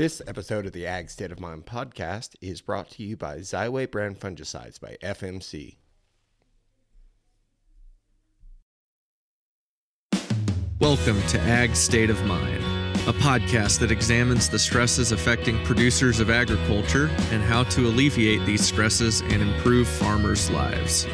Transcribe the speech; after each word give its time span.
This 0.00 0.22
episode 0.26 0.64
of 0.64 0.72
the 0.72 0.86
Ag 0.86 1.10
State 1.10 1.30
of 1.30 1.40
Mind 1.40 1.66
podcast 1.66 2.34
is 2.40 2.62
brought 2.62 2.88
to 2.92 3.02
you 3.02 3.18
by 3.18 3.36
Xyway 3.40 3.90
brand 3.90 4.18
fungicides 4.18 4.80
by 4.80 4.96
FMC. 5.02 5.76
Welcome 10.78 11.20
to 11.26 11.40
Ag 11.40 11.76
State 11.76 12.08
of 12.08 12.24
Mind, 12.24 12.64
a 13.06 13.12
podcast 13.12 13.80
that 13.80 13.90
examines 13.90 14.48
the 14.48 14.58
stresses 14.58 15.12
affecting 15.12 15.62
producers 15.66 16.18
of 16.18 16.30
agriculture 16.30 17.10
and 17.30 17.42
how 17.42 17.64
to 17.64 17.86
alleviate 17.86 18.46
these 18.46 18.64
stresses 18.64 19.20
and 19.20 19.42
improve 19.42 19.86
farmers' 19.86 20.50
lives. 20.50 21.04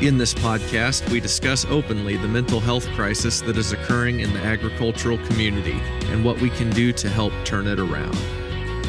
In 0.00 0.18
this 0.18 0.34
podcast, 0.34 1.08
we 1.10 1.20
discuss 1.20 1.64
openly 1.66 2.16
the 2.16 2.26
mental 2.26 2.58
health 2.58 2.86
crisis 2.88 3.40
that 3.42 3.56
is 3.56 3.70
occurring 3.70 4.20
in 4.20 4.32
the 4.32 4.40
agricultural 4.40 5.18
community 5.18 5.80
and 6.10 6.24
what 6.24 6.40
we 6.40 6.50
can 6.50 6.68
do 6.70 6.92
to 6.92 7.08
help 7.08 7.32
turn 7.44 7.68
it 7.68 7.78
around. 7.78 8.18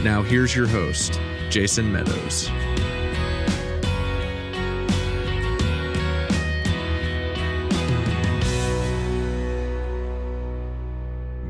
Now, 0.04 0.24
here's 0.24 0.56
your 0.56 0.68
host, 0.68 1.22
Jason 1.52 1.92
Meadows. 1.92 2.50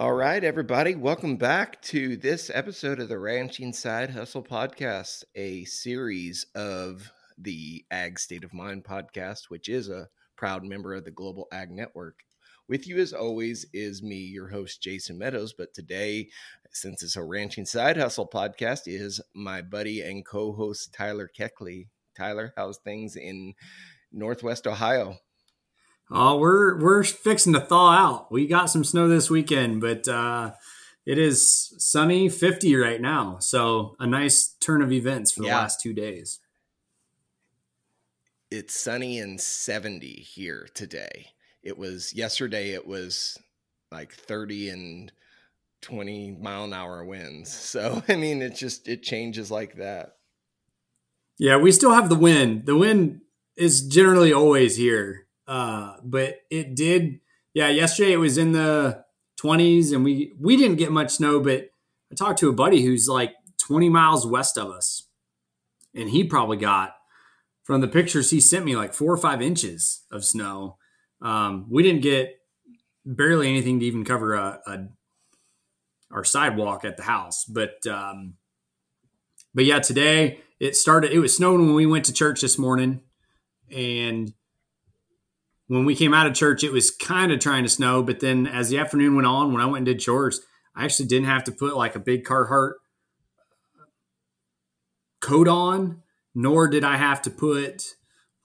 All 0.00 0.12
right, 0.12 0.44
everybody, 0.44 0.94
welcome 0.94 1.36
back 1.36 1.82
to 1.82 2.16
this 2.16 2.52
episode 2.54 3.00
of 3.00 3.08
the 3.08 3.18
Ranching 3.18 3.72
Side 3.72 4.10
Hustle 4.10 4.44
Podcast, 4.44 5.24
a 5.34 5.64
series 5.64 6.46
of 6.54 7.10
the 7.36 7.84
Ag 7.90 8.20
State 8.20 8.44
of 8.44 8.54
Mind 8.54 8.84
podcast, 8.84 9.46
which 9.48 9.68
is 9.68 9.88
a 9.88 10.06
proud 10.36 10.62
member 10.62 10.94
of 10.94 11.04
the 11.04 11.10
Global 11.10 11.48
Ag 11.50 11.72
Network. 11.72 12.20
With 12.68 12.86
you, 12.86 12.98
as 12.98 13.12
always, 13.12 13.66
is 13.72 14.00
me, 14.00 14.18
your 14.18 14.46
host, 14.46 14.80
Jason 14.80 15.18
Meadows. 15.18 15.52
But 15.52 15.74
today, 15.74 16.28
since 16.70 17.02
it's 17.02 17.16
a 17.16 17.24
Ranching 17.24 17.66
Side 17.66 17.96
Hustle 17.96 18.30
podcast, 18.32 18.82
is 18.86 19.20
my 19.34 19.62
buddy 19.62 20.00
and 20.02 20.24
co 20.24 20.52
host, 20.52 20.94
Tyler 20.94 21.28
Keckley. 21.36 21.88
Tyler, 22.16 22.52
how's 22.56 22.78
things 22.78 23.16
in 23.16 23.52
Northwest 24.12 24.68
Ohio? 24.68 25.16
Oh, 26.10 26.38
we're 26.38 26.78
we're 26.80 27.04
fixing 27.04 27.52
to 27.52 27.60
thaw 27.60 27.90
out. 27.90 28.32
We 28.32 28.46
got 28.46 28.70
some 28.70 28.84
snow 28.84 29.08
this 29.08 29.28
weekend, 29.28 29.80
but 29.80 30.08
uh, 30.08 30.52
it 31.04 31.18
is 31.18 31.74
sunny 31.78 32.28
50 32.28 32.74
right 32.76 33.00
now. 33.00 33.38
So 33.40 33.94
a 33.98 34.06
nice 34.06 34.56
turn 34.60 34.80
of 34.80 34.92
events 34.92 35.32
for 35.32 35.40
the 35.40 35.48
yeah. 35.48 35.58
last 35.58 35.80
two 35.80 35.92
days. 35.92 36.40
It's 38.50 38.74
sunny 38.74 39.18
and 39.18 39.38
70 39.38 40.06
here 40.06 40.68
today. 40.72 41.28
It 41.62 41.76
was 41.76 42.14
yesterday. 42.14 42.70
It 42.70 42.86
was 42.86 43.38
like 43.92 44.12
30 44.12 44.70
and 44.70 45.12
20 45.82 46.38
mile 46.40 46.64
an 46.64 46.72
hour 46.72 47.04
winds. 47.04 47.52
So 47.68 48.02
I 48.08 48.16
mean, 48.16 48.40
it 48.40 48.54
just 48.54 48.88
it 48.88 49.02
changes 49.02 49.50
like 49.50 49.76
that. 49.76 50.16
Yeah, 51.38 51.58
we 51.58 51.70
still 51.70 51.92
have 51.92 52.08
the 52.08 52.16
wind. 52.16 52.64
The 52.64 52.76
wind 52.76 53.20
is 53.56 53.86
generally 53.86 54.32
always 54.32 54.76
here 54.76 55.27
uh, 55.48 55.96
but 56.04 56.40
it 56.50 56.76
did, 56.76 57.20
yeah. 57.54 57.68
Yesterday 57.68 58.12
it 58.12 58.18
was 58.18 58.36
in 58.36 58.52
the 58.52 59.02
20s, 59.42 59.92
and 59.92 60.04
we 60.04 60.34
we 60.38 60.56
didn't 60.56 60.76
get 60.76 60.92
much 60.92 61.12
snow. 61.12 61.40
But 61.40 61.70
I 62.12 62.14
talked 62.14 62.38
to 62.40 62.50
a 62.50 62.52
buddy 62.52 62.82
who's 62.82 63.08
like 63.08 63.32
20 63.66 63.88
miles 63.88 64.26
west 64.26 64.58
of 64.58 64.70
us, 64.70 65.08
and 65.94 66.10
he 66.10 66.22
probably 66.22 66.58
got 66.58 66.94
from 67.64 67.80
the 67.80 67.88
pictures 67.88 68.30
he 68.30 68.40
sent 68.40 68.64
me 68.64 68.76
like 68.76 68.92
four 68.92 69.12
or 69.12 69.16
five 69.16 69.40
inches 69.40 70.04
of 70.12 70.24
snow. 70.24 70.76
Um, 71.22 71.66
we 71.70 71.82
didn't 71.82 72.02
get 72.02 72.38
barely 73.04 73.48
anything 73.48 73.80
to 73.80 73.86
even 73.86 74.04
cover 74.04 74.34
a, 74.34 74.60
a 74.66 74.78
our 76.10 76.24
sidewalk 76.24 76.84
at 76.84 76.98
the 76.98 77.02
house, 77.04 77.44
but 77.44 77.86
um, 77.86 78.34
but 79.54 79.64
yeah, 79.64 79.78
today 79.78 80.40
it 80.60 80.76
started. 80.76 81.12
It 81.12 81.20
was 81.20 81.34
snowing 81.34 81.66
when 81.66 81.74
we 81.74 81.86
went 81.86 82.04
to 82.04 82.12
church 82.12 82.42
this 82.42 82.58
morning, 82.58 83.00
and 83.70 84.32
when 85.68 85.84
we 85.84 85.94
came 85.94 86.12
out 86.12 86.26
of 86.26 86.34
church, 86.34 86.64
it 86.64 86.72
was 86.72 86.90
kind 86.90 87.30
of 87.30 87.38
trying 87.38 87.62
to 87.62 87.68
snow. 87.68 88.02
But 88.02 88.20
then 88.20 88.46
as 88.46 88.70
the 88.70 88.78
afternoon 88.78 89.14
went 89.14 89.26
on, 89.26 89.52
when 89.52 89.62
I 89.62 89.66
went 89.66 89.76
and 89.78 89.86
did 89.86 90.00
chores, 90.00 90.40
I 90.74 90.84
actually 90.84 91.06
didn't 91.06 91.26
have 91.26 91.44
to 91.44 91.52
put 91.52 91.76
like 91.76 91.94
a 91.94 92.00
big 92.00 92.24
Carhartt 92.24 92.72
coat 95.20 95.48
on, 95.48 96.02
nor 96.34 96.68
did 96.68 96.84
I 96.84 96.96
have 96.96 97.22
to 97.22 97.30
put 97.30 97.94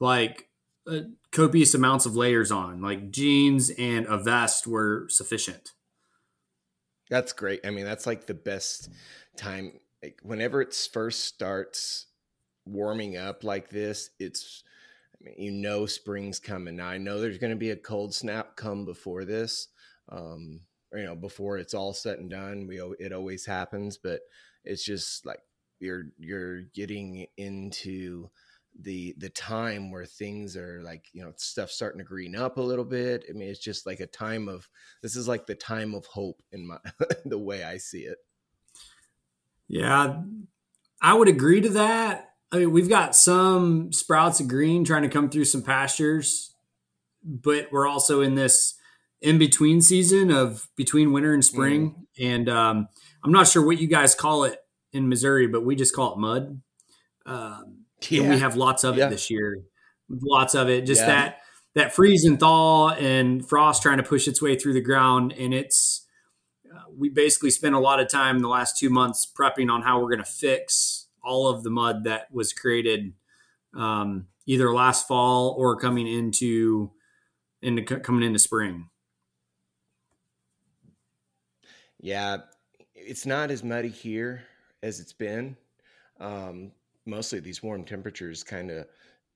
like 0.00 0.48
uh, 0.86 1.00
copious 1.32 1.74
amounts 1.74 2.06
of 2.06 2.16
layers 2.16 2.50
on. 2.50 2.82
Like 2.82 3.10
jeans 3.10 3.70
and 3.70 4.06
a 4.06 4.18
vest 4.18 4.66
were 4.66 5.06
sufficient. 5.08 5.70
That's 7.08 7.32
great. 7.32 7.60
I 7.64 7.70
mean, 7.70 7.84
that's 7.84 8.06
like 8.06 8.26
the 8.26 8.34
best 8.34 8.90
time. 9.36 9.72
Like 10.02 10.18
whenever 10.22 10.60
it 10.60 10.74
first 10.74 11.24
starts 11.24 12.06
warming 12.66 13.16
up 13.16 13.44
like 13.44 13.70
this, 13.70 14.10
it's 14.18 14.63
you 15.36 15.50
know 15.50 15.86
spring's 15.86 16.38
coming. 16.38 16.76
Now 16.76 16.88
I 16.88 16.98
know 16.98 17.20
there's 17.20 17.38
going 17.38 17.52
to 17.52 17.56
be 17.56 17.70
a 17.70 17.76
cold 17.76 18.14
snap 18.14 18.56
come 18.56 18.84
before 18.84 19.24
this, 19.24 19.68
um, 20.08 20.60
or, 20.92 20.98
you 20.98 21.04
know, 21.04 21.16
before 21.16 21.58
it's 21.58 21.74
all 21.74 21.92
said 21.92 22.18
and 22.18 22.30
done. 22.30 22.66
We 22.66 22.80
it 22.98 23.12
always 23.12 23.46
happens, 23.46 23.98
but 23.98 24.20
it's 24.64 24.84
just 24.84 25.26
like 25.26 25.40
you're 25.80 26.06
you're 26.18 26.62
getting 26.62 27.26
into 27.36 28.28
the 28.80 29.14
the 29.18 29.28
time 29.30 29.90
where 29.90 30.06
things 30.06 30.56
are 30.56 30.82
like 30.82 31.06
you 31.12 31.22
know 31.22 31.32
stuff 31.36 31.70
starting 31.70 31.98
to 31.98 32.04
green 32.04 32.34
up 32.34 32.56
a 32.56 32.62
little 32.62 32.84
bit. 32.84 33.24
I 33.28 33.32
mean, 33.32 33.48
it's 33.48 33.60
just 33.60 33.86
like 33.86 34.00
a 34.00 34.06
time 34.06 34.48
of 34.48 34.68
this 35.02 35.16
is 35.16 35.28
like 35.28 35.46
the 35.46 35.54
time 35.54 35.94
of 35.94 36.06
hope 36.06 36.42
in 36.52 36.66
my 36.66 36.78
the 37.24 37.38
way 37.38 37.62
I 37.64 37.78
see 37.78 38.00
it. 38.00 38.18
Yeah, 39.68 40.22
I 41.00 41.14
would 41.14 41.28
agree 41.28 41.60
to 41.60 41.70
that. 41.70 42.33
I 42.54 42.58
mean, 42.58 42.70
we've 42.70 42.88
got 42.88 43.16
some 43.16 43.92
sprouts 43.92 44.38
of 44.38 44.46
green 44.46 44.84
trying 44.84 45.02
to 45.02 45.08
come 45.08 45.28
through 45.28 45.46
some 45.46 45.60
pastures, 45.60 46.54
but 47.24 47.66
we're 47.72 47.88
also 47.88 48.20
in 48.20 48.36
this 48.36 48.74
in 49.20 49.38
between 49.38 49.80
season 49.80 50.30
of 50.30 50.68
between 50.76 51.12
winter 51.12 51.34
and 51.34 51.44
spring. 51.44 52.06
Mm. 52.16 52.32
And 52.32 52.48
um, 52.48 52.88
I'm 53.24 53.32
not 53.32 53.48
sure 53.48 53.66
what 53.66 53.80
you 53.80 53.88
guys 53.88 54.14
call 54.14 54.44
it 54.44 54.60
in 54.92 55.08
Missouri, 55.08 55.48
but 55.48 55.64
we 55.64 55.74
just 55.74 55.96
call 55.96 56.12
it 56.12 56.18
mud. 56.18 56.60
Um, 57.26 57.86
yeah. 58.08 58.20
And 58.20 58.30
we 58.30 58.38
have 58.38 58.54
lots 58.54 58.84
of 58.84 58.96
yeah. 58.96 59.08
it 59.08 59.10
this 59.10 59.30
year. 59.30 59.58
Lots 60.08 60.54
of 60.54 60.68
it. 60.68 60.86
Just 60.86 61.00
yeah. 61.00 61.06
that 61.06 61.38
that 61.74 61.92
freeze 61.92 62.24
and 62.24 62.38
thaw 62.38 62.90
and 62.90 63.44
frost 63.44 63.82
trying 63.82 63.96
to 63.96 64.04
push 64.04 64.28
its 64.28 64.40
way 64.40 64.56
through 64.56 64.74
the 64.74 64.80
ground, 64.80 65.32
and 65.32 65.52
it's 65.52 66.06
uh, 66.72 66.82
we 66.96 67.08
basically 67.08 67.50
spent 67.50 67.74
a 67.74 67.80
lot 67.80 67.98
of 67.98 68.08
time 68.08 68.36
in 68.36 68.42
the 68.42 68.48
last 68.48 68.78
two 68.78 68.90
months 68.90 69.26
prepping 69.36 69.72
on 69.72 69.82
how 69.82 69.98
we're 69.98 70.10
going 70.10 70.22
to 70.22 70.30
fix 70.30 70.93
all 71.24 71.48
of 71.48 71.62
the 71.62 71.70
mud 71.70 72.04
that 72.04 72.32
was 72.32 72.52
created 72.52 73.12
um, 73.74 74.26
either 74.46 74.72
last 74.72 75.08
fall 75.08 75.54
or 75.58 75.76
coming 75.76 76.06
into 76.06 76.90
into 77.62 77.82
coming 77.82 78.22
into 78.22 78.38
spring. 78.38 78.88
Yeah, 82.00 82.38
it's 82.94 83.24
not 83.24 83.50
as 83.50 83.64
muddy 83.64 83.88
here 83.88 84.42
as 84.82 85.00
it's 85.00 85.12
been. 85.12 85.56
Um, 86.20 86.72
mostly 87.06 87.40
these 87.40 87.62
warm 87.62 87.84
temperatures 87.84 88.44
kind 88.44 88.70
of 88.70 88.86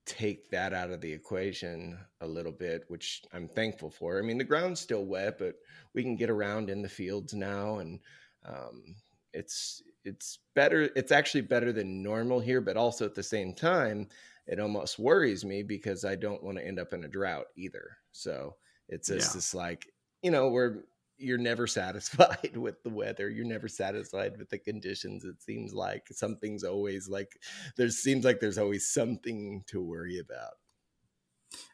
take 0.05 0.51
that 0.51 0.73
out 0.73 0.91
of 0.91 1.01
the 1.01 1.13
equation 1.13 1.99
a 2.21 2.27
little 2.27 2.53
bit, 2.53 2.85
which 2.89 3.23
I'm 3.33 3.49
thankful 3.49 3.91
for. 3.91 4.19
I 4.19 4.23
mean, 4.23 4.39
the 4.39 4.45
ground's 4.45 4.81
still 4.81 5.05
wet, 5.05 5.39
but 5.39 5.57
we 5.95 6.03
can 6.03 6.17
get 6.17 6.31
around 6.31 6.71
in 6.71 6.83
the 6.83 6.89
fields 6.89 7.35
now, 7.35 7.79
and 7.79 8.01
um, 8.47 8.95
it's 9.33 9.83
it's 10.09 10.39
better 10.55 10.91
it's 10.97 11.13
actually 11.13 11.43
better 11.43 11.73
than 11.73 12.03
normal 12.03 12.41
here 12.41 12.61
but 12.61 12.77
also 12.77 13.05
at 13.05 13.15
the 13.15 13.23
same 13.23 13.55
time 13.55 14.09
it 14.47 14.59
almost 14.59 14.99
worries 14.99 15.45
me 15.45 15.63
because 15.63 16.05
i 16.05 16.17
don't 16.17 16.43
want 16.43 16.57
to 16.57 16.67
end 16.67 16.79
up 16.79 16.93
in 16.93 17.05
a 17.05 17.09
drought 17.09 17.47
either. 17.57 17.99
So 18.13 18.57
it's 18.89 19.09
just 19.09 19.31
yeah. 19.31 19.35
this 19.35 19.55
like 19.55 19.93
you 20.23 20.31
know 20.31 20.49
where 20.49 20.85
you're 21.19 21.39
never 21.39 21.67
satisfied 21.67 22.57
with 22.57 22.83
the 22.83 22.91
weather 22.91 23.29
you're 23.29 23.45
never 23.45 23.69
satisfied 23.69 24.37
with 24.39 24.49
the 24.51 24.59
conditions 24.59 25.25
it 25.25 25.43
seems 25.43 25.75
like 25.75 26.07
something's 26.11 26.65
always 26.65 27.09
like 27.09 27.39
there 27.77 27.91
seems 27.91 28.25
like 28.25 28.41
there's 28.41 28.59
always 28.59 28.89
something 28.89 29.63
to 29.67 29.81
worry 29.81 30.19
about. 30.19 30.55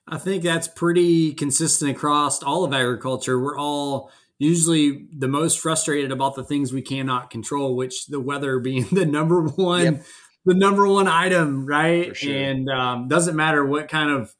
I 0.06 0.19
think 0.19 0.42
that's 0.42 0.69
pretty 0.69 1.32
consistent 1.32 1.90
across 1.90 2.42
all 2.42 2.64
of 2.64 2.72
agriculture. 2.72 3.40
We're 3.40 3.58
all 3.58 4.12
usually 4.38 5.06
the 5.16 5.28
most 5.28 5.58
frustrated 5.60 6.12
about 6.12 6.34
the 6.34 6.44
things 6.44 6.72
we 6.72 6.82
cannot 6.82 7.31
control, 7.31 7.76
which 7.76 8.06
the 8.06 8.20
weather 8.20 8.58
being 8.60 8.86
the 8.92 9.06
number 9.06 9.42
one, 9.42 9.84
yep. 9.84 10.04
the 10.44 10.54
number 10.54 10.86
one 10.88 11.08
item, 11.08 11.66
right? 11.66 12.16
Sure. 12.16 12.34
And 12.34 12.69
um, 12.69 13.08
doesn't 13.08 13.36
matter 13.36 13.64
what 13.64 13.88
kind 13.88 14.10
of 14.10 14.34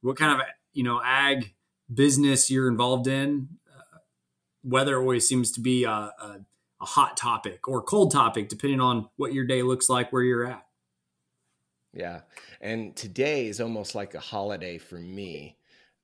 what 0.00 0.16
kind 0.16 0.40
of 0.40 0.46
you 0.72 0.84
know 0.84 1.00
ag 1.04 1.54
business 1.92 2.50
you're 2.50 2.68
involved 2.68 3.06
in. 3.06 3.48
Uh, 3.68 3.98
weather 4.62 4.98
always 4.98 5.26
seems 5.26 5.52
to 5.52 5.60
be 5.60 5.84
a, 5.84 5.90
a, 5.90 6.40
a 6.80 6.84
hot 6.84 7.16
topic 7.16 7.66
or 7.66 7.82
cold 7.82 8.12
topic, 8.12 8.48
depending 8.48 8.80
on 8.80 9.08
what 9.16 9.32
your 9.32 9.46
day 9.46 9.62
looks 9.62 9.88
like, 9.88 10.12
where 10.12 10.22
you're 10.22 10.44
at. 10.44 10.64
Yeah, 11.94 12.20
and 12.60 12.94
today 12.94 13.46
is 13.46 13.60
almost 13.60 13.94
like 13.94 14.14
a 14.14 14.20
holiday 14.20 14.78
for 14.78 14.96
me 14.96 15.56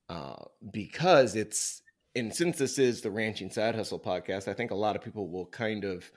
uh, 0.09 0.37
because 0.73 1.37
it's 1.37 1.83
and 2.17 2.35
since 2.35 2.59
this 2.59 2.79
is 2.79 3.01
the 3.01 3.11
Ranching 3.11 3.51
Side 3.51 3.75
Hustle 3.75 3.99
podcast, 3.99 4.47
I 4.47 4.55
think 4.55 4.71
a 4.71 4.77
lot 4.77 4.95
of 4.97 5.03
people 5.03 5.29
will 5.29 5.47
kind 5.47 5.85
of 5.85 6.11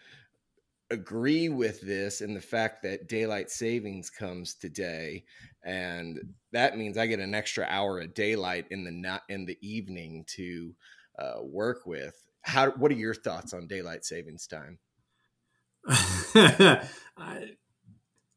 agree 0.90 1.50
with 1.50 1.82
this 1.82 2.22
in 2.22 2.34
the 2.34 2.42
fact 2.42 2.84
that 2.84 3.10
daylight 3.10 3.50
savings 3.50 4.10
comes 4.10 4.54
today. 4.54 5.26
And 5.64 6.20
that 6.54 6.78
means 6.78 6.98
i 6.98 7.08
get 7.08 7.20
an 7.20 7.36
extra 7.36 7.66
hour 7.68 8.00
of 8.00 8.14
daylight 8.14 8.68
in 8.70 8.84
the 8.84 8.92
not 8.92 9.24
in 9.28 9.46
the 9.46 9.58
evening 9.62 10.24
to 10.36 10.76
uh, 11.20 11.42
work 11.42 11.86
with. 11.86 12.16
How 12.42 12.72
what 12.72 12.92
are 12.92 12.96
your 12.96 13.16
thoughts 13.16 13.54
on 13.54 13.68
daylight 13.68 14.06
savings 14.06 14.48
time? 14.48 14.78
I, 15.88 16.82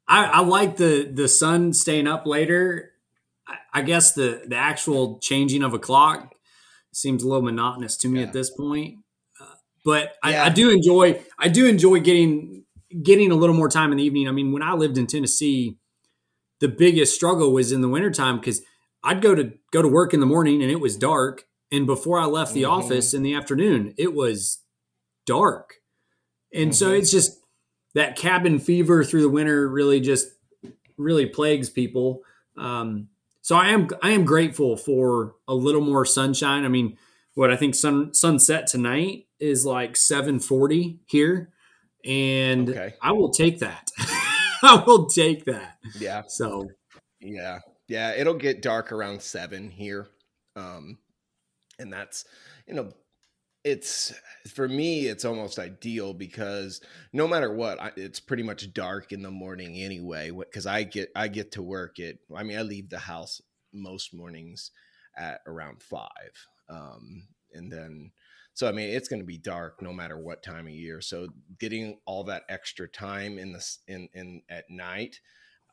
I 0.08 0.40
like 0.40 0.76
the 0.76 1.10
the 1.12 1.28
sun 1.28 1.72
staying 1.72 2.08
up 2.08 2.26
later. 2.26 2.92
I, 3.46 3.56
I 3.74 3.82
guess 3.82 4.14
the 4.14 4.42
the 4.46 4.56
actual 4.56 5.18
changing 5.20 5.62
of 5.62 5.74
a 5.74 5.78
clock 5.78 6.34
seems 6.92 7.22
a 7.22 7.28
little 7.28 7.42
monotonous 7.42 7.96
to 7.98 8.08
me 8.08 8.20
yeah. 8.20 8.26
at 8.26 8.32
this 8.32 8.50
point. 8.50 8.98
Uh, 9.40 9.54
but 9.84 10.16
yeah. 10.24 10.44
I, 10.44 10.46
I, 10.46 10.48
do 10.48 10.70
enjoy 10.70 11.20
I 11.38 11.48
do 11.48 11.66
enjoy 11.66 12.00
getting 12.00 12.64
getting 13.02 13.30
a 13.30 13.36
little 13.36 13.54
more 13.54 13.68
time 13.68 13.92
in 13.92 13.98
the 13.98 14.04
evening. 14.04 14.28
I 14.28 14.32
mean, 14.32 14.52
when 14.52 14.62
I 14.62 14.74
lived 14.74 14.98
in 14.98 15.06
Tennessee, 15.06 15.78
the 16.60 16.68
biggest 16.68 17.14
struggle 17.14 17.52
was 17.52 17.72
in 17.72 17.80
the 17.80 17.88
wintertime 17.88 18.38
because 18.38 18.62
I'd 19.02 19.22
go 19.22 19.34
to 19.34 19.52
go 19.72 19.82
to 19.82 19.88
work 19.88 20.12
in 20.12 20.20
the 20.20 20.26
morning 20.26 20.62
and 20.62 20.70
it 20.70 20.80
was 20.80 20.96
dark. 20.96 21.44
And 21.72 21.86
before 21.86 22.18
I 22.18 22.26
left 22.26 22.52
the 22.52 22.62
mm-hmm. 22.62 22.72
office 22.72 23.14
in 23.14 23.22
the 23.22 23.34
afternoon, 23.34 23.94
it 23.96 24.12
was 24.12 24.58
dark. 25.26 25.76
And 26.52 26.70
mm-hmm. 26.70 26.72
so 26.72 26.90
it's 26.92 27.10
just 27.10 27.38
that 27.94 28.16
cabin 28.16 28.58
fever 28.58 29.04
through 29.04 29.22
the 29.22 29.28
winter 29.28 29.68
really 29.68 30.00
just 30.00 30.28
really 30.96 31.26
plagues 31.26 31.70
people. 31.70 32.22
Um, 32.56 33.08
so 33.42 33.56
I 33.56 33.68
am 33.68 33.88
I 34.02 34.10
am 34.10 34.24
grateful 34.24 34.76
for 34.76 35.34
a 35.48 35.54
little 35.54 35.80
more 35.80 36.04
sunshine. 36.04 36.64
I 36.64 36.68
mean, 36.68 36.96
what 37.34 37.50
I 37.50 37.56
think 37.56 37.74
sun 37.74 38.12
sunset 38.14 38.66
tonight 38.66 39.26
is 39.38 39.64
like 39.64 39.96
740 39.96 41.00
here. 41.06 41.50
And 42.04 42.70
okay. 42.70 42.94
I 43.02 43.12
will 43.12 43.30
take 43.30 43.58
that. 43.60 43.90
I 44.62 44.82
will 44.86 45.06
take 45.06 45.44
that. 45.46 45.78
Yeah. 45.98 46.22
So 46.28 46.68
yeah. 47.20 47.60
Yeah. 47.88 48.12
It'll 48.14 48.34
get 48.34 48.62
dark 48.62 48.92
around 48.92 49.22
seven 49.22 49.70
here. 49.70 50.08
Um, 50.56 50.98
and 51.78 51.92
that's, 51.92 52.24
you 52.66 52.74
know, 52.74 52.92
it's 53.64 54.14
for 54.48 54.68
me 54.68 55.06
it's 55.06 55.24
almost 55.24 55.58
ideal 55.58 56.14
because 56.14 56.80
no 57.12 57.28
matter 57.28 57.52
what 57.52 57.80
I, 57.80 57.92
it's 57.96 58.20
pretty 58.20 58.42
much 58.42 58.72
dark 58.72 59.12
in 59.12 59.22
the 59.22 59.30
morning 59.30 59.76
anyway 59.76 60.30
because 60.30 60.66
i 60.66 60.82
get 60.82 61.10
i 61.14 61.28
get 61.28 61.52
to 61.52 61.62
work 61.62 61.98
it 61.98 62.20
i 62.34 62.42
mean 62.42 62.58
i 62.58 62.62
leave 62.62 62.88
the 62.88 62.98
house 62.98 63.42
most 63.72 64.14
mornings 64.14 64.70
at 65.16 65.40
around 65.46 65.82
five 65.82 66.08
um, 66.70 67.26
and 67.52 67.70
then 67.70 68.12
so 68.54 68.66
i 68.66 68.72
mean 68.72 68.88
it's 68.88 69.08
going 69.08 69.20
to 69.20 69.26
be 69.26 69.38
dark 69.38 69.82
no 69.82 69.92
matter 69.92 70.18
what 70.18 70.42
time 70.42 70.66
of 70.66 70.72
year 70.72 71.02
so 71.02 71.28
getting 71.58 71.98
all 72.06 72.24
that 72.24 72.44
extra 72.48 72.88
time 72.88 73.38
in 73.38 73.52
the 73.52 73.76
in 73.88 74.08
in 74.14 74.42
at 74.48 74.70
night 74.70 75.20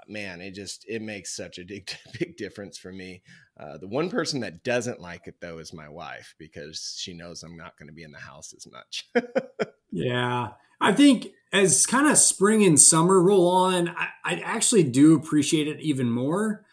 man, 0.07 0.41
it 0.41 0.53
just 0.53 0.85
it 0.87 1.01
makes 1.01 1.35
such 1.35 1.59
a 1.59 1.65
big 1.65 1.89
big 2.19 2.37
difference 2.37 2.77
for 2.77 2.91
me. 2.91 3.21
Uh, 3.59 3.77
the 3.77 3.87
one 3.87 4.09
person 4.09 4.39
that 4.41 4.63
doesn't 4.63 4.99
like 4.99 5.27
it 5.27 5.35
though 5.41 5.57
is 5.57 5.73
my 5.73 5.89
wife 5.89 6.35
because 6.37 6.95
she 6.97 7.13
knows 7.13 7.43
I'm 7.43 7.57
not 7.57 7.77
going 7.77 7.87
to 7.87 7.93
be 7.93 8.03
in 8.03 8.11
the 8.11 8.19
house 8.19 8.53
as 8.55 8.67
much. 8.71 9.09
yeah, 9.91 10.49
I 10.79 10.93
think 10.93 11.27
as 11.51 11.85
kind 11.85 12.07
of 12.07 12.17
spring 12.17 12.63
and 12.63 12.79
summer 12.79 13.21
roll 13.21 13.49
on, 13.49 13.89
I, 13.89 14.07
I 14.23 14.35
actually 14.43 14.83
do 14.83 15.15
appreciate 15.15 15.67
it 15.67 15.79
even 15.79 16.09
more 16.11 16.65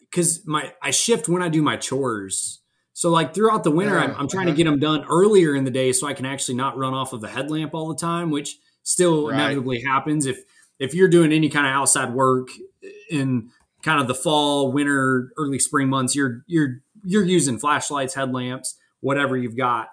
because 0.00 0.46
my 0.46 0.72
I 0.82 0.90
shift 0.90 1.28
when 1.28 1.42
I 1.42 1.48
do 1.48 1.62
my 1.62 1.76
chores. 1.76 2.60
So 2.94 3.10
like 3.10 3.34
throughout 3.34 3.64
the 3.64 3.70
winter, 3.70 3.98
I'm, 3.98 4.14
I'm, 4.16 4.28
trying 4.28 4.46
uh-huh. 4.46 4.54
to 4.54 4.56
get 4.56 4.64
them 4.64 4.78
done 4.78 5.04
earlier 5.08 5.56
in 5.56 5.64
the 5.64 5.70
day 5.70 5.92
so 5.92 6.06
I 6.06 6.12
can 6.12 6.26
actually 6.26 6.56
not 6.56 6.76
run 6.76 6.92
off 6.92 7.14
of 7.14 7.22
the 7.22 7.28
headlamp 7.28 7.74
all 7.74 7.88
the 7.88 7.96
time, 7.96 8.30
which 8.30 8.58
still 8.82 9.28
right. 9.28 9.34
inevitably 9.34 9.82
happens 9.82 10.26
if 10.26 10.44
if 10.78 10.94
you're 10.94 11.08
doing 11.08 11.32
any 11.32 11.48
kind 11.48 11.66
of 11.66 11.72
outside 11.72 12.12
work 12.12 12.48
in 13.10 13.50
kind 13.82 14.00
of 14.00 14.08
the 14.08 14.14
fall, 14.14 14.72
winter, 14.72 15.32
early 15.36 15.58
spring 15.58 15.88
months, 15.88 16.14
you're 16.14 16.42
you're 16.46 16.80
you're 17.04 17.24
using 17.24 17.58
flashlights, 17.58 18.14
headlamps, 18.14 18.76
whatever 19.00 19.36
you've 19.36 19.56
got. 19.56 19.88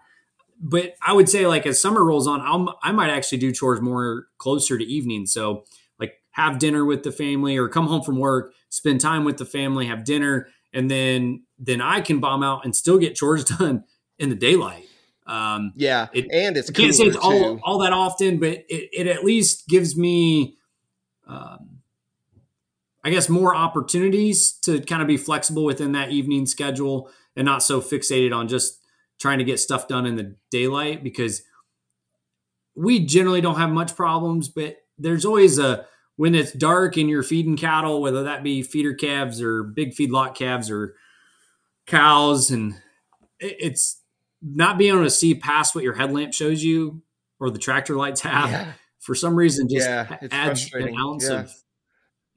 But 0.62 0.96
I 1.02 1.14
would 1.14 1.30
say 1.30 1.48
like 1.48 1.66
as 1.66 1.82
summer 1.82 2.04
rolls 2.04 2.28
on, 2.28 2.42
I'll, 2.42 2.78
I 2.84 2.92
might 2.92 3.10
actually 3.10 3.38
do 3.38 3.52
chores 3.52 3.82
more 3.82 4.28
closer 4.38 4.78
to 4.78 4.84
evening. 4.84 5.26
So 5.26 5.66
like 6.00 6.22
have 6.32 6.60
dinner 6.60 6.86
with 6.86 7.04
the 7.04 7.12
family 7.12 7.58
or 7.58 7.68
come 7.68 7.88
home 7.88 8.04
from 8.04 8.20
work, 8.20 8.54
spend 8.70 9.02
time 9.02 9.24
with 9.24 9.38
the 9.38 9.46
family, 9.46 9.88
have 9.88 10.04
dinner, 10.04 10.48
and 10.74 10.90
then 10.90 11.44
then 11.58 11.82
I 11.82 12.02
can 12.02 12.20
bomb 12.20 12.44
out 12.44 12.66
and 12.66 12.76
still 12.76 12.98
get 12.98 13.16
chores 13.16 13.44
done 13.58 13.84
in 14.18 14.30
the 14.30 14.36
daylight. 14.36 14.86
Um, 15.26 15.74
yeah, 15.76 16.08
it, 16.12 16.26
and 16.32 16.58
it's 16.58 16.70
I 16.70 16.74
can't 16.74 16.96
say 16.96 17.06
it's 17.06 17.18
all 17.18 17.60
all 17.64 17.80
that 17.80 17.94
often, 17.94 18.40
but 18.40 18.66
it, 18.68 18.90
it 18.92 19.08
at 19.08 19.24
least 19.24 19.68
gives 19.68 19.96
me 19.96 20.58
um, 21.30 21.80
I 23.04 23.12
guess 23.12 23.30
more 23.30 23.56
opportunities 23.56 24.52
to 24.64 24.82
kind 24.82 25.02
of 25.02 25.08
be 25.08 25.18
flexible 25.18 25.64
within 25.64 25.94
that 25.94 26.10
evening 26.10 26.46
schedule 26.46 27.10
and 27.36 27.46
not 27.46 27.64
so 27.64 27.82
fixated 27.82 28.36
on 28.36 28.48
just 28.48 28.80
trying 29.20 29.38
to 29.38 29.44
get 29.44 29.60
stuff 29.60 29.88
done 29.88 30.06
in 30.06 30.16
the 30.16 30.36
daylight 30.50 31.04
because 31.04 31.44
we 32.76 33.06
generally 33.06 33.42
don't 33.42 33.58
have 33.58 33.70
much 33.70 33.96
problems, 33.96 34.50
but 34.50 34.78
there's 34.98 35.26
always 35.26 35.60
a 35.60 35.86
when 36.18 36.36
it's 36.36 36.52
dark 36.52 36.98
and 36.98 37.10
you're 37.10 37.24
feeding 37.24 37.56
cattle, 37.56 38.02
whether 38.02 38.24
that 38.24 38.44
be 38.44 38.62
feeder 38.62 38.94
calves 38.94 39.42
or 39.42 39.64
big 39.64 39.96
feedlot 39.96 40.36
calves 40.36 40.70
or 40.70 40.96
cows, 41.86 42.52
and 42.52 42.76
it's 43.40 44.02
not 44.42 44.78
being 44.78 44.94
able 44.94 45.04
to 45.04 45.10
see 45.10 45.34
past 45.34 45.74
what 45.74 45.84
your 45.84 45.94
headlamp 45.94 46.34
shows 46.34 46.62
you 46.62 47.02
or 47.40 47.50
the 47.50 47.60
tractor 47.60 47.96
lights 47.96 48.22
have. 48.22 48.50
Yeah 48.50 48.74
for 49.10 49.16
some 49.16 49.36
reason 49.36 49.68
just 49.68 49.90
yeah, 49.90 50.18
adds 50.32 50.72
an 50.74 50.96
ounce 50.96 51.28
yeah. 51.28 51.40
of 51.40 51.54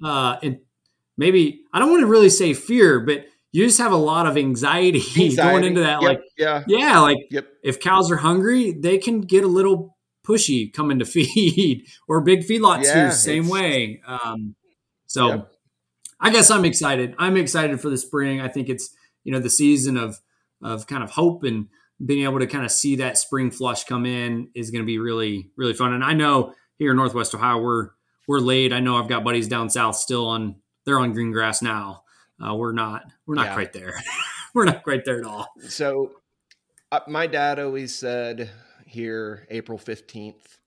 uh 0.03 0.37
and 0.43 0.59
maybe 1.17 1.63
I 1.73 1.79
don't 1.79 1.91
want 1.91 2.01
to 2.01 2.07
really 2.07 2.31
say 2.31 2.55
fear, 2.55 3.01
but 3.01 3.27
you 3.53 3.67
just 3.67 3.79
have 3.79 3.93
a 3.93 3.97
lot 3.97 4.27
of 4.27 4.37
anxiety, 4.37 4.99
anxiety. 5.19 5.37
going 5.37 5.65
into 5.65 5.81
that. 5.83 6.01
Yep. 6.01 6.09
like, 6.09 6.21
yeah, 6.37 6.65
yeah, 6.67 6.99
like 7.01 7.19
yep. 7.31 7.47
if 7.63 7.81
cows 7.81 8.11
are 8.11 8.17
hungry, 8.17 8.73
they 8.73 8.99
can 8.99 9.21
get 9.21 9.45
a 9.45 9.49
little 9.49 9.97
pushy 10.27 10.73
coming 10.73 10.99
to 10.99 11.05
feed, 11.15 11.87
or 12.09 12.21
big 12.21 12.41
feedlots 12.41 12.85
yeah, 12.85 13.09
too, 13.09 13.13
same 13.13 13.49
way. 13.49 14.01
Um, 14.07 14.55
so, 15.07 15.29
yep. 15.29 15.53
I 16.21 16.31
guess 16.31 16.51
I'm 16.51 16.65
excited. 16.65 17.15
I'm 17.19 17.37
excited 17.37 17.81
for 17.81 17.91
the 17.91 17.99
spring. 17.99 18.41
I 18.41 18.49
think 18.49 18.69
it's 18.69 18.95
you 19.25 19.33
know 19.33 19.41
the 19.41 19.51
season 19.51 19.97
of 19.97 20.21
of 20.63 20.87
kind 20.87 21.03
of 21.03 21.11
hope 21.11 21.45
and 21.45 21.67
being 22.05 22.25
able 22.25 22.39
to 22.39 22.47
kind 22.47 22.65
of 22.65 22.71
see 22.73 22.97
that 22.97 23.19
spring 23.19 23.51
flush 23.51 23.85
come 23.85 24.07
in 24.07 24.49
is 24.55 24.71
going 24.71 24.83
to 24.83 24.87
be 24.87 24.99
really 24.99 25.51
really 25.57 25.75
fun. 25.75 25.93
And 25.93 26.05
I 26.05 26.15
know 26.15 26.55
here 26.83 26.91
in 26.91 26.97
Northwest 26.97 27.35
Ohio 27.35 27.59
we're 27.59 27.91
we're 28.29 28.41
late. 28.41 28.73
I 28.73 28.81
know 28.81 28.97
I've 28.97 29.09
got 29.09 29.25
buddies 29.25 29.49
down 29.49 29.71
south 29.71 29.97
still 29.97 30.27
on 30.27 30.57
they're 30.85 30.99
on 30.99 31.13
green 31.13 31.33
grass 31.33 31.63
now. 31.63 32.03
Uh, 32.45 32.55
we're 32.55 32.73
not 32.73 33.05
we're 33.27 33.37
not 33.37 33.47
yeah. 33.47 33.55
quite 33.55 33.73
there. 33.73 33.95
we're 34.55 34.65
not 34.65 34.83
quite 34.83 35.05
there 35.05 35.19
at 35.19 35.25
all. 35.25 35.49
So 35.69 36.13
uh, 36.91 37.01
my 37.09 37.27
dad 37.27 37.59
always 37.59 37.95
said 37.95 38.51
here 38.87 39.47
April 39.51 39.79
15th 39.79 40.59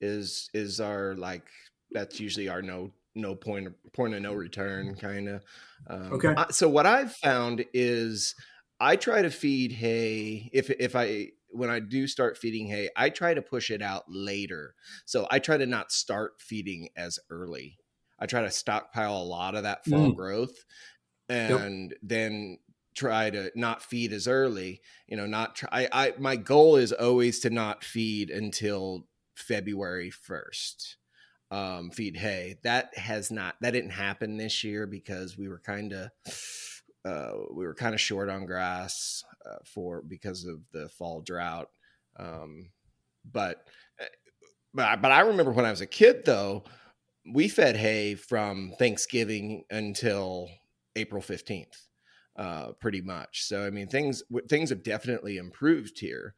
is 0.00 0.50
is 0.52 0.80
our 0.80 1.14
like 1.14 1.46
that's 1.92 2.18
usually 2.18 2.48
our 2.48 2.62
no 2.62 2.90
no 3.14 3.34
point 3.34 3.66
of 3.66 3.74
point 3.92 4.14
of 4.14 4.22
no 4.22 4.32
return 4.32 4.94
kind 4.94 5.28
of 5.28 5.44
um, 5.88 6.12
okay 6.12 6.34
so 6.50 6.68
what 6.68 6.86
i've 6.86 7.12
found 7.12 7.64
is 7.74 8.34
I 8.80 8.96
try 8.96 9.20
to 9.20 9.30
feed 9.30 9.72
hay 9.72 10.48
if 10.54 10.70
if 10.70 10.96
I 10.96 11.32
when 11.52 11.70
I 11.70 11.80
do 11.80 12.06
start 12.06 12.38
feeding 12.38 12.66
hay, 12.66 12.88
I 12.96 13.10
try 13.10 13.34
to 13.34 13.42
push 13.42 13.70
it 13.70 13.82
out 13.82 14.04
later. 14.08 14.74
So 15.04 15.26
I 15.30 15.38
try 15.38 15.56
to 15.56 15.66
not 15.66 15.92
start 15.92 16.40
feeding 16.40 16.88
as 16.96 17.18
early. 17.30 17.78
I 18.18 18.26
try 18.26 18.42
to 18.42 18.50
stockpile 18.50 19.16
a 19.16 19.24
lot 19.24 19.54
of 19.54 19.62
that 19.62 19.84
fall 19.84 20.12
mm. 20.12 20.16
growth 20.16 20.64
and 21.28 21.90
yep. 21.90 21.98
then 22.02 22.58
try 22.94 23.30
to 23.30 23.50
not 23.54 23.82
feed 23.82 24.12
as 24.12 24.28
early, 24.28 24.82
you 25.06 25.16
know, 25.16 25.26
not 25.26 25.56
try 25.56 25.88
I, 25.92 26.06
I 26.06 26.12
my 26.18 26.36
goal 26.36 26.76
is 26.76 26.92
always 26.92 27.40
to 27.40 27.50
not 27.50 27.84
feed 27.84 28.30
until 28.30 29.06
February 29.34 30.10
1st. 30.10 30.96
Um, 31.52 31.90
feed 31.90 32.16
hay. 32.16 32.58
That 32.62 32.96
has 32.96 33.32
not 33.32 33.56
that 33.60 33.72
didn't 33.72 33.90
happen 33.90 34.36
this 34.36 34.62
year 34.62 34.86
because 34.86 35.36
we 35.36 35.48
were 35.48 35.58
kind 35.58 35.92
of 35.92 36.10
uh, 37.04 37.32
we 37.52 37.64
were 37.64 37.74
kind 37.74 37.94
of 37.94 38.00
short 38.00 38.28
on 38.28 38.46
grass 38.46 39.24
for 39.64 40.02
because 40.02 40.44
of 40.44 40.60
the 40.72 40.88
fall 40.88 41.20
drought. 41.20 41.68
Um, 42.16 42.70
but 43.30 43.66
eh, 44.00 44.06
but 44.74 45.02
but 45.02 45.12
I 45.12 45.20
remember 45.20 45.52
when 45.52 45.64
I 45.64 45.70
was 45.70 45.80
a 45.80 45.86
kid 45.86 46.24
though, 46.24 46.64
we 47.32 47.48
fed 47.48 47.76
hay 47.76 48.14
from 48.14 48.72
Thanksgiving 48.78 49.64
until 49.70 50.48
April 50.96 51.22
fifteenth, 51.22 51.86
uh, 52.36 52.72
pretty 52.80 53.00
much. 53.00 53.44
So 53.44 53.66
I 53.66 53.70
mean 53.70 53.88
things 53.88 54.22
things 54.48 54.70
have 54.70 54.82
definitely 54.82 55.36
improved 55.36 55.98
here. 55.98 56.34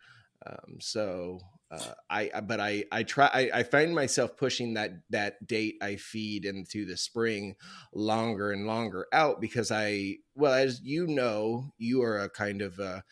Um, 0.46 0.78
so 0.80 1.38
uh, 1.72 1.94
I, 2.10 2.30
but 2.42 2.60
I, 2.60 2.84
I 2.92 3.02
try, 3.02 3.30
I, 3.32 3.50
I, 3.54 3.62
find 3.62 3.94
myself 3.94 4.36
pushing 4.36 4.74
that, 4.74 4.90
that 5.08 5.46
date 5.46 5.76
I 5.80 5.96
feed 5.96 6.44
into 6.44 6.84
the 6.84 6.98
spring 6.98 7.54
longer 7.94 8.52
and 8.52 8.66
longer 8.66 9.06
out 9.10 9.40
because 9.40 9.70
I, 9.70 10.16
well, 10.34 10.52
as 10.52 10.82
you 10.82 11.06
know, 11.06 11.72
you 11.78 12.02
are 12.02 12.18
a 12.18 12.28
kind 12.28 12.60
of 12.60 12.78
a, 12.78 13.02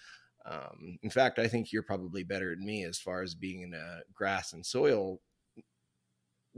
um, 0.45 0.99
in 1.03 1.09
fact, 1.09 1.39
I 1.39 1.49
think 1.49 1.73
you're 1.73 1.83
probably 1.83 2.23
better 2.23 2.55
than 2.55 2.67
me 2.67 2.85
as 2.85 2.99
far 2.99 3.23
as 3.23 3.35
being 3.35 3.73
a 3.73 4.01
grass 4.13 4.53
and 4.53 4.65
soil 4.65 5.21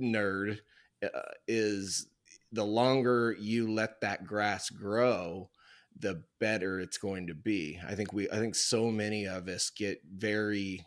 nerd. 0.01 0.59
Uh, 1.03 1.21
is 1.49 2.07
the 2.53 2.65
longer 2.65 3.37
you 3.39 3.73
let 3.73 4.01
that 4.01 4.25
grass 4.25 4.71
grow, 4.71 5.51
the 5.99 6.23
better 6.39 6.81
it's 6.81 6.99
going 6.99 7.27
to 7.27 7.35
be. 7.35 7.79
I 7.87 7.95
think 7.95 8.13
we, 8.13 8.31
I 8.31 8.37
think 8.37 8.55
so 8.55 8.91
many 8.91 9.27
of 9.27 9.49
us 9.49 9.71
get 9.71 10.01
very 10.09 10.85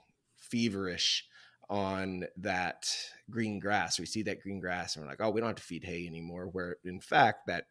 feverish 0.55 1.25
on 1.69 2.25
that 2.37 2.89
green 3.29 3.59
grass. 3.59 3.99
We 3.99 4.05
see 4.05 4.23
that 4.23 4.41
green 4.41 4.59
grass 4.61 4.95
and 4.95 5.03
we're 5.03 5.09
like, 5.09 5.21
oh, 5.21 5.31
we 5.31 5.41
don't 5.41 5.49
have 5.49 5.57
to 5.57 5.63
feed 5.63 5.83
hay 5.83 6.07
anymore. 6.07 6.45
Where 6.45 6.77
in 6.85 7.01
fact 7.01 7.47
that 7.47 7.65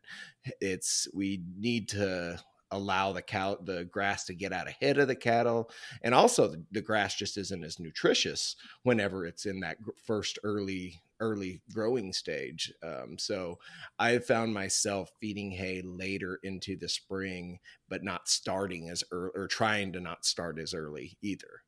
it's 0.61 1.09
we 1.14 1.43
need 1.57 1.88
to 1.91 2.38
allow 2.71 3.12
the 3.12 3.23
cow 3.23 3.57
the 3.62 3.85
grass 3.85 4.25
to 4.25 4.35
get 4.35 4.53
out 4.53 4.67
ahead 4.67 4.99
of 4.99 5.07
the 5.07 5.14
cattle 5.14 5.71
and 6.03 6.12
also 6.12 6.49
the, 6.49 6.62
the 6.73 6.81
grass 6.83 7.14
just 7.14 7.37
isn't 7.37 7.62
as 7.62 7.79
nutritious 7.79 8.57
whenever 8.83 9.25
it's 9.26 9.47
in 9.47 9.61
that 9.61 9.76
first 10.03 10.38
early 10.43 11.00
early 11.21 11.61
growing 11.73 12.12
stage 12.12 12.73
um, 12.83 13.17
so 13.17 13.59
i 14.00 14.19
found 14.19 14.53
myself 14.53 15.12
feeding 15.21 15.53
hay 15.53 15.83
later 15.83 16.41
into 16.43 16.76
the 16.76 16.88
spring 16.88 17.61
but 17.88 18.03
not 18.03 18.29
starting 18.29 18.88
as 18.88 19.05
early 19.12 19.31
or 19.37 19.47
trying 19.47 19.93
to 19.93 20.00
not 20.00 20.25
start 20.25 20.59
as 20.59 20.75
early 20.75 21.17
either 21.23 21.62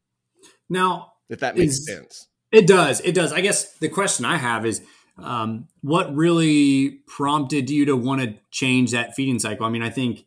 now, 0.69 1.13
if 1.29 1.41
that 1.41 1.57
makes 1.57 1.75
is, 1.75 1.87
sense, 1.87 2.29
it 2.53 2.67
does. 2.67 3.01
It 3.01 3.15
does. 3.15 3.33
I 3.33 3.41
guess 3.41 3.73
the 3.75 3.89
question 3.89 4.25
I 4.25 4.37
have 4.37 4.65
is, 4.67 4.83
um, 5.19 5.69
what 5.81 6.15
really 6.15 7.01
prompted 7.07 7.71
you 7.71 7.87
to 7.87 7.97
want 7.97 8.21
to 8.23 8.35
change 8.51 8.93
that 8.93 9.15
feeding 9.15 9.39
cycle? 9.39 9.67
I 9.67 9.71
mean, 9.71 9.83
I 9.83 9.91
think 9.91 10.25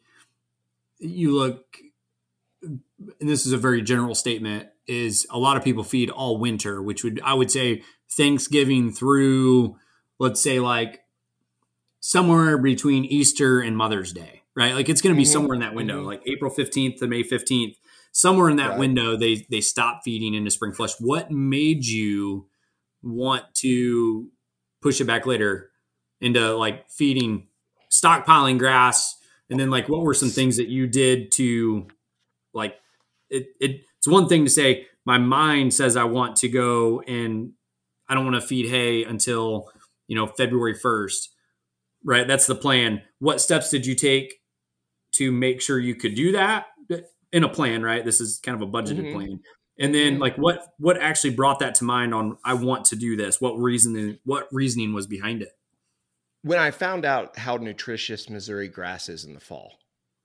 you 1.00 1.38
look, 1.38 1.78
and 2.62 2.82
this 3.20 3.46
is 3.46 3.52
a 3.52 3.58
very 3.58 3.82
general 3.82 4.16
statement, 4.16 4.68
is 4.88 5.28
a 5.30 5.38
lot 5.38 5.58
of 5.58 5.64
people 5.64 5.84
feed 5.84 6.10
all 6.10 6.38
winter, 6.38 6.82
which 6.82 7.04
would 7.04 7.22
I 7.24 7.34
would 7.34 7.52
say 7.52 7.84
Thanksgiving 8.12 8.92
through, 8.92 9.78
let's 10.18 10.42
say 10.42 10.60
like 10.60 11.02
somewhere 12.00 12.58
between 12.58 13.06
Easter 13.06 13.62
and 13.62 13.78
Mother's 13.78 14.12
Day, 14.12 14.42
right? 14.56 14.74
Like 14.74 14.90
it's 14.90 15.02
going 15.02 15.14
to 15.14 15.18
be 15.18 15.24
mm-hmm. 15.24 15.32
somewhere 15.32 15.54
in 15.54 15.62
that 15.62 15.76
window, 15.76 15.98
mm-hmm. 15.98 16.08
like 16.08 16.24
April 16.26 16.52
15th 16.52 16.98
to 16.98 17.08
May 17.08 17.24
15th 17.24 17.76
somewhere 18.12 18.50
in 18.50 18.58
that 18.58 18.72
right. 18.72 18.80
window 18.80 19.16
they 19.16 19.46
they 19.50 19.62
stopped 19.62 20.04
feeding 20.04 20.34
into 20.34 20.52
spring 20.52 20.74
flush. 20.74 20.94
What 21.00 21.32
made 21.32 21.86
you 21.86 22.48
want 23.02 23.44
to 23.56 24.30
push 24.82 25.00
it 25.00 25.06
back 25.06 25.26
later 25.26 25.72
into 26.22 26.56
like 26.56 26.90
feeding 26.90 27.48
stockpiling 27.92 28.60
grass? 28.60 29.16
And 29.50 29.60
then 29.60 29.70
like 29.70 29.90
what 29.90 30.02
were 30.02 30.14
some 30.14 30.30
things 30.30 30.58
that 30.58 30.68
you 30.68 30.88
did 30.88 31.32
to 31.34 31.88
like 32.54 32.76
it, 33.30 33.48
it 33.60 33.82
it's 33.98 34.08
one 34.08 34.28
thing 34.28 34.46
to 34.46 34.52
say 34.52 34.88
my 35.06 35.18
mind 35.18 35.74
says 35.74 35.98
i 35.98 36.04
want 36.04 36.36
to 36.36 36.48
go 36.48 37.02
and 37.02 37.52
i 38.08 38.14
don't 38.14 38.26
want 38.26 38.40
to 38.40 38.48
feed 38.48 38.70
hay 38.70 39.04
until 39.04 39.70
you 40.08 40.16
know 40.16 40.28
february 40.28 40.76
1st 40.76 41.28
right? 42.04 42.28
That's 42.28 42.48
the 42.48 42.56
plan. 42.56 43.02
What 43.20 43.42
steps 43.42 43.70
did 43.70 43.86
you 43.86 43.96
take 43.96 44.36
to 45.14 45.32
make 45.32 45.62
sure 45.62 45.80
you 45.80 45.96
could 45.96 46.16
do 46.16 46.32
that 46.34 46.68
in 47.32 47.44
a 47.44 47.50
plan, 47.50 47.84
right? 47.84 48.04
This 48.04 48.22
is 48.22 48.40
kind 48.40 48.62
of 48.62 48.68
a 48.68 48.72
budgeted 48.72 49.06
mm-hmm. 49.06 49.16
plan. 49.16 49.40
And 49.80 49.96
then 49.96 50.14
mm-hmm. 50.14 50.22
like 50.22 50.36
what 50.38 50.74
what 50.78 50.98
actually 50.98 51.32
brought 51.32 51.60
that 51.60 51.76
to 51.76 51.86
mind 51.86 52.14
on 52.14 52.38
I 52.44 52.54
want 52.54 52.86
to 52.86 52.96
do 52.96 53.16
this? 53.16 53.40
What 53.40 53.58
reasoning 53.58 54.20
what 54.26 54.48
reasoning 54.52 54.94
was 54.94 55.08
behind 55.08 55.42
it? 55.42 55.54
When 56.42 56.60
I 56.60 56.72
found 56.72 57.06
out 57.06 57.38
how 57.38 57.58
nutritious 57.58 58.30
Missouri 58.30 58.68
grass 58.68 59.10
is 59.10 59.26
in 59.26 59.34
the 59.34 59.40
fall. 59.40 59.80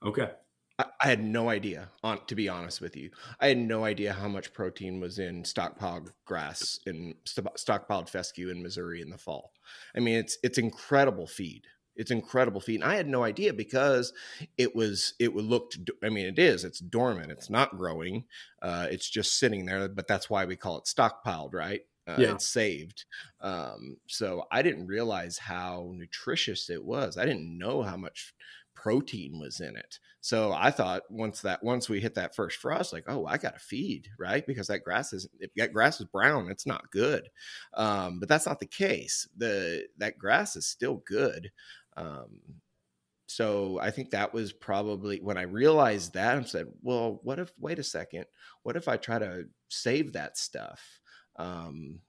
Okay. 0.04 0.30
I, 0.78 0.84
I 1.00 1.06
had 1.06 1.23
no 1.23 1.49
idea, 1.49 1.90
on 2.02 2.25
to 2.26 2.34
be 2.34 2.49
honest 2.49 2.80
with 2.80 2.96
you. 2.96 3.11
I 3.40 3.49
had 3.49 3.58
no 3.58 3.84
idea 3.84 4.12
how 4.12 4.28
much 4.28 4.52
protein 4.52 5.00
was 5.00 5.18
in 5.18 5.44
stockpiled 5.44 6.11
grass 6.25 6.80
and 6.87 7.14
stockpiled 7.25 8.08
fescue 8.08 8.50
in 8.50 8.62
Missouri 8.62 9.00
in 9.00 9.11
the 9.11 9.18
fall. 9.18 9.52
I 9.96 10.00
mean, 10.00 10.16
it's 10.16 10.37
it's 10.42 10.58
incredible 10.58 11.26
feed 11.26 11.66
it's 11.96 12.10
incredible 12.10 12.60
feat 12.60 12.80
and 12.80 12.84
i 12.84 12.96
had 12.96 13.08
no 13.08 13.22
idea 13.22 13.52
because 13.52 14.12
it 14.56 14.74
was 14.74 15.14
it 15.18 15.32
would 15.32 15.44
look 15.44 15.72
i 16.02 16.08
mean 16.08 16.26
it 16.26 16.38
is 16.38 16.64
it's 16.64 16.80
dormant 16.80 17.30
it's 17.30 17.50
not 17.50 17.76
growing 17.76 18.24
uh, 18.62 18.86
it's 18.90 19.08
just 19.08 19.38
sitting 19.38 19.66
there 19.66 19.88
but 19.88 20.08
that's 20.08 20.30
why 20.30 20.44
we 20.44 20.56
call 20.56 20.78
it 20.78 20.84
stockpiled 20.84 21.54
right 21.54 21.82
uh, 22.06 22.16
yeah. 22.18 22.32
it's 22.32 22.46
saved 22.46 23.04
um, 23.40 23.96
so 24.06 24.44
i 24.50 24.62
didn't 24.62 24.86
realize 24.86 25.38
how 25.38 25.92
nutritious 25.94 26.70
it 26.70 26.84
was 26.84 27.16
i 27.16 27.24
didn't 27.24 27.58
know 27.58 27.82
how 27.82 27.96
much 27.96 28.34
protein 28.74 29.38
was 29.38 29.60
in 29.60 29.76
it. 29.76 29.98
So 30.20 30.52
I 30.52 30.70
thought 30.70 31.02
once 31.10 31.40
that 31.42 31.62
once 31.62 31.88
we 31.88 32.00
hit 32.00 32.14
that 32.14 32.34
first 32.34 32.58
frost, 32.58 32.92
like, 32.92 33.04
oh, 33.06 33.26
I 33.26 33.38
got 33.38 33.54
to 33.54 33.64
feed, 33.64 34.08
right? 34.18 34.46
Because 34.46 34.66
that 34.66 34.84
grass 34.84 35.12
is 35.12 35.28
if 35.38 35.50
that 35.56 35.72
grass 35.72 36.00
is 36.00 36.06
brown, 36.06 36.50
it's 36.50 36.66
not 36.66 36.90
good. 36.90 37.28
Um, 37.74 38.20
but 38.20 38.28
that's 38.28 38.46
not 38.46 38.60
the 38.60 38.66
case. 38.66 39.28
The 39.36 39.86
that 39.98 40.18
grass 40.18 40.56
is 40.56 40.66
still 40.66 41.02
good. 41.06 41.50
Um, 41.96 42.40
so 43.26 43.78
I 43.80 43.90
think 43.90 44.10
that 44.10 44.34
was 44.34 44.52
probably 44.52 45.18
when 45.20 45.38
I 45.38 45.42
realized 45.42 46.14
that 46.14 46.36
I 46.36 46.42
said, 46.42 46.68
well, 46.82 47.20
what 47.22 47.38
if, 47.38 47.52
wait 47.58 47.78
a 47.78 47.82
second, 47.82 48.26
what 48.62 48.76
if 48.76 48.86
I 48.86 48.96
try 48.96 49.18
to 49.18 49.46
save 49.68 50.12
that 50.12 50.36
stuff? 50.36 50.80
Um, 51.36 52.00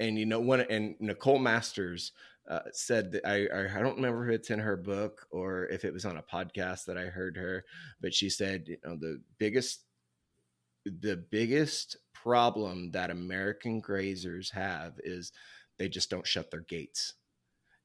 and 0.00 0.18
you 0.18 0.26
know, 0.26 0.40
when, 0.40 0.60
and 0.60 0.94
Nicole 1.00 1.38
Masters 1.38 2.12
uh, 2.48 2.60
said 2.72 3.12
that 3.12 3.26
I, 3.26 3.46
I 3.52 3.82
don't 3.82 3.96
remember 3.96 4.28
if 4.28 4.40
it's 4.40 4.50
in 4.50 4.58
her 4.58 4.76
book 4.76 5.26
or 5.30 5.66
if 5.66 5.84
it 5.84 5.92
was 5.92 6.04
on 6.04 6.18
a 6.18 6.22
podcast 6.22 6.84
that 6.86 6.96
I 6.96 7.06
heard 7.06 7.36
her, 7.36 7.64
but 8.00 8.14
she 8.14 8.30
said, 8.30 8.64
you 8.68 8.76
know, 8.84 8.96
the 8.96 9.20
biggest, 9.38 9.82
the 10.84 11.16
biggest 11.30 11.96
problem 12.12 12.90
that 12.92 13.10
American 13.10 13.82
grazers 13.82 14.50
have 14.52 14.94
is 15.02 15.32
they 15.78 15.88
just 15.88 16.10
don't 16.10 16.26
shut 16.26 16.50
their 16.50 16.60
gates. 16.60 17.14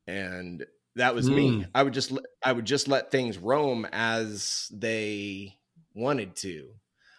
And 0.08 0.66
that 0.96 1.16
was 1.16 1.30
mm. 1.30 1.36
me. 1.36 1.66
I 1.74 1.84
would 1.84 1.94
just 1.94 2.12
I 2.44 2.52
would 2.52 2.66
just 2.66 2.88
let 2.88 3.12
things 3.12 3.38
roam 3.38 3.88
as 3.92 4.68
they 4.72 5.56
wanted 5.94 6.36
to. 6.38 6.70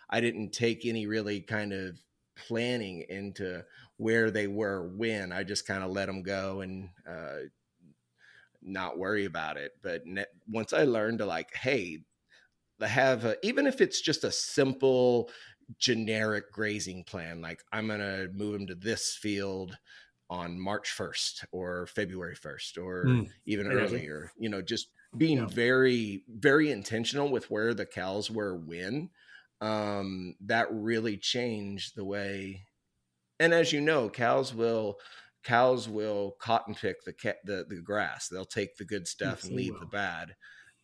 I 0.08 0.20
didn't 0.20 0.52
take 0.52 0.84
any 0.84 1.06
really 1.06 1.40
kind 1.40 1.72
of 1.72 1.96
planning 2.36 3.04
into 3.08 3.64
where 3.96 4.30
they 4.30 4.46
were 4.46 4.88
when. 4.96 5.32
I 5.32 5.44
just 5.44 5.66
kind 5.66 5.84
of 5.84 5.90
let 5.90 6.06
them 6.06 6.22
go 6.22 6.60
and 6.62 6.88
uh, 7.08 7.46
not 8.62 8.98
worry 8.98 9.24
about 9.24 9.56
it. 9.56 9.72
But 9.82 10.06
ne- 10.06 10.24
once 10.48 10.72
I 10.72 10.84
learned 10.84 11.18
to 11.18 11.26
like, 11.26 11.54
hey, 11.54 12.00
have 12.80 13.24
a, 13.24 13.36
even 13.46 13.66
if 13.66 13.80
it's 13.80 14.00
just 14.00 14.24
a 14.24 14.32
simple 14.32 15.30
generic 15.78 16.50
grazing 16.50 17.04
plan, 17.04 17.40
like 17.40 17.62
I'm 17.72 17.88
gonna 17.88 18.28
move 18.32 18.54
them 18.54 18.66
to 18.68 18.74
this 18.74 19.14
field 19.14 19.76
on 20.30 20.58
March 20.58 20.94
1st 20.96 21.44
or 21.50 21.86
February 21.88 22.36
1st 22.36 22.78
or 22.78 23.04
mm, 23.04 23.28
even 23.44 23.66
earlier. 23.66 24.30
You 24.38 24.48
know, 24.48 24.62
just 24.62 24.88
being 25.16 25.38
yeah. 25.38 25.46
very, 25.46 26.22
very 26.28 26.70
intentional 26.70 27.28
with 27.28 27.50
where 27.50 27.74
the 27.74 27.84
cows 27.84 28.30
were 28.30 28.56
when. 28.56 29.10
Um, 29.60 30.36
that 30.46 30.68
really 30.70 31.18
changed 31.18 31.96
the 31.96 32.04
way. 32.04 32.62
And 33.40 33.52
as 33.52 33.72
you 33.72 33.80
know, 33.80 34.08
cows 34.08 34.54
will 34.54 34.98
cows 35.42 35.88
will 35.88 36.36
cotton 36.38 36.74
pick 36.74 37.04
the 37.04 37.12
ca- 37.12 37.40
the, 37.44 37.66
the 37.68 37.80
grass. 37.82 38.28
They'll 38.28 38.44
take 38.44 38.76
the 38.76 38.84
good 38.84 39.08
stuff 39.08 39.40
yes, 39.40 39.44
and 39.44 39.56
leave 39.56 39.72
will. 39.72 39.80
the 39.80 39.86
bad. 39.86 40.36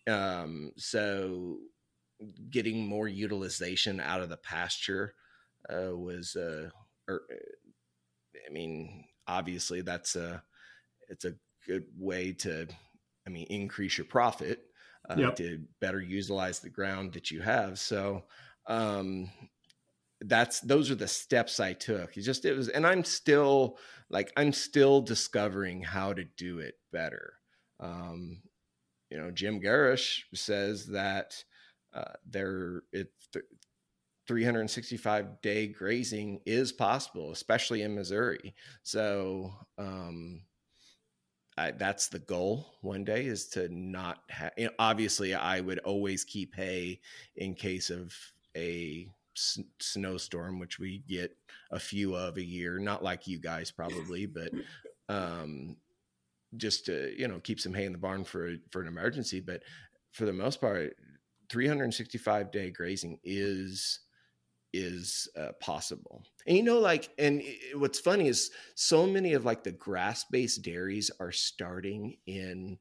Um, 0.08 0.72
so 0.76 1.58
getting 2.50 2.86
more 2.86 3.08
utilization 3.08 4.00
out 4.00 4.20
of 4.20 4.28
the 4.28 4.36
pasture 4.36 5.14
uh, 5.68 5.96
was 5.96 6.36
uh, 6.36 6.70
or, 7.08 7.14
er, 7.14 7.38
I 8.46 8.52
mean, 8.52 9.04
obviously 9.26 9.80
that's 9.80 10.16
a 10.16 10.42
it's 11.08 11.24
a 11.24 11.34
good 11.66 11.84
way 11.98 12.32
to 12.32 12.66
i 13.26 13.30
mean 13.30 13.46
increase 13.48 13.98
your 13.98 14.06
profit 14.06 14.66
uh, 15.08 15.16
yep. 15.16 15.36
to 15.36 15.60
better 15.80 16.00
utilize 16.00 16.60
the 16.60 16.70
ground 16.70 17.12
that 17.12 17.30
you 17.30 17.40
have. 17.40 17.78
So 17.78 18.24
um 18.66 19.30
that's 20.22 20.60
those 20.60 20.90
are 20.90 20.96
the 20.96 21.06
steps 21.06 21.60
i 21.60 21.72
took. 21.72 22.16
It 22.16 22.22
just 22.22 22.44
it 22.44 22.56
was 22.56 22.68
and 22.68 22.86
i'm 22.86 23.04
still 23.04 23.78
like 24.10 24.32
i'm 24.36 24.52
still 24.52 25.00
discovering 25.00 25.82
how 25.82 26.12
to 26.12 26.24
do 26.36 26.58
it 26.58 26.74
better. 26.92 27.34
Um 27.78 28.42
you 29.10 29.18
know 29.18 29.30
Jim 29.30 29.60
Gerrish 29.60 30.22
says 30.34 30.86
that 30.86 31.44
uh 31.94 32.14
there 32.28 32.82
it 32.92 33.12
365 34.26 35.40
day 35.40 35.68
grazing 35.68 36.40
is 36.46 36.72
possible, 36.72 37.32
especially 37.32 37.82
in 37.82 37.94
Missouri. 37.94 38.54
So, 38.82 39.52
um, 39.78 40.42
I, 41.58 41.70
that's 41.70 42.08
the 42.08 42.18
goal 42.18 42.66
one 42.82 43.04
day 43.04 43.26
is 43.26 43.46
to 43.50 43.68
not 43.70 44.18
have, 44.28 44.52
you 44.58 44.66
know, 44.66 44.72
obviously 44.78 45.34
I 45.34 45.60
would 45.60 45.78
always 45.80 46.22
keep 46.24 46.54
hay 46.54 47.00
in 47.36 47.54
case 47.54 47.88
of 47.88 48.14
a 48.54 49.08
s- 49.34 49.60
snowstorm, 49.78 50.58
which 50.58 50.78
we 50.78 51.02
get 51.08 51.34
a 51.70 51.78
few 51.78 52.14
of 52.14 52.36
a 52.36 52.44
year, 52.44 52.78
not 52.78 53.02
like 53.02 53.26
you 53.26 53.38
guys 53.38 53.70
probably, 53.70 54.26
but, 54.26 54.52
um, 55.08 55.76
just 56.56 56.86
to, 56.86 57.18
you 57.18 57.26
know, 57.26 57.40
keep 57.40 57.58
some 57.60 57.74
hay 57.74 57.86
in 57.86 57.92
the 57.92 57.98
barn 57.98 58.24
for, 58.24 58.54
for 58.70 58.82
an 58.82 58.88
emergency. 58.88 59.40
But 59.40 59.62
for 60.12 60.26
the 60.26 60.32
most 60.32 60.60
part, 60.60 60.94
365 61.48 62.50
day 62.50 62.70
grazing 62.70 63.18
is 63.24 64.00
is 64.72 65.28
uh, 65.38 65.52
possible. 65.60 66.22
And 66.46 66.56
you 66.56 66.62
know, 66.62 66.78
like, 66.78 67.10
and 67.18 67.42
what's 67.74 67.98
funny 67.98 68.28
is 68.28 68.50
so 68.74 69.06
many 69.06 69.32
of 69.34 69.44
like 69.44 69.64
the 69.64 69.72
grass 69.72 70.24
based 70.24 70.62
dairies 70.62 71.10
are 71.20 71.32
starting 71.32 72.16
in 72.26 72.78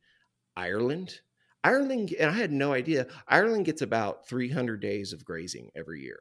Ireland. 0.55 1.19
Ireland, 1.63 2.13
and 2.19 2.29
I 2.29 2.33
had 2.33 2.51
no 2.51 2.73
idea, 2.73 3.07
Ireland 3.27 3.65
gets 3.65 3.81
about 3.81 4.27
300 4.27 4.79
days 4.79 5.13
of 5.13 5.25
grazing 5.25 5.71
every 5.75 6.01
year. 6.01 6.19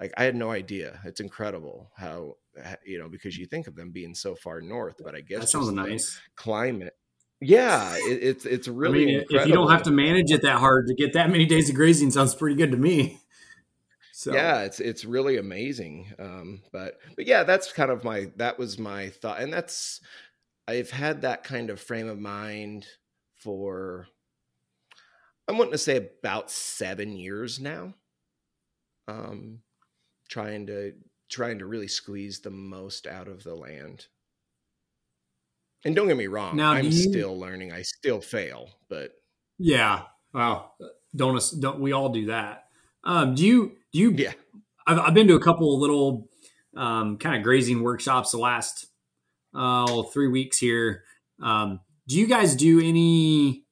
Like, 0.00 0.12
I 0.16 0.24
had 0.24 0.34
no 0.34 0.50
idea. 0.50 1.00
It's 1.04 1.20
incredible 1.20 1.90
how, 1.96 2.36
you 2.84 2.98
know, 2.98 3.08
because 3.08 3.36
you 3.36 3.46
think 3.46 3.66
of 3.66 3.76
them 3.76 3.92
being 3.92 4.14
so 4.14 4.34
far 4.34 4.60
north, 4.60 4.96
but 5.02 5.14
I 5.14 5.20
guess 5.20 5.40
that 5.40 5.48
sounds 5.48 5.70
nice. 5.70 6.18
Climate. 6.34 6.94
Yeah, 7.40 7.94
it, 7.96 8.22
it's 8.22 8.46
it's 8.46 8.66
really. 8.66 9.02
I 9.02 9.06
mean, 9.06 9.24
if 9.28 9.46
you 9.46 9.52
don't 9.52 9.70
have 9.70 9.82
to 9.82 9.90
manage 9.90 10.30
it 10.30 10.42
that 10.42 10.56
hard 10.56 10.86
to 10.86 10.94
get 10.94 11.12
that 11.12 11.30
many 11.30 11.44
days 11.44 11.68
of 11.68 11.74
grazing, 11.74 12.10
sounds 12.10 12.34
pretty 12.34 12.56
good 12.56 12.70
to 12.70 12.78
me. 12.78 13.20
So 14.16 14.32
yeah, 14.32 14.62
it's 14.62 14.80
it's 14.80 15.04
really 15.04 15.36
amazing. 15.36 16.06
Um, 16.18 16.62
but 16.72 16.98
but 17.16 17.26
yeah, 17.26 17.42
that's 17.42 17.70
kind 17.70 17.90
of 17.90 18.02
my 18.02 18.30
that 18.36 18.58
was 18.58 18.78
my 18.78 19.10
thought, 19.10 19.42
and 19.42 19.52
that's 19.52 20.00
I've 20.66 20.88
had 20.88 21.20
that 21.20 21.44
kind 21.44 21.68
of 21.68 21.78
frame 21.78 22.08
of 22.08 22.18
mind 22.18 22.86
for 23.34 24.08
I'm 25.46 25.58
wanting 25.58 25.72
to 25.72 25.78
say 25.78 25.98
about 25.98 26.50
seven 26.50 27.14
years 27.14 27.60
now. 27.60 27.92
Um, 29.06 29.58
trying 30.30 30.66
to 30.68 30.94
trying 31.28 31.58
to 31.58 31.66
really 31.66 31.86
squeeze 31.86 32.40
the 32.40 32.50
most 32.50 33.06
out 33.06 33.28
of 33.28 33.44
the 33.44 33.54
land. 33.54 34.06
And 35.84 35.94
don't 35.94 36.08
get 36.08 36.16
me 36.16 36.26
wrong, 36.26 36.56
now, 36.56 36.72
I'm 36.72 36.86
you... 36.86 36.92
still 36.92 37.38
learning. 37.38 37.70
I 37.70 37.82
still 37.82 38.22
fail, 38.22 38.70
but 38.88 39.12
yeah, 39.58 40.04
wow, 40.32 40.70
don't 41.14 41.38
don't 41.60 41.80
we 41.80 41.92
all 41.92 42.08
do 42.08 42.24
that? 42.28 42.62
Um, 43.04 43.34
do 43.36 43.46
you 43.46 43.76
you? 43.96 44.12
Yeah, 44.12 44.32
I've, 44.86 44.98
I've 44.98 45.14
been 45.14 45.28
to 45.28 45.34
a 45.34 45.42
couple 45.42 45.74
of 45.74 45.80
little 45.80 46.28
um, 46.76 47.18
kind 47.18 47.36
of 47.36 47.42
grazing 47.42 47.82
workshops 47.82 48.32
the 48.32 48.38
last 48.38 48.86
uh, 49.54 50.02
three 50.04 50.28
weeks 50.28 50.58
here. 50.58 51.04
Um, 51.42 51.80
do 52.08 52.18
you 52.18 52.26
guys 52.26 52.54
do 52.54 52.80
any 52.80 53.64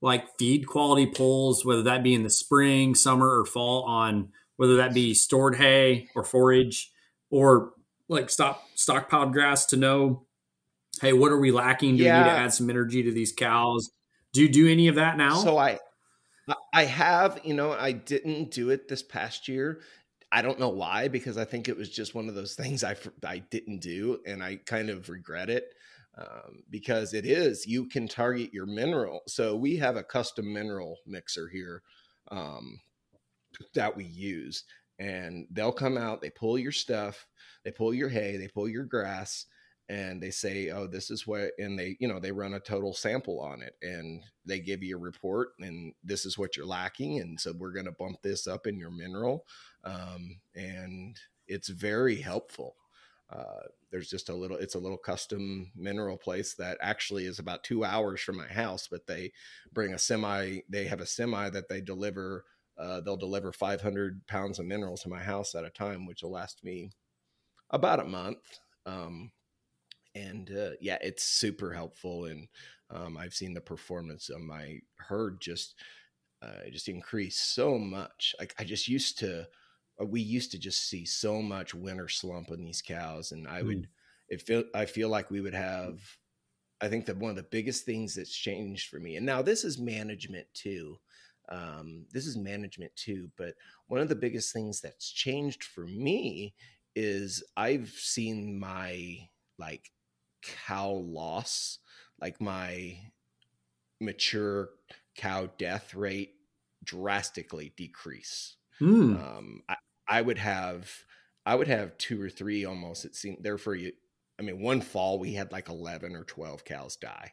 like 0.00 0.26
feed 0.38 0.66
quality 0.66 1.10
polls, 1.12 1.64
whether 1.64 1.82
that 1.82 2.02
be 2.02 2.14
in 2.14 2.22
the 2.22 2.30
spring, 2.30 2.94
summer, 2.94 3.40
or 3.40 3.44
fall, 3.44 3.82
on 3.84 4.28
whether 4.56 4.76
that 4.76 4.94
be 4.94 5.14
stored 5.14 5.56
hay 5.56 6.08
or 6.14 6.24
forage, 6.24 6.92
or 7.30 7.72
like 8.08 8.30
stock 8.30 8.62
stockpiled 8.76 9.32
grass 9.32 9.66
to 9.66 9.76
know, 9.76 10.26
hey, 11.00 11.12
what 11.12 11.32
are 11.32 11.38
we 11.38 11.50
lacking? 11.50 11.96
Do 11.96 12.04
yeah. 12.04 12.18
we 12.18 12.24
need 12.24 12.34
to 12.34 12.38
add 12.38 12.52
some 12.52 12.70
energy 12.70 13.02
to 13.02 13.12
these 13.12 13.32
cows? 13.32 13.90
Do 14.32 14.42
you 14.42 14.48
do 14.48 14.68
any 14.68 14.88
of 14.88 14.96
that 14.96 15.16
now? 15.16 15.36
So 15.36 15.58
I 15.58 15.78
I 16.72 16.84
have, 16.84 17.40
you 17.44 17.54
know, 17.54 17.72
I 17.72 17.92
didn't 17.92 18.50
do 18.50 18.70
it 18.70 18.88
this 18.88 19.02
past 19.02 19.48
year. 19.48 19.80
I 20.30 20.42
don't 20.42 20.60
know 20.60 20.68
why, 20.68 21.08
because 21.08 21.38
I 21.38 21.44
think 21.44 21.68
it 21.68 21.76
was 21.76 21.88
just 21.88 22.14
one 22.14 22.28
of 22.28 22.34
those 22.34 22.54
things 22.54 22.84
I 22.84 22.96
I 23.24 23.38
didn't 23.38 23.80
do, 23.80 24.20
and 24.26 24.42
I 24.42 24.56
kind 24.56 24.90
of 24.90 25.08
regret 25.08 25.48
it 25.50 25.72
um, 26.18 26.62
because 26.68 27.14
it 27.14 27.24
is 27.24 27.66
you 27.66 27.86
can 27.86 28.08
target 28.08 28.52
your 28.52 28.66
mineral. 28.66 29.20
So 29.26 29.56
we 29.56 29.76
have 29.76 29.96
a 29.96 30.02
custom 30.02 30.52
mineral 30.52 30.98
mixer 31.06 31.48
here 31.48 31.82
um, 32.30 32.80
that 33.74 33.96
we 33.96 34.04
use, 34.04 34.64
and 34.98 35.46
they'll 35.50 35.72
come 35.72 35.96
out, 35.96 36.20
they 36.20 36.30
pull 36.30 36.58
your 36.58 36.72
stuff, 36.72 37.26
they 37.64 37.70
pull 37.70 37.94
your 37.94 38.08
hay, 38.08 38.36
they 38.36 38.48
pull 38.48 38.68
your 38.68 38.84
grass, 38.84 39.46
and 39.88 40.22
they 40.22 40.30
say, 40.30 40.70
"Oh, 40.70 40.86
this 40.86 41.10
is 41.10 41.26
what," 41.26 41.52
and 41.58 41.78
they, 41.78 41.96
you 41.98 42.08
know, 42.08 42.20
they 42.20 42.32
run 42.32 42.54
a 42.54 42.60
total 42.60 42.92
sample 42.92 43.40
on 43.40 43.62
it, 43.62 43.74
and 43.82 44.22
they 44.44 44.60
give 44.60 44.82
you 44.82 44.96
a 44.96 45.00
report, 45.00 45.50
and 45.60 45.94
this 46.04 46.26
is 46.26 46.36
what 46.36 46.56
you're 46.56 46.66
lacking, 46.66 47.20
and 47.20 47.40
so 47.40 47.52
we're 47.56 47.72
going 47.72 47.86
to 47.86 47.92
bump 47.92 48.20
this 48.22 48.46
up 48.46 48.66
in 48.66 48.78
your 48.78 48.90
mineral, 48.90 49.46
um, 49.84 50.40
and 50.54 51.18
it's 51.46 51.68
very 51.68 52.16
helpful. 52.16 52.76
Uh, 53.30 53.62
there's 53.90 54.08
just 54.08 54.28
a 54.28 54.34
little, 54.34 54.56
it's 54.56 54.74
a 54.74 54.78
little 54.78 54.98
custom 54.98 55.70
mineral 55.74 56.16
place 56.16 56.54
that 56.54 56.78
actually 56.80 57.26
is 57.26 57.38
about 57.38 57.64
two 57.64 57.84
hours 57.84 58.20
from 58.20 58.36
my 58.36 58.46
house, 58.46 58.88
but 58.90 59.06
they 59.06 59.32
bring 59.72 59.94
a 59.94 59.98
semi. 59.98 60.60
They 60.68 60.84
have 60.86 61.00
a 61.00 61.06
semi 61.06 61.50
that 61.50 61.68
they 61.68 61.80
deliver. 61.80 62.44
Uh, 62.78 63.00
they'll 63.00 63.16
deliver 63.16 63.52
500 63.52 64.26
pounds 64.26 64.58
of 64.58 64.66
minerals 64.66 65.02
to 65.02 65.08
my 65.08 65.22
house 65.22 65.54
at 65.54 65.64
a 65.64 65.70
time, 65.70 66.06
which 66.06 66.22
will 66.22 66.30
last 66.30 66.62
me 66.62 66.90
about 67.70 68.00
a 68.00 68.04
month. 68.04 68.38
Um, 68.86 69.30
and 70.26 70.50
uh, 70.50 70.70
yeah, 70.80 70.98
it's 71.00 71.24
super 71.24 71.72
helpful. 71.72 72.26
And 72.26 72.48
um, 72.90 73.16
I've 73.16 73.34
seen 73.34 73.54
the 73.54 73.60
performance 73.60 74.30
of 74.30 74.40
my 74.40 74.78
herd 74.96 75.40
just 75.40 75.74
uh, 76.42 76.70
just 76.70 76.88
increase 76.88 77.40
so 77.40 77.78
much. 77.78 78.34
Like 78.38 78.54
I 78.58 78.64
just 78.64 78.88
used 78.88 79.18
to, 79.20 79.46
uh, 80.00 80.04
we 80.04 80.20
used 80.20 80.52
to 80.52 80.58
just 80.58 80.88
see 80.88 81.04
so 81.04 81.42
much 81.42 81.74
winter 81.74 82.08
slump 82.08 82.50
on 82.50 82.62
these 82.62 82.82
cows, 82.82 83.32
and 83.32 83.48
I 83.48 83.62
would, 83.62 83.82
mm. 83.82 83.88
it 84.28 84.42
feel, 84.42 84.64
I 84.74 84.84
feel 84.84 85.08
like 85.08 85.30
we 85.30 85.40
would 85.40 85.54
have. 85.54 86.00
I 86.80 86.86
think 86.86 87.06
that 87.06 87.16
one 87.16 87.30
of 87.30 87.36
the 87.36 87.42
biggest 87.42 87.84
things 87.84 88.14
that's 88.14 88.34
changed 88.34 88.88
for 88.88 89.00
me, 89.00 89.16
and 89.16 89.26
now 89.26 89.42
this 89.42 89.64
is 89.64 89.78
management 89.78 90.46
too. 90.54 90.96
Um, 91.48 92.04
this 92.12 92.26
is 92.26 92.36
management 92.36 92.94
too, 92.94 93.30
but 93.36 93.54
one 93.88 94.00
of 94.00 94.08
the 94.08 94.14
biggest 94.14 94.52
things 94.52 94.80
that's 94.80 95.10
changed 95.10 95.64
for 95.64 95.86
me 95.86 96.54
is 96.94 97.42
I've 97.56 97.88
seen 97.88 98.58
my 98.58 99.28
like 99.58 99.90
cow 100.42 100.90
loss, 100.90 101.78
like 102.20 102.40
my 102.40 102.98
mature 104.00 104.70
cow 105.16 105.48
death 105.58 105.94
rate 105.94 106.34
drastically 106.84 107.72
decrease. 107.76 108.56
Mm. 108.80 109.20
Um, 109.20 109.62
I, 109.68 109.76
I 110.06 110.22
would 110.22 110.38
have, 110.38 110.90
I 111.44 111.54
would 111.54 111.68
have 111.68 111.98
two 111.98 112.20
or 112.22 112.30
three 112.30 112.64
almost. 112.64 113.04
It 113.04 113.16
seemed 113.16 113.38
there 113.40 113.58
for 113.58 113.74
you. 113.74 113.92
I 114.38 114.42
mean, 114.42 114.60
one 114.60 114.80
fall 114.80 115.18
we 115.18 115.34
had 115.34 115.50
like 115.50 115.68
eleven 115.68 116.14
or 116.14 116.22
twelve 116.22 116.64
cows 116.64 116.94
die, 116.94 117.32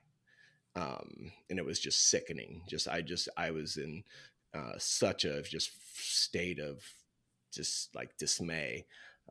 um, 0.75 1.31
and 1.49 1.59
it 1.59 1.65
was 1.65 1.79
just 1.79 2.09
sickening. 2.09 2.63
Just 2.67 2.87
I 2.87 3.01
just 3.01 3.29
I 3.37 3.51
was 3.51 3.77
in 3.77 4.03
uh, 4.55 4.73
such 4.77 5.23
a 5.23 5.43
just 5.43 5.71
state 5.95 6.59
of 6.59 6.83
just 7.53 7.93
like 7.95 8.17
dismay. 8.17 8.85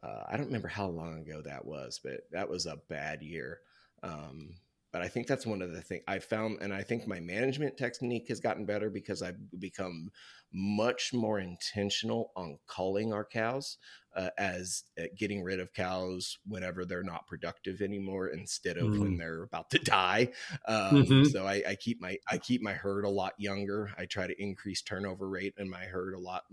Uh, 0.04 0.24
I 0.28 0.36
don't 0.36 0.46
remember 0.46 0.68
how 0.68 0.88
long 0.88 1.18
ago 1.18 1.40
that 1.42 1.64
was, 1.64 2.00
but 2.02 2.22
that 2.32 2.48
was 2.48 2.66
a 2.66 2.80
bad 2.88 3.22
year. 3.22 3.60
Um, 4.02 4.56
but 4.92 5.02
I 5.02 5.08
think 5.08 5.26
that's 5.26 5.46
one 5.46 5.60
of 5.60 5.72
the 5.72 5.80
things 5.80 6.04
I 6.06 6.20
found, 6.20 6.58
and 6.60 6.72
I 6.72 6.82
think 6.82 7.08
my 7.08 7.18
management 7.18 7.76
technique 7.76 8.28
has 8.28 8.38
gotten 8.38 8.64
better 8.64 8.90
because 8.90 9.22
I've 9.22 9.38
become 9.58 10.10
much 10.52 11.12
more 11.12 11.40
intentional 11.40 12.30
on 12.36 12.58
culling 12.68 13.12
our 13.12 13.24
cows 13.24 13.76
uh, 14.14 14.30
as 14.38 14.84
uh, 14.96 15.06
getting 15.18 15.42
rid 15.42 15.58
of 15.58 15.72
cows 15.72 16.38
whenever 16.46 16.84
they're 16.84 17.02
not 17.02 17.26
productive 17.26 17.80
anymore 17.80 18.28
instead 18.28 18.76
of 18.76 18.84
mm-hmm. 18.84 19.00
when 19.00 19.16
they're 19.16 19.42
about 19.42 19.68
to 19.70 19.78
die. 19.78 20.30
Um, 20.68 21.02
mm-hmm. 21.02 21.24
So 21.24 21.44
I, 21.44 21.62
I 21.70 21.74
keep 21.74 22.00
my 22.00 22.18
I 22.30 22.38
keep 22.38 22.62
my 22.62 22.74
herd 22.74 23.04
a 23.04 23.10
lot 23.10 23.32
younger. 23.36 23.90
I 23.98 24.04
try 24.04 24.28
to 24.28 24.42
increase 24.42 24.80
turnover 24.80 25.28
rate 25.28 25.54
in 25.58 25.68
my 25.68 25.86
herd 25.86 26.14
a 26.14 26.20
lot 26.20 26.44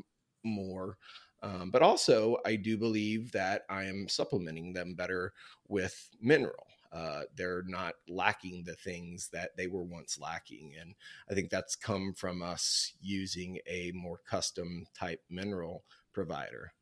more. 0.43 0.97
Um, 1.43 1.71
but 1.71 1.81
also, 1.81 2.37
I 2.45 2.55
do 2.55 2.77
believe 2.77 3.31
that 3.31 3.63
I 3.69 3.85
am 3.85 4.07
supplementing 4.07 4.73
them 4.73 4.93
better 4.93 5.33
with 5.67 6.09
mineral. 6.21 6.67
Uh, 6.91 7.21
they're 7.35 7.63
not 7.67 7.93
lacking 8.09 8.63
the 8.65 8.75
things 8.75 9.29
that 9.31 9.55
they 9.55 9.67
were 9.67 9.83
once 9.83 10.19
lacking. 10.19 10.73
And 10.79 10.93
I 11.29 11.33
think 11.33 11.49
that's 11.49 11.75
come 11.75 12.13
from 12.13 12.41
us 12.41 12.93
using 12.99 13.59
a 13.65 13.91
more 13.95 14.19
custom 14.29 14.85
type 14.93 15.21
mineral 15.29 15.83
provider. 16.13 16.73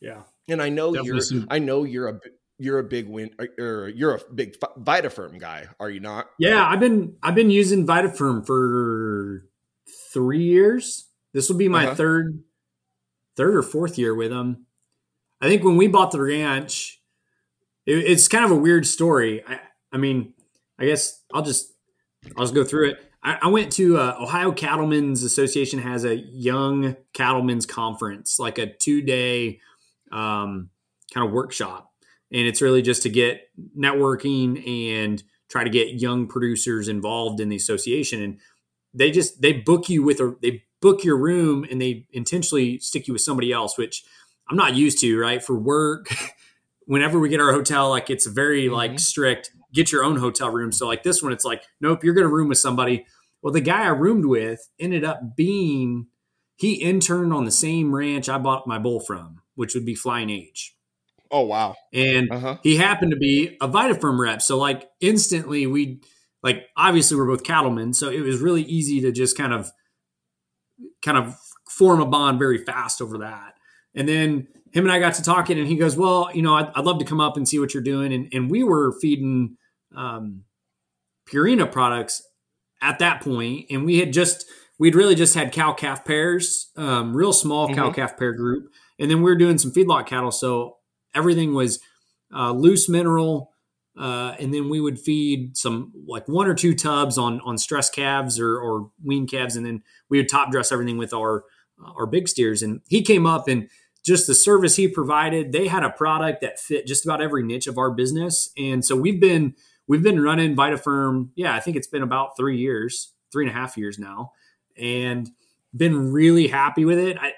Yeah. 0.00 0.22
And 0.48 0.62
I 0.62 0.68
know 0.68 0.92
Definitely 0.92 1.08
you're, 1.08 1.20
some... 1.20 1.46
I 1.50 1.58
know 1.58 1.84
you're 1.84 2.08
a, 2.08 2.20
you're 2.58 2.78
a 2.78 2.84
big 2.84 3.08
win 3.08 3.34
or 3.58 3.88
you're 3.88 4.14
a 4.14 4.20
big 4.32 4.56
Vitaferm 4.78 5.40
guy, 5.40 5.66
are 5.80 5.90
you 5.90 6.00
not? 6.00 6.26
Yeah, 6.38 6.64
I've 6.64 6.80
been 6.80 7.16
I've 7.22 7.34
been 7.34 7.50
using 7.50 7.86
Vitaferm 7.86 8.46
for 8.46 9.46
three 10.12 10.44
years. 10.44 11.08
This 11.32 11.48
will 11.48 11.56
be 11.56 11.68
my 11.68 11.86
uh-huh. 11.86 11.94
third 11.96 12.38
third 13.36 13.54
or 13.54 13.62
fourth 13.62 13.98
year 13.98 14.14
with 14.14 14.30
them. 14.30 14.66
I 15.40 15.48
think 15.48 15.64
when 15.64 15.76
we 15.76 15.88
bought 15.88 16.10
the 16.10 16.22
ranch, 16.22 17.00
it, 17.86 17.98
it's 17.98 18.28
kind 18.28 18.44
of 18.44 18.50
a 18.50 18.56
weird 18.56 18.86
story. 18.86 19.42
I, 19.46 19.60
I 19.92 19.96
mean, 19.96 20.34
I 20.78 20.86
guess 20.86 21.22
I'll 21.32 21.42
just 21.42 21.72
I'll 22.36 22.44
just 22.44 22.54
go 22.54 22.64
through 22.64 22.90
it. 22.90 23.12
I, 23.22 23.38
I 23.42 23.48
went 23.48 23.72
to 23.72 23.98
uh, 23.98 24.16
Ohio 24.20 24.52
Cattlemen's 24.52 25.22
Association 25.22 25.80
has 25.80 26.04
a 26.04 26.16
young 26.16 26.96
cattlemen's 27.12 27.66
conference, 27.66 28.38
like 28.38 28.58
a 28.58 28.72
two 28.72 29.02
day 29.02 29.60
um, 30.12 30.70
kind 31.12 31.26
of 31.26 31.32
workshop, 31.32 31.92
and 32.32 32.46
it's 32.46 32.62
really 32.62 32.82
just 32.82 33.02
to 33.02 33.08
get 33.08 33.48
networking 33.78 34.66
and 34.96 35.22
try 35.48 35.64
to 35.64 35.70
get 35.70 36.00
young 36.00 36.26
producers 36.26 36.88
involved 36.88 37.40
in 37.40 37.48
the 37.48 37.56
association. 37.56 38.22
And 38.22 38.38
they 38.92 39.10
just 39.10 39.40
they 39.40 39.52
book 39.52 39.88
you 39.88 40.02
with 40.02 40.20
a 40.20 40.36
they 40.40 40.64
book 40.84 41.02
your 41.02 41.16
room 41.16 41.66
and 41.70 41.80
they 41.80 42.06
intentionally 42.12 42.78
stick 42.78 43.08
you 43.08 43.14
with 43.14 43.22
somebody 43.22 43.50
else, 43.50 43.78
which 43.78 44.04
I'm 44.48 44.56
not 44.56 44.74
used 44.74 45.00
to. 45.00 45.18
Right 45.18 45.42
for 45.42 45.58
work. 45.58 46.14
Whenever 46.86 47.18
we 47.18 47.30
get 47.30 47.40
our 47.40 47.52
hotel, 47.52 47.88
like 47.88 48.10
it's 48.10 48.26
very 48.26 48.66
mm-hmm. 48.66 48.74
like 48.74 49.00
strict. 49.00 49.50
Get 49.72 49.90
your 49.90 50.04
own 50.04 50.16
hotel 50.16 50.50
room. 50.50 50.70
So 50.70 50.86
like 50.86 51.02
this 51.02 51.22
one, 51.22 51.32
it's 51.32 51.44
like 51.44 51.64
nope, 51.80 52.04
you're 52.04 52.14
going 52.14 52.28
to 52.28 52.32
room 52.32 52.48
with 52.48 52.58
somebody 52.58 53.06
well, 53.44 53.52
the 53.52 53.60
guy 53.60 53.82
I 53.82 53.88
roomed 53.88 54.24
with 54.24 54.70
ended 54.80 55.04
up 55.04 55.36
being 55.36 56.06
he 56.56 56.74
interned 56.74 57.34
on 57.34 57.44
the 57.44 57.50
same 57.50 57.94
ranch 57.94 58.26
I 58.26 58.38
bought 58.38 58.66
my 58.66 58.78
bull 58.78 59.00
from, 59.00 59.42
which 59.54 59.74
would 59.74 59.84
be 59.84 59.94
Flying 59.94 60.30
H. 60.30 60.74
Oh 61.30 61.42
wow! 61.42 61.74
And 61.92 62.32
uh-huh. 62.32 62.56
he 62.62 62.76
happened 62.76 63.10
to 63.10 63.18
be 63.18 63.58
a 63.60 63.68
Vitaferm 63.68 64.18
rep, 64.18 64.40
so 64.40 64.56
like 64.56 64.88
instantly 65.00 65.66
we 65.66 66.00
like 66.42 66.68
obviously 66.74 67.18
we're 67.18 67.26
both 67.26 67.44
cattlemen, 67.44 67.92
so 67.92 68.08
it 68.08 68.20
was 68.20 68.40
really 68.40 68.62
easy 68.62 69.02
to 69.02 69.12
just 69.12 69.36
kind 69.36 69.52
of 69.52 69.70
kind 71.04 71.18
of 71.18 71.36
form 71.68 72.00
a 72.00 72.06
bond 72.06 72.38
very 72.38 72.58
fast 72.58 73.02
over 73.02 73.18
that. 73.18 73.54
And 73.94 74.08
then 74.08 74.48
him 74.72 74.84
and 74.84 74.92
I 74.92 74.98
got 74.98 75.14
to 75.14 75.22
talking, 75.22 75.58
and 75.58 75.68
he 75.68 75.76
goes, 75.76 75.96
"Well, 75.96 76.30
you 76.34 76.42
know, 76.42 76.54
I'd, 76.54 76.70
I'd 76.74 76.84
love 76.84 76.98
to 76.98 77.04
come 77.04 77.20
up 77.20 77.36
and 77.36 77.48
see 77.48 77.58
what 77.58 77.74
you're 77.74 77.82
doing." 77.82 78.12
And 78.12 78.28
and 78.32 78.50
we 78.50 78.64
were 78.64 78.92
feeding 79.00 79.56
um, 79.94 80.44
Purina 81.28 81.70
products 81.70 82.22
at 82.82 82.98
that 82.98 83.20
point, 83.20 83.66
and 83.70 83.84
we 83.84 83.98
had 83.98 84.12
just 84.12 84.46
we'd 84.78 84.96
really 84.96 85.14
just 85.14 85.34
had 85.34 85.52
cow 85.52 85.72
calf 85.72 86.04
pairs, 86.04 86.70
um, 86.76 87.16
real 87.16 87.32
small 87.32 87.66
mm-hmm. 87.66 87.76
cow 87.76 87.92
calf 87.92 88.18
pair 88.18 88.32
group, 88.32 88.64
and 88.98 89.10
then 89.10 89.18
we 89.18 89.30
were 89.30 89.38
doing 89.38 89.58
some 89.58 89.70
feedlot 89.70 90.06
cattle, 90.06 90.32
so 90.32 90.78
everything 91.14 91.54
was 91.54 91.80
uh, 92.34 92.50
loose 92.50 92.88
mineral. 92.88 93.52
Uh, 93.98 94.34
and 94.40 94.52
then 94.52 94.68
we 94.68 94.80
would 94.80 94.98
feed 94.98 95.56
some 95.56 95.92
like 96.06 96.26
one 96.26 96.48
or 96.48 96.54
two 96.54 96.74
tubs 96.74 97.16
on 97.16 97.40
on 97.42 97.56
stress 97.58 97.88
calves 97.88 98.40
or, 98.40 98.58
or 98.58 98.90
wean 99.04 99.26
calves, 99.26 99.56
and 99.56 99.64
then 99.64 99.82
we 100.08 100.18
would 100.18 100.28
top 100.28 100.50
dress 100.50 100.72
everything 100.72 100.98
with 100.98 101.14
our 101.14 101.44
uh, 101.82 101.92
our 101.96 102.06
big 102.06 102.28
steers. 102.28 102.62
And 102.62 102.80
he 102.88 103.02
came 103.02 103.26
up 103.26 103.46
and 103.48 103.68
just 104.04 104.26
the 104.26 104.34
service 104.34 104.76
he 104.76 104.86
provided, 104.86 105.52
they 105.52 105.66
had 105.66 105.82
a 105.82 105.90
product 105.90 106.42
that 106.42 106.60
fit 106.60 106.86
just 106.86 107.06
about 107.06 107.22
every 107.22 107.42
niche 107.42 107.66
of 107.66 107.78
our 107.78 107.90
business. 107.90 108.50
And 108.56 108.84
so 108.84 108.94
we've 108.94 109.20
been 109.20 109.54
we've 109.86 110.02
been 110.02 110.20
running 110.20 110.54
Vitaferm. 110.54 111.30
Yeah, 111.34 111.54
I 111.54 111.60
think 111.60 111.76
it's 111.76 111.86
been 111.86 112.02
about 112.02 112.36
three 112.36 112.58
years, 112.58 113.12
three 113.32 113.46
and 113.46 113.50
a 113.50 113.58
half 113.58 113.76
years 113.76 113.98
now, 113.98 114.32
and 114.76 115.30
been 115.74 116.12
really 116.12 116.48
happy 116.48 116.84
with 116.84 116.98
it. 116.98 117.16
I, 117.18 117.32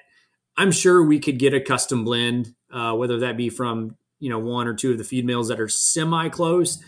I'm 0.57 0.73
sure 0.73 1.03
we 1.03 1.21
could 1.21 1.38
get 1.38 1.55
a 1.55 1.61
custom 1.61 2.05
blend, 2.05 2.55
uh, 2.73 2.95
whether 2.95 3.19
that 3.21 3.37
be 3.37 3.49
from 3.49 3.97
you 4.18 4.31
know 4.31 4.38
one 4.38 4.66
or 4.66 4.74
two 4.74 4.92
of 4.92 4.98
the 4.98 5.05
feed 5.05 5.24
mills 5.24 5.48
that 5.48 5.61
are 5.61 5.68
semi 5.68 6.29
close, 6.29 6.83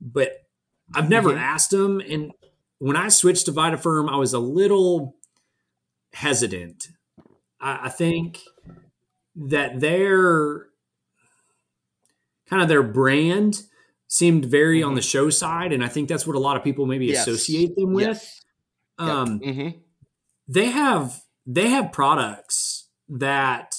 but 0.00 0.32
I've 0.94 1.08
never 1.08 1.30
mm-hmm. 1.30 1.38
asked 1.38 1.70
them. 1.70 2.00
And 2.00 2.32
when 2.78 2.96
I 2.96 3.08
switched 3.08 3.46
to 3.46 3.52
Vitaferm, 3.52 4.10
I 4.10 4.16
was 4.16 4.32
a 4.32 4.38
little 4.38 5.16
hesitant. 6.12 6.88
I, 7.60 7.80
I 7.84 7.88
think 7.88 8.40
that 9.36 9.80
their 9.80 10.66
kind 12.48 12.62
of 12.62 12.68
their 12.68 12.82
brand 12.82 13.62
seemed 14.08 14.44
very 14.44 14.80
mm-hmm. 14.80 14.88
on 14.88 14.94
the 14.94 15.02
show 15.02 15.30
side, 15.30 15.72
and 15.72 15.84
I 15.84 15.88
think 15.88 16.08
that's 16.08 16.26
what 16.26 16.36
a 16.36 16.40
lot 16.40 16.56
of 16.56 16.64
people 16.64 16.86
maybe 16.86 17.06
yes. 17.06 17.26
associate 17.26 17.76
them 17.76 17.92
with. 17.92 18.06
Yes. 18.06 18.40
Um, 18.98 19.40
yep. 19.42 19.54
mm-hmm. 19.54 19.78
They 20.48 20.66
have 20.66 21.22
they 21.46 21.68
have 21.68 21.92
products 21.92 22.88
that 23.08 23.76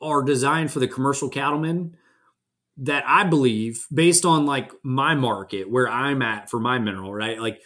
are 0.00 0.22
designed 0.22 0.70
for 0.70 0.80
the 0.80 0.88
commercial 0.88 1.28
cattleman 1.28 1.96
that 2.76 3.04
I 3.06 3.24
believe, 3.24 3.86
based 3.92 4.24
on 4.24 4.46
like 4.46 4.72
my 4.82 5.14
market, 5.14 5.70
where 5.70 5.88
I'm 5.88 6.22
at 6.22 6.50
for 6.50 6.58
my 6.58 6.78
mineral, 6.78 7.14
right? 7.14 7.40
Like 7.40 7.60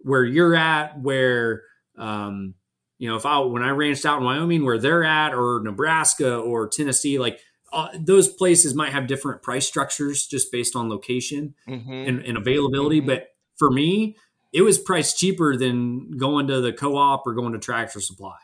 where 0.00 0.24
you're 0.24 0.54
at, 0.54 1.00
where 1.00 1.62
um, 1.96 2.54
you 2.98 3.08
know, 3.08 3.16
if 3.16 3.24
I 3.24 3.38
when 3.40 3.62
I 3.62 3.70
ranched 3.70 4.04
out 4.04 4.18
in 4.18 4.24
Wyoming, 4.24 4.64
where 4.64 4.78
they're 4.78 5.04
at, 5.04 5.32
or 5.32 5.60
Nebraska 5.62 6.36
or 6.36 6.68
Tennessee, 6.68 7.18
like 7.18 7.40
uh, 7.72 7.88
those 7.98 8.28
places 8.28 8.74
might 8.74 8.92
have 8.92 9.06
different 9.06 9.42
price 9.42 9.66
structures 9.66 10.26
just 10.26 10.50
based 10.50 10.74
on 10.74 10.88
location 10.88 11.54
mm-hmm. 11.68 11.92
and, 11.92 12.20
and, 12.20 12.38
availability. 12.38 12.98
Mm-hmm. 12.98 13.08
But 13.08 13.28
for 13.58 13.70
me, 13.70 14.16
it 14.52 14.62
was 14.62 14.78
priced 14.78 15.18
cheaper 15.18 15.56
than 15.56 16.16
going 16.16 16.46
to 16.48 16.60
the 16.60 16.72
co-op 16.72 17.26
or 17.26 17.34
going 17.34 17.52
to 17.52 17.58
Tractor 17.58 18.00
Supply. 18.00 18.38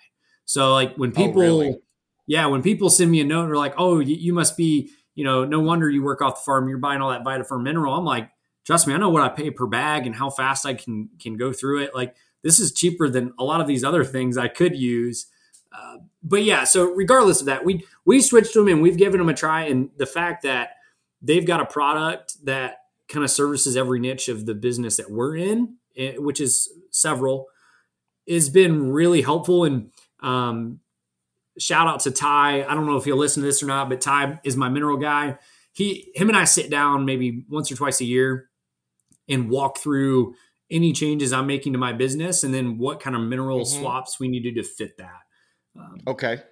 So 0.44 0.72
like 0.72 0.96
when 0.96 1.12
people, 1.12 1.40
oh, 1.40 1.44
really? 1.44 1.76
Yeah, 2.26 2.46
when 2.46 2.62
people 2.62 2.90
send 2.90 3.10
me 3.10 3.20
a 3.20 3.24
note, 3.24 3.46
they're 3.46 3.56
like, 3.56 3.74
"Oh, 3.76 4.00
you, 4.00 4.14
you, 4.14 4.32
must 4.32 4.56
be, 4.56 4.90
you 5.14 5.24
know, 5.24 5.44
no 5.44 5.60
wonder 5.60 5.88
you 5.88 6.02
work 6.02 6.22
off 6.22 6.36
the 6.36 6.44
farm. 6.44 6.68
You're 6.68 6.78
buying 6.78 7.00
all 7.00 7.10
that 7.10 7.24
Vitaferm 7.24 7.62
mineral." 7.62 7.94
I'm 7.94 8.04
like, 8.04 8.30
trust 8.64 8.86
me, 8.86 8.94
I 8.94 8.96
know 8.96 9.10
what 9.10 9.22
I 9.22 9.28
pay 9.28 9.50
per 9.50 9.66
bag 9.66 10.06
and 10.06 10.14
how 10.14 10.30
fast 10.30 10.66
I 10.66 10.74
can 10.74 11.10
can 11.18 11.36
go 11.36 11.52
through 11.52 11.82
it. 11.82 11.94
Like 11.94 12.16
this 12.42 12.58
is 12.58 12.72
cheaper 12.72 13.08
than 13.08 13.32
a 13.38 13.44
lot 13.44 13.60
of 13.60 13.66
these 13.66 13.84
other 13.84 14.04
things 14.04 14.36
I 14.36 14.48
could 14.48 14.76
use. 14.76 15.26
Uh, 15.72 15.98
but 16.22 16.44
yeah, 16.44 16.64
so 16.64 16.84
regardless 16.84 17.40
of 17.40 17.46
that, 17.46 17.64
we 17.64 17.84
we 18.04 18.20
switched 18.20 18.52
to 18.52 18.60
them 18.60 18.68
and 18.68 18.82
we've 18.82 18.96
given 18.96 19.18
them 19.18 19.28
a 19.28 19.34
try. 19.34 19.64
And 19.64 19.90
the 19.96 20.06
fact 20.06 20.42
that 20.42 20.70
they've 21.20 21.46
got 21.46 21.60
a 21.60 21.66
product 21.66 22.36
that 22.44 22.78
kind 23.08 23.24
of 23.24 23.30
services 23.30 23.76
every 23.76 24.00
niche 24.00 24.28
of 24.28 24.46
the 24.46 24.54
business 24.54 24.96
that 24.96 25.10
we're 25.10 25.36
in, 25.36 25.76
eh, 25.96 26.14
which 26.16 26.40
is 26.40 26.68
several, 26.90 27.46
has 28.28 28.48
been 28.48 28.92
really 28.92 29.22
helpful. 29.22 29.64
And 29.64 29.90
um, 30.20 30.80
shout 31.58 31.86
out 31.86 32.00
to 32.00 32.10
Ty. 32.10 32.64
I 32.64 32.74
don't 32.74 32.86
know 32.86 32.96
if 32.96 33.04
he'll 33.04 33.16
listen 33.16 33.42
to 33.42 33.46
this 33.46 33.62
or 33.62 33.66
not, 33.66 33.88
but 33.88 34.00
Ty 34.00 34.40
is 34.44 34.56
my 34.56 34.68
mineral 34.68 34.96
guy. 34.96 35.38
He, 35.72 36.10
him, 36.14 36.28
and 36.28 36.36
I 36.36 36.44
sit 36.44 36.70
down 36.70 37.04
maybe 37.04 37.44
once 37.48 37.70
or 37.70 37.76
twice 37.76 38.00
a 38.00 38.04
year 38.04 38.48
and 39.28 39.50
walk 39.50 39.78
through 39.78 40.34
any 40.70 40.92
changes 40.92 41.32
I'm 41.32 41.46
making 41.46 41.72
to 41.72 41.78
my 41.78 41.92
business, 41.92 42.42
and 42.42 42.54
then 42.54 42.78
what 42.78 43.00
kind 43.00 43.14
of 43.14 43.22
mineral 43.22 43.60
mm-hmm. 43.60 43.80
swaps 43.80 44.18
we 44.18 44.28
need 44.28 44.42
to 44.44 44.50
do 44.50 44.62
to 44.62 44.68
fit 44.68 44.96
that. 44.98 45.20
Um, 45.76 45.98
okay. 46.06 46.42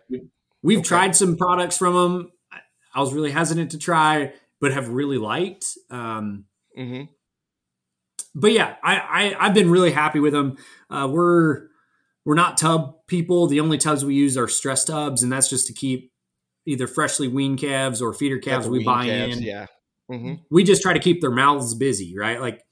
We, 0.63 0.75
have 0.75 0.81
okay. 0.81 0.89
tried 0.89 1.17
some 1.17 1.37
products 1.37 1.77
from 1.77 1.95
them. 1.95 2.33
I 2.95 3.01
was 3.01 3.15
really 3.15 3.31
hesitant 3.31 3.71
to 3.71 3.79
try, 3.79 4.33
but 4.61 4.73
have 4.73 4.89
really 4.89 5.19
liked. 5.19 5.67
Um, 5.91 6.45
mm-hmm. 6.79 7.05
But 8.35 8.53
yeah, 8.53 8.77
I, 8.83 9.35
I 9.39 9.45
have 9.47 9.55
been 9.55 9.71
really 9.71 9.93
happy 9.93 10.21
with 10.21 10.33
them. 10.33 10.57
Uh, 10.91 11.09
we're 11.11 11.69
we're 12.25 12.35
not 12.35 12.57
tub 12.57 12.95
people. 13.07 13.47
The 13.47 13.61
only 13.61 13.79
tubs 13.79 14.05
we 14.05 14.15
use 14.15 14.37
are 14.37 14.49
stress 14.49 14.85
tubs, 14.85 15.23
and 15.23 15.33
that's 15.33 15.49
just 15.49 15.67
to 15.67 15.73
keep 15.73 16.13
either 16.67 16.87
freshly 16.87 17.29
weaned 17.29 17.59
calves 17.59 18.01
or 18.01 18.13
feeder 18.13 18.39
calves 18.39 18.69
we 18.69 18.85
buy 18.85 19.07
calves, 19.07 19.39
in. 19.39 19.43
Yeah. 19.43 19.67
Mm-hmm. 20.11 20.35
We 20.51 20.65
just 20.65 20.83
try 20.83 20.93
to 20.93 21.01
keep 21.01 21.21
their 21.21 21.31
mouths 21.31 21.75
busy, 21.75 22.17
right? 22.17 22.41
Like 22.41 22.63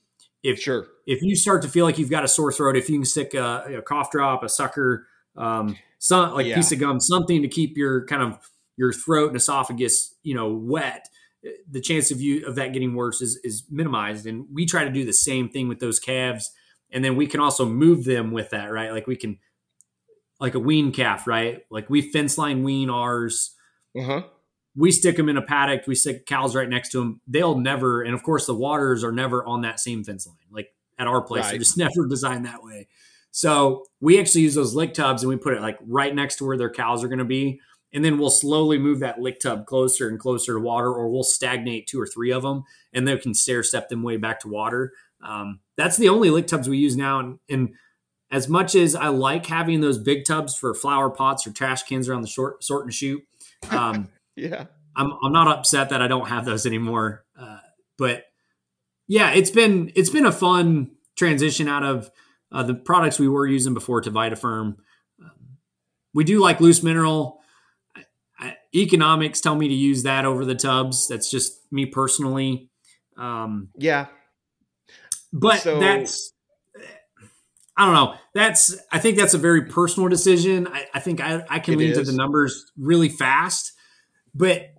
if 0.43 0.61
sure 0.61 0.87
if 1.07 1.23
you 1.23 1.37
start 1.37 1.63
to 1.63 1.69
feel 1.69 1.85
like 1.85 1.99
you've 1.99 2.11
got 2.11 2.25
a 2.25 2.29
sore 2.29 2.53
throat, 2.53 2.77
if 2.77 2.89
you 2.89 2.99
can 2.99 3.05
stick 3.05 3.35
a, 3.35 3.79
a 3.79 3.83
cough 3.83 4.11
drop, 4.11 4.43
a 4.43 4.49
sucker, 4.49 5.07
um, 5.37 5.77
some 5.99 6.35
like 6.35 6.47
yeah. 6.47 6.57
piece 6.57 6.73
of 6.73 6.79
gum, 6.79 7.01
something 7.01 7.43
to 7.43 7.49
keep 7.49 7.77
your 7.77 8.07
kind 8.07 8.23
of 8.23 8.39
your 8.77 8.93
throat 8.93 9.29
and 9.29 9.37
esophagus, 9.37 10.15
you 10.23 10.35
know, 10.35 10.53
wet. 10.53 11.09
The 11.71 11.81
chance 11.81 12.11
of 12.11 12.21
you 12.21 12.47
of 12.47 12.57
that 12.57 12.73
getting 12.73 12.95
worse 12.95 13.23
is 13.23 13.41
is 13.43 13.65
minimized, 13.71 14.27
and 14.27 14.47
we 14.53 14.67
try 14.67 14.85
to 14.85 14.91
do 14.91 15.05
the 15.05 15.13
same 15.13 15.49
thing 15.49 15.69
with 15.69 15.81
those 15.81 15.99
calves, 15.99 16.51
and 16.93 17.05
then 17.05 17.17
we 17.17 17.27
can 17.27 17.41
also 17.41 17.67
move 17.67 18.05
them 18.05 18.33
with 18.33 18.51
that, 18.51 18.73
right? 18.73 18.93
Like 18.93 19.07
we 19.07 19.17
can, 19.17 19.39
like 20.41 20.55
a 20.55 20.59
wean 20.59 20.93
calf, 20.93 21.27
right? 21.27 21.63
Like 21.71 21.91
we 21.91 22.03
fence 22.03 22.39
line 22.39 22.65
wean 22.65 22.91
ours. 22.91 23.55
Uh-huh. 23.97 24.23
We 24.77 24.93
stick 24.93 25.17
them 25.17 25.29
in 25.29 25.37
a 25.37 25.43
paddock. 25.43 25.87
We 25.87 25.95
stick 25.95 26.27
cows 26.27 26.55
right 26.57 26.69
next 26.69 26.91
to 26.91 26.99
them. 26.99 27.21
They'll 27.27 27.59
never, 27.59 28.03
and 28.03 28.15
of 28.15 28.23
course, 28.23 28.47
the 28.47 28.55
waters 28.55 29.05
are 29.05 29.13
never 29.13 29.45
on 29.45 29.63
that 29.63 29.81
same 29.81 30.05
fence 30.05 30.27
line. 30.27 30.37
Like 30.51 30.73
at 30.99 31.07
our 31.07 31.21
place, 31.21 31.45
right. 31.45 31.51
they're 31.51 31.59
just 31.59 31.77
never 31.79 32.07
designed 32.09 32.47
that 32.47 32.63
way. 32.63 32.89
So 33.33 33.85
we 34.01 34.19
actually 34.19 34.43
use 34.43 34.55
those 34.55 34.75
lick 34.75 34.95
tubs 34.95 35.23
and 35.23 35.29
we 35.29 35.37
put 35.37 35.55
it 35.55 35.61
like 35.61 35.79
right 35.87 36.15
next 36.15 36.37
to 36.37 36.45
where 36.45 36.57
their 36.57 36.71
cows 36.71 37.05
are 37.05 37.09
going 37.09 37.19
to 37.19 37.25
be. 37.25 37.61
And 37.93 38.05
then 38.05 38.19
we'll 38.19 38.31
slowly 38.31 38.79
move 38.79 39.01
that 39.01 39.21
lick 39.21 39.41
tub 39.41 39.67
closer 39.67 40.09
and 40.09 40.19
closer 40.19 40.55
to 40.55 40.61
water, 40.61 40.93
or 40.93 41.09
we'll 41.11 41.25
stagnate 41.25 41.89
two 41.89 42.01
or 42.01 42.07
three 42.07 42.31
of 42.31 42.43
them 42.43 42.63
and 42.93 43.07
they 43.07 43.17
can 43.19 43.35
stair 43.35 43.63
step 43.63 43.89
them 43.89 44.03
way 44.03 44.17
back 44.17 44.41
to 44.41 44.49
water. 44.49 44.93
Um, 45.25 45.61
that's 45.77 45.97
the 45.97 46.09
only 46.09 46.31
lick 46.31 46.47
tubs 46.47 46.69
we 46.69 46.79
use 46.79 46.97
now. 46.97 47.21
And, 47.21 47.39
and, 47.49 47.75
as 48.33 48.49
much 48.49 48.77
as 48.77 48.95
I 48.95 49.09
like 49.09 49.47
having 49.47 49.81
those 49.81 49.99
big 49.99 50.25
tubs 50.25 50.57
for 50.57 50.73
flower 50.73 51.11
pots 51.11 51.47
or 51.47 51.53
trash 51.53 51.83
cans 51.83 52.09
around 52.09 52.23
the 52.23 52.29
short 52.29 52.63
sort 52.63 52.85
and 52.85 52.95
shoot, 52.95 53.21
um, 53.71 54.09
yeah, 54.37 54.67
I'm, 54.97 55.13
I'm 55.25 55.33
not 55.33 55.49
upset 55.49 55.91
that 55.91 56.01
I 56.01 56.07
don't 56.07 56.29
have 56.29 56.45
those 56.45 56.65
anymore. 56.65 57.25
Uh, 57.37 57.59
but 57.99 58.27
yeah, 59.09 59.33
it's 59.33 59.51
been 59.51 59.91
it's 59.97 60.11
been 60.11 60.27
a 60.27 60.33
fun 60.33 60.93
transition 61.17 61.67
out 61.67 61.83
of 61.83 62.11
uh, 62.53 62.63
the 62.63 62.75
products 62.75 63.19
we 63.19 63.29
were 63.29 63.47
using 63.47 63.75
before 63.75 64.01
to 64.01 64.11
Vitaferm. 64.11 64.77
Um, 65.21 65.59
we 66.15 66.25
do 66.25 66.41
like 66.41 66.61
loose 66.61 66.83
mineral. 66.83 67.41
I, 67.97 68.05
I, 68.39 68.57
economics 68.75 69.41
tell 69.41 69.57
me 69.57 69.69
to 69.69 69.75
use 69.75 70.05
that 70.05 70.25
over 70.25 70.45
the 70.45 70.55
tubs. 70.55 71.09
That's 71.09 71.31
just 71.31 71.61
me 71.73 71.87
personally. 71.87 72.71
Um, 73.17 73.71
yeah. 73.77 74.07
But 75.33 75.61
so, 75.61 75.79
that's, 75.79 76.33
I 77.77 77.85
don't 77.85 77.95
know. 77.95 78.15
That's 78.35 78.77
I 78.93 78.99
think 78.99 79.17
that's 79.17 79.35
a 79.35 79.39
very 79.39 79.67
personal 79.67 80.09
decision. 80.09 80.67
I, 80.69 80.87
I 80.95 81.01
think 81.01 81.21
I, 81.21 81.45
I 81.49 81.59
can 81.61 81.79
lean 81.79 81.95
to 81.95 82.03
the 82.03 82.13
numbers 82.13 82.71
really 82.79 83.09
fast, 83.09 83.73
but 84.35 84.75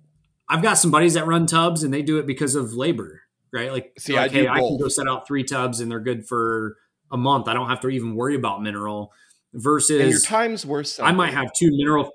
I've 0.48 0.62
got 0.62 0.74
some 0.74 0.90
buddies 0.90 1.14
that 1.14 1.26
run 1.26 1.46
tubs 1.46 1.82
and 1.82 1.92
they 1.92 2.02
do 2.02 2.18
it 2.18 2.26
because 2.26 2.54
of 2.54 2.74
labor, 2.74 3.22
right? 3.52 3.72
Like, 3.72 3.92
See, 3.98 4.14
like, 4.14 4.30
I 4.30 4.34
hey, 4.34 4.48
I 4.48 4.58
can 4.58 4.78
go 4.78 4.88
set 4.88 5.08
out 5.08 5.26
three 5.26 5.44
tubs 5.44 5.80
and 5.80 5.90
they're 5.90 6.00
good 6.00 6.26
for 6.26 6.76
a 7.10 7.16
month. 7.16 7.48
I 7.48 7.54
don't 7.54 7.68
have 7.68 7.80
to 7.80 7.88
even 7.88 8.14
worry 8.14 8.34
about 8.34 8.62
mineral. 8.62 9.12
Versus, 9.54 10.00
and 10.00 10.10
your 10.10 10.20
time's 10.20 10.64
worth 10.64 10.86
something. 10.86 11.12
I 11.12 11.14
might 11.14 11.34
have 11.34 11.52
two 11.52 11.70
mineral. 11.70 12.10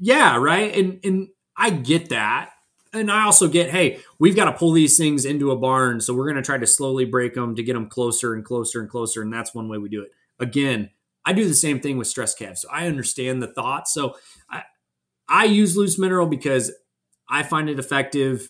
Yeah, 0.00 0.36
right. 0.36 0.74
And 0.74 0.98
and 1.04 1.28
I 1.56 1.70
get 1.70 2.08
that. 2.08 2.50
And 2.96 3.10
I 3.10 3.24
also 3.24 3.48
get, 3.48 3.70
hey, 3.70 4.00
we've 4.18 4.36
got 4.36 4.46
to 4.46 4.52
pull 4.52 4.72
these 4.72 4.96
things 4.96 5.24
into 5.24 5.50
a 5.50 5.56
barn, 5.56 6.00
so 6.00 6.14
we're 6.14 6.24
going 6.24 6.36
to 6.36 6.42
try 6.42 6.58
to 6.58 6.66
slowly 6.66 7.04
break 7.04 7.34
them 7.34 7.54
to 7.54 7.62
get 7.62 7.74
them 7.74 7.88
closer 7.88 8.34
and 8.34 8.44
closer 8.44 8.80
and 8.80 8.88
closer, 8.88 9.22
and 9.22 9.32
that's 9.32 9.54
one 9.54 9.68
way 9.68 9.78
we 9.78 9.88
do 9.88 10.02
it. 10.02 10.10
Again, 10.38 10.90
I 11.24 11.32
do 11.32 11.46
the 11.46 11.54
same 11.54 11.80
thing 11.80 11.98
with 11.98 12.06
stress 12.06 12.34
calves, 12.34 12.62
so 12.62 12.68
I 12.70 12.86
understand 12.86 13.42
the 13.42 13.52
thought. 13.52 13.88
So 13.88 14.16
I 14.48 14.62
I 15.28 15.44
use 15.44 15.76
loose 15.76 15.98
mineral 15.98 16.26
because 16.26 16.72
I 17.28 17.42
find 17.42 17.68
it 17.68 17.78
effective. 17.78 18.48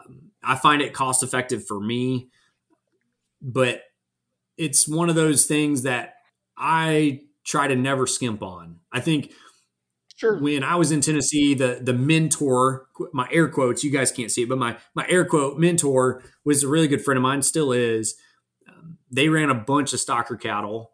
Um, 0.00 0.30
I 0.42 0.56
find 0.56 0.82
it 0.82 0.92
cost 0.92 1.22
effective 1.22 1.66
for 1.66 1.80
me, 1.80 2.28
but 3.40 3.82
it's 4.58 4.86
one 4.86 5.08
of 5.08 5.14
those 5.14 5.46
things 5.46 5.82
that 5.82 6.14
I 6.56 7.22
try 7.44 7.66
to 7.66 7.76
never 7.76 8.06
skimp 8.06 8.42
on. 8.42 8.80
I 8.92 9.00
think 9.00 9.32
sure. 10.22 10.38
when 10.38 10.64
I 10.64 10.76
was 10.76 10.90
in 10.90 11.00
Tennessee, 11.00 11.54
the 11.54 11.80
the 11.82 11.92
mentor, 11.92 12.86
my 13.12 13.28
air 13.30 13.48
quotes, 13.48 13.84
you 13.84 13.90
guys 13.90 14.10
can't 14.10 14.30
see 14.30 14.42
it, 14.42 14.48
but 14.48 14.58
my 14.58 14.78
my 14.94 15.06
air 15.08 15.24
quote 15.24 15.58
mentor 15.58 16.22
was 16.44 16.62
a 16.62 16.68
really 16.68 16.88
good 16.88 17.04
friend 17.04 17.18
of 17.18 17.22
mine, 17.22 17.42
still 17.42 17.72
is. 17.72 18.14
Um, 18.68 18.98
they 19.10 19.28
ran 19.28 19.50
a 19.50 19.54
bunch 19.54 19.92
of 19.92 20.00
stocker 20.00 20.40
cattle, 20.40 20.92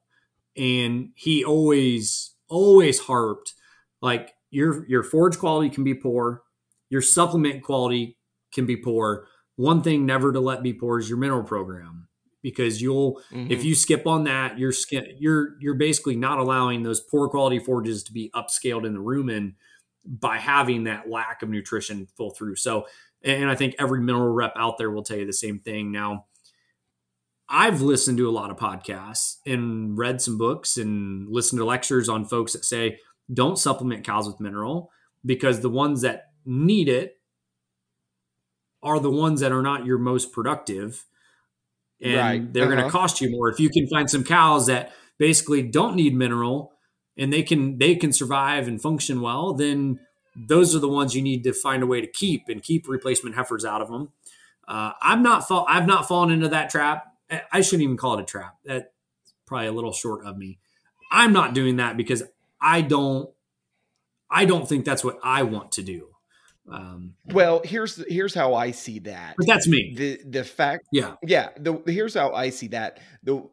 and 0.57 1.11
he 1.15 1.45
always 1.45 2.35
always 2.49 3.01
harped 3.01 3.55
like 4.01 4.35
your 4.51 4.87
your 4.89 5.03
forage 5.03 5.39
quality 5.39 5.71
can 5.71 5.85
be 5.85 5.95
poor, 5.95 6.43
your 6.89 7.03
supplement 7.03 7.63
quality 7.63 8.19
can 8.53 8.67
be 8.67 8.77
poor. 8.77 9.27
One 9.57 9.83
thing 9.83 10.07
never 10.07 10.33
to 10.33 10.41
let 10.41 10.63
be 10.63 10.73
poor 10.73 10.99
is 10.99 11.09
your 11.09 11.19
mineral 11.19 11.43
program 11.43 12.08
because 12.43 12.81
you'll 12.81 13.21
Mhm. 13.33 13.51
if 13.51 13.65
you 13.65 13.75
skip 13.75 14.07
on 14.07 14.25
that, 14.25 14.59
you're 14.59 14.73
you're 15.19 15.57
you're 15.61 15.75
basically 15.75 16.17
not 16.17 16.39
allowing 16.39 16.83
those 16.83 17.01
poor 17.01 17.29
quality 17.29 17.59
forages 17.59 18.03
to 18.05 18.13
be 18.13 18.31
upscaled 18.35 18.87
in 18.87 18.95
the 18.95 19.01
rumen 19.01 19.55
by 20.05 20.39
having 20.39 20.85
that 20.85 21.09
lack 21.11 21.43
of 21.43 21.49
nutrition 21.49 22.07
full 22.17 22.31
through. 22.31 22.57
So, 22.57 22.87
and 23.23 23.51
I 23.51 23.55
think 23.55 23.75
every 23.79 24.01
mineral 24.01 24.33
rep 24.33 24.53
out 24.57 24.79
there 24.79 24.91
will 24.91 25.03
tell 25.03 25.19
you 25.19 25.27
the 25.27 25.33
same 25.33 25.59
thing. 25.59 25.91
Now, 25.93 26.27
I've 27.49 27.81
listened 27.81 28.19
to 28.19 28.29
a 28.29 28.31
lot 28.31 28.51
of 28.51 28.57
podcasts 28.57 29.37
and 29.47 29.97
read 29.99 30.21
some 30.21 30.39
books 30.39 30.77
and 30.77 31.29
listened 31.29 31.59
to 31.59 31.65
lectures 31.65 32.09
on 32.09 32.25
folks 32.25 32.53
that 32.53 32.65
say 32.65 32.99
don't 33.33 33.59
supplement 33.59 34.05
cows 34.05 34.27
with 34.27 34.41
mineral 34.41 34.91
because 35.25 35.61
the 35.61 35.71
ones 35.71 36.03
that 36.03 36.33
need 36.45 36.89
it 36.89 37.21
are 38.83 39.01
the 39.01 39.11
ones 39.11 39.41
that 39.41 39.53
are 39.53 39.63
not 39.63 39.85
your 39.85 39.99
most 39.99 40.33
productive 40.33 41.05
and 42.01 42.15
Right. 42.17 42.53
they're 42.53 42.67
going 42.67 42.79
Uh-huh. 42.79 42.89
to 42.89 42.93
cost 42.93 43.21
you 43.21 43.31
more. 43.31 43.49
If 43.49 43.59
you 43.61 43.69
can 43.71 43.87
find 43.89 44.09
some 44.11 44.25
cows 44.25 44.67
that 44.67 44.93
basically 45.19 45.63
don't 45.63 45.97
need 45.97 46.15
mineral 46.15 46.73
and 47.17 47.33
they 47.33 47.43
can 47.43 47.79
they 47.79 47.97
can 47.97 48.13
survive 48.13 48.69
and 48.69 48.81
function 48.81 49.21
well 49.21 49.53
then 49.53 49.99
those 50.37 50.77
are 50.77 50.79
the 50.79 50.89
ones 50.89 51.17
you 51.17 51.21
need 51.23 51.43
to 51.43 51.53
find 51.53 51.83
a 51.83 51.87
way 51.87 52.01
to 52.01 52.07
keep 52.07 52.49
and 52.49 52.63
keep 52.63 52.87
replacement 52.89 53.35
heifers 53.35 53.65
out 53.65 53.83
of 53.83 53.89
them 53.89 54.13
uh, 54.69 54.93
i'm 55.03 55.21
not 55.21 55.49
fall 55.49 55.67
i've 55.69 55.87
not 55.89 56.07
fallen 56.07 56.31
into 56.31 56.49
that 56.49 56.71
trap. 56.71 57.05
I 57.53 57.61
shouldn't 57.63 57.83
even 57.83 57.97
call 57.99 58.19
it 58.19 58.23
a 58.23 58.25
trap. 58.25 58.55
That's 58.65 58.87
probably 59.45 59.67
a 59.67 59.73
little 59.73 59.93
short 59.93 60.25
of 60.25 60.39
me. 60.39 60.59
I'm 61.11 61.33
not 61.33 61.53
doing 61.55 61.77
that 61.77 61.97
because 61.97 62.23
i 62.61 62.81
don't 62.81 63.29
i 64.31 64.45
don't 64.45 64.69
think 64.69 64.85
that's 64.85 65.03
what 65.03 65.19
i 65.25 65.43
want 65.43 65.73
to 65.73 65.83
do 65.83 66.09
um, 66.71 67.15
Well, 67.27 67.63
here's 67.65 67.97
here's 68.09 68.35
how 68.35 68.55
I 68.55 68.71
see 68.73 68.99
that. 69.01 69.35
but 69.37 69.47
that's 69.47 69.67
me 69.69 69.95
The 69.97 70.21
the 70.29 70.45
fact 70.45 70.87
yeah 70.93 71.15
yeah 71.23 71.51
the 71.59 71.83
here's 71.87 72.15
how 72.15 72.33
i 72.33 72.51
see 72.51 72.69
that 72.69 73.01
the 73.23 73.49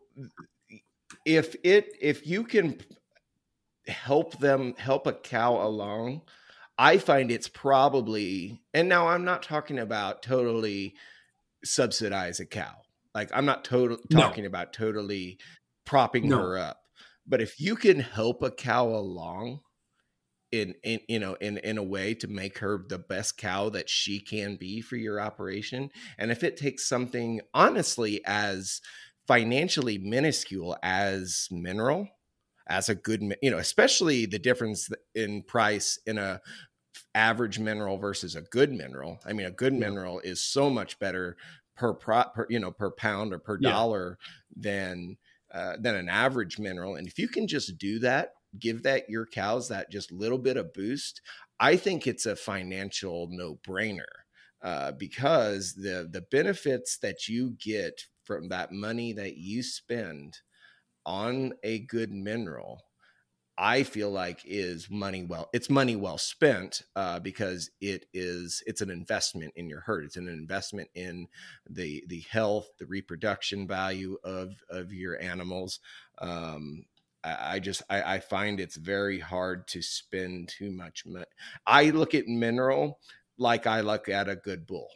if 1.25 1.55
it 1.63 1.95
if 2.01 2.25
you 2.27 2.43
can 2.43 2.79
help 3.87 4.37
them 4.39 4.73
help 4.77 5.05
a 5.07 5.13
cow 5.13 5.55
along 5.65 6.21
i 6.77 6.97
find 6.97 7.31
it's 7.31 7.47
probably 7.47 8.61
and 8.73 8.89
now 8.89 9.07
i'm 9.07 9.23
not 9.23 9.43
talking 9.43 9.77
about 9.79 10.21
totally 10.23 10.95
subsidize 11.63 12.39
a 12.39 12.45
cow 12.45 12.73
like 13.13 13.29
i'm 13.33 13.45
not 13.45 13.63
total 13.63 13.97
No. 14.09 14.21
talking 14.21 14.45
about 14.45 14.73
totally 14.73 15.37
propping 15.85 16.27
No. 16.27 16.37
her 16.39 16.57
up 16.57 16.79
but 17.27 17.41
if 17.41 17.59
you 17.59 17.75
can 17.75 17.99
help 17.99 18.41
a 18.43 18.51
cow 18.51 18.87
along 18.87 19.59
in, 20.61 20.75
in 20.83 20.99
you 21.07 21.19
know 21.19 21.35
in 21.35 21.57
in 21.59 21.77
a 21.77 21.83
way 21.83 22.13
to 22.15 22.27
make 22.27 22.57
her 22.59 22.83
the 22.87 22.97
best 22.99 23.37
cow 23.37 23.69
that 23.69 23.89
she 23.89 24.19
can 24.19 24.55
be 24.55 24.81
for 24.81 24.95
your 24.95 25.19
operation 25.19 25.89
and 26.17 26.31
if 26.31 26.43
it 26.43 26.57
takes 26.57 26.87
something 26.87 27.41
honestly 27.53 28.21
as 28.25 28.81
financially 29.27 29.97
minuscule 29.97 30.77
as 30.83 31.47
mineral 31.51 32.07
as 32.67 32.89
a 32.89 32.95
good 32.95 33.21
you 33.41 33.51
know 33.51 33.57
especially 33.57 34.25
the 34.25 34.39
difference 34.39 34.89
in 35.13 35.43
price 35.43 35.99
in 36.05 36.17
a 36.17 36.41
average 37.13 37.59
mineral 37.59 37.97
versus 37.97 38.35
a 38.35 38.41
good 38.41 38.71
mineral 38.71 39.19
i 39.25 39.33
mean 39.33 39.45
a 39.45 39.51
good 39.51 39.73
Yeah. 39.73 39.89
mineral 39.89 40.19
is 40.21 40.41
so 40.41 40.69
much 40.69 40.99
better 40.99 41.37
per 41.75 41.93
pro 41.93 42.23
per 42.33 42.45
you 42.49 42.59
know 42.59 42.71
per 42.71 42.91
pound 42.91 43.33
or 43.33 43.39
per 43.39 43.57
Yeah. 43.57 43.71
dollar 43.71 44.17
than 44.55 45.17
uh, 45.51 45.77
than 45.79 45.95
an 45.95 46.09
average 46.09 46.59
mineral 46.59 46.95
and 46.95 47.07
if 47.07 47.17
you 47.19 47.27
can 47.27 47.47
just 47.47 47.77
do 47.77 47.99
that 47.99 48.33
give 48.59 48.83
that 48.83 49.09
your 49.09 49.25
cows 49.25 49.67
that 49.69 49.91
just 49.91 50.11
little 50.11 50.37
bit 50.37 50.57
of 50.57 50.73
boost 50.73 51.21
i 51.59 51.75
think 51.75 52.07
it's 52.07 52.25
a 52.25 52.35
financial 52.35 53.27
no-brainer 53.31 54.03
uh, 54.61 54.91
because 54.93 55.73
the 55.73 56.07
the 56.11 56.21
benefits 56.31 56.97
that 56.97 57.27
you 57.27 57.55
get 57.63 58.05
from 58.23 58.49
that 58.49 58.71
money 58.71 59.13
that 59.13 59.37
you 59.37 59.61
spend 59.61 60.37
on 61.05 61.53
a 61.63 61.79
good 61.79 62.11
mineral 62.11 62.81
i 63.57 63.83
feel 63.83 64.09
like 64.09 64.41
is 64.43 64.89
money 64.89 65.23
well 65.23 65.49
it's 65.53 65.69
money 65.69 65.95
well 65.95 66.17
spent 66.17 66.81
uh, 66.95 67.19
because 67.19 67.69
it 67.79 68.05
is 68.13 68.61
it's 68.65 68.81
an 68.81 68.89
investment 68.89 69.53
in 69.55 69.69
your 69.69 69.79
herd. 69.81 70.03
It's 70.03 70.17
an 70.17 70.27
investment 70.27 70.89
in 70.95 71.27
the 71.69 72.03
the 72.07 72.25
health 72.29 72.67
the 72.79 72.85
reproduction 72.85 73.67
value 73.67 74.17
of 74.23 74.53
of 74.69 74.91
your 74.91 75.21
animals 75.21 75.79
um, 76.19 76.85
I 77.25 77.55
I 77.55 77.59
just 77.59 77.81
I, 77.89 78.15
I 78.15 78.19
find 78.19 78.59
it's 78.59 78.77
very 78.77 79.19
hard 79.19 79.67
to 79.69 79.81
spend 79.81 80.49
too 80.49 80.71
much 80.71 81.05
money. 81.05 81.25
I 81.65 81.89
look 81.89 82.13
at 82.13 82.27
mineral 82.27 82.99
like 83.37 83.67
I 83.67 83.81
look 83.81 84.07
at 84.09 84.29
a 84.29 84.35
good 84.35 84.65
bull. 84.67 84.89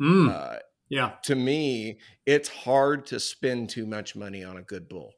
Mm, 0.00 0.30
Uh, 0.30 0.58
yeah 0.88 1.16
to 1.24 1.34
me, 1.34 1.98
it's 2.26 2.48
hard 2.48 3.06
to 3.06 3.20
spend 3.20 3.70
too 3.70 3.86
much 3.86 4.16
money 4.16 4.44
on 4.44 4.56
a 4.56 4.62
good 4.62 4.88
bull. 4.88 5.12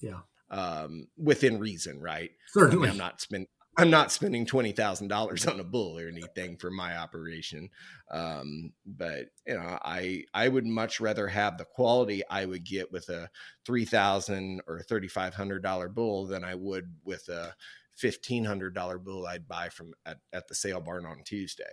Yeah. 0.00 0.20
Um, 0.50 1.08
within 1.16 1.58
reason, 1.58 2.00
right? 2.00 2.30
I 2.30 2.48
certainly 2.52 2.82
mean, 2.82 2.90
I'm 2.92 2.98
not 2.98 3.20
spend 3.20 3.46
I'm 3.78 3.90
not 3.90 4.10
spending 4.10 4.46
twenty 4.46 4.72
thousand 4.72 5.08
dollars 5.08 5.46
on 5.46 5.60
a 5.60 5.64
bull 5.64 5.98
or 5.98 6.08
anything 6.08 6.56
for 6.56 6.70
my 6.70 6.96
operation. 6.96 7.68
Um, 8.10 8.72
but 8.86 9.26
you 9.46 9.54
know, 9.54 9.78
I 9.84 10.24
I 10.32 10.48
would 10.48 10.66
much 10.66 11.00
rather 11.00 11.26
have 11.28 11.58
the 11.58 11.64
quality 11.64 12.22
I 12.30 12.46
would 12.46 12.64
get 12.64 12.90
with 12.90 13.08
a 13.08 13.28
three 13.64 13.84
thousand 13.84 14.62
or 14.66 14.80
thirty 14.80 15.08
five 15.08 15.34
hundred 15.34 15.62
dollar 15.62 15.88
bull 15.88 16.26
than 16.26 16.42
I 16.44 16.54
would 16.54 16.94
with 17.04 17.28
a 17.28 17.54
fifteen 17.96 18.44
hundred 18.44 18.74
dollar 18.74 18.98
bull 18.98 19.26
I'd 19.26 19.48
buy 19.48 19.68
from 19.68 19.92
at, 20.04 20.18
at 20.32 20.48
the 20.48 20.54
sale 20.54 20.80
barn 20.80 21.04
on 21.04 21.22
Tuesday. 21.24 21.64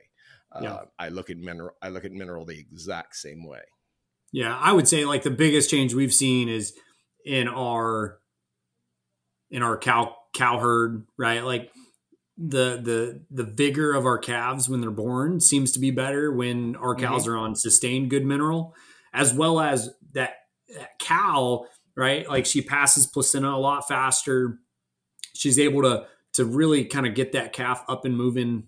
Uh, 0.51 0.59
Yeah. 0.61 0.81
I 0.99 1.09
look 1.09 1.29
at 1.29 1.37
mineral 1.37 1.75
I 1.81 1.89
look 1.89 2.05
at 2.05 2.11
mineral 2.11 2.45
the 2.45 2.59
exact 2.59 3.15
same 3.15 3.45
way. 3.45 3.61
Yeah, 4.31 4.57
I 4.57 4.73
would 4.73 4.87
say 4.87 5.05
like 5.05 5.23
the 5.23 5.31
biggest 5.31 5.69
change 5.69 5.93
we've 5.93 6.13
seen 6.13 6.49
is 6.49 6.73
in 7.25 7.47
our 7.47 8.19
in 9.51 9.61
our 9.61 9.77
cow 9.77 10.15
cow 10.33 10.57
herd, 10.57 11.05
right? 11.17 11.43
Like 11.43 11.71
the 12.37 12.79
the 12.81 13.21
the 13.29 13.43
vigor 13.43 13.93
of 13.93 14.05
our 14.05 14.17
calves 14.17 14.67
when 14.67 14.81
they're 14.81 14.91
born 14.91 15.39
seems 15.39 15.71
to 15.73 15.79
be 15.79 15.91
better 15.91 16.31
when 16.31 16.75
our 16.77 16.95
cows 16.95 17.27
are 17.27 17.37
on 17.37 17.55
sustained 17.55 18.09
good 18.09 18.25
mineral, 18.25 18.75
as 19.13 19.33
well 19.33 19.59
as 19.59 19.93
that, 20.13 20.37
that 20.75 20.97
cow, 20.99 21.65
right? 21.95 22.27
Like 22.27 22.45
she 22.45 22.61
passes 22.61 23.05
placenta 23.05 23.49
a 23.49 23.57
lot 23.57 23.87
faster. 23.87 24.57
She's 25.33 25.59
able 25.59 25.83
to 25.83 26.07
to 26.33 26.45
really 26.45 26.85
kind 26.85 27.05
of 27.05 27.13
get 27.13 27.33
that 27.33 27.53
calf 27.53 27.83
up 27.87 28.05
and 28.05 28.17
moving. 28.17 28.63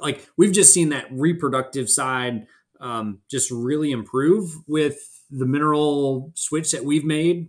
Like 0.00 0.26
we've 0.36 0.52
just 0.52 0.74
seen 0.74 0.88
that 0.88 1.06
reproductive 1.12 1.88
side 1.88 2.46
um, 2.80 3.20
just 3.30 3.50
really 3.50 3.92
improve 3.92 4.52
with 4.66 5.22
the 5.30 5.46
mineral 5.46 6.32
switch 6.34 6.72
that 6.72 6.84
we've 6.84 7.04
made. 7.04 7.48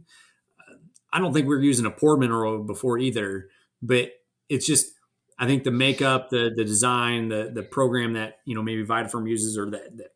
I 1.11 1.19
don't 1.19 1.33
think 1.33 1.47
we 1.47 1.55
are 1.55 1.61
using 1.61 1.85
a 1.85 1.91
poor 1.91 2.17
mineral 2.17 2.63
before 2.63 2.99
either, 2.99 3.49
but 3.81 4.11
it's 4.49 4.67
just 4.67 4.94
I 5.37 5.45
think 5.47 5.63
the 5.63 5.71
makeup, 5.71 6.29
the 6.29 6.51
the 6.55 6.63
design, 6.63 7.29
the 7.29 7.51
the 7.53 7.63
program 7.63 8.13
that 8.13 8.39
you 8.45 8.55
know 8.55 8.63
maybe 8.63 8.85
Vitaferm 8.85 9.29
uses 9.29 9.57
or 9.57 9.69
that 9.71 9.97
that, 9.97 10.11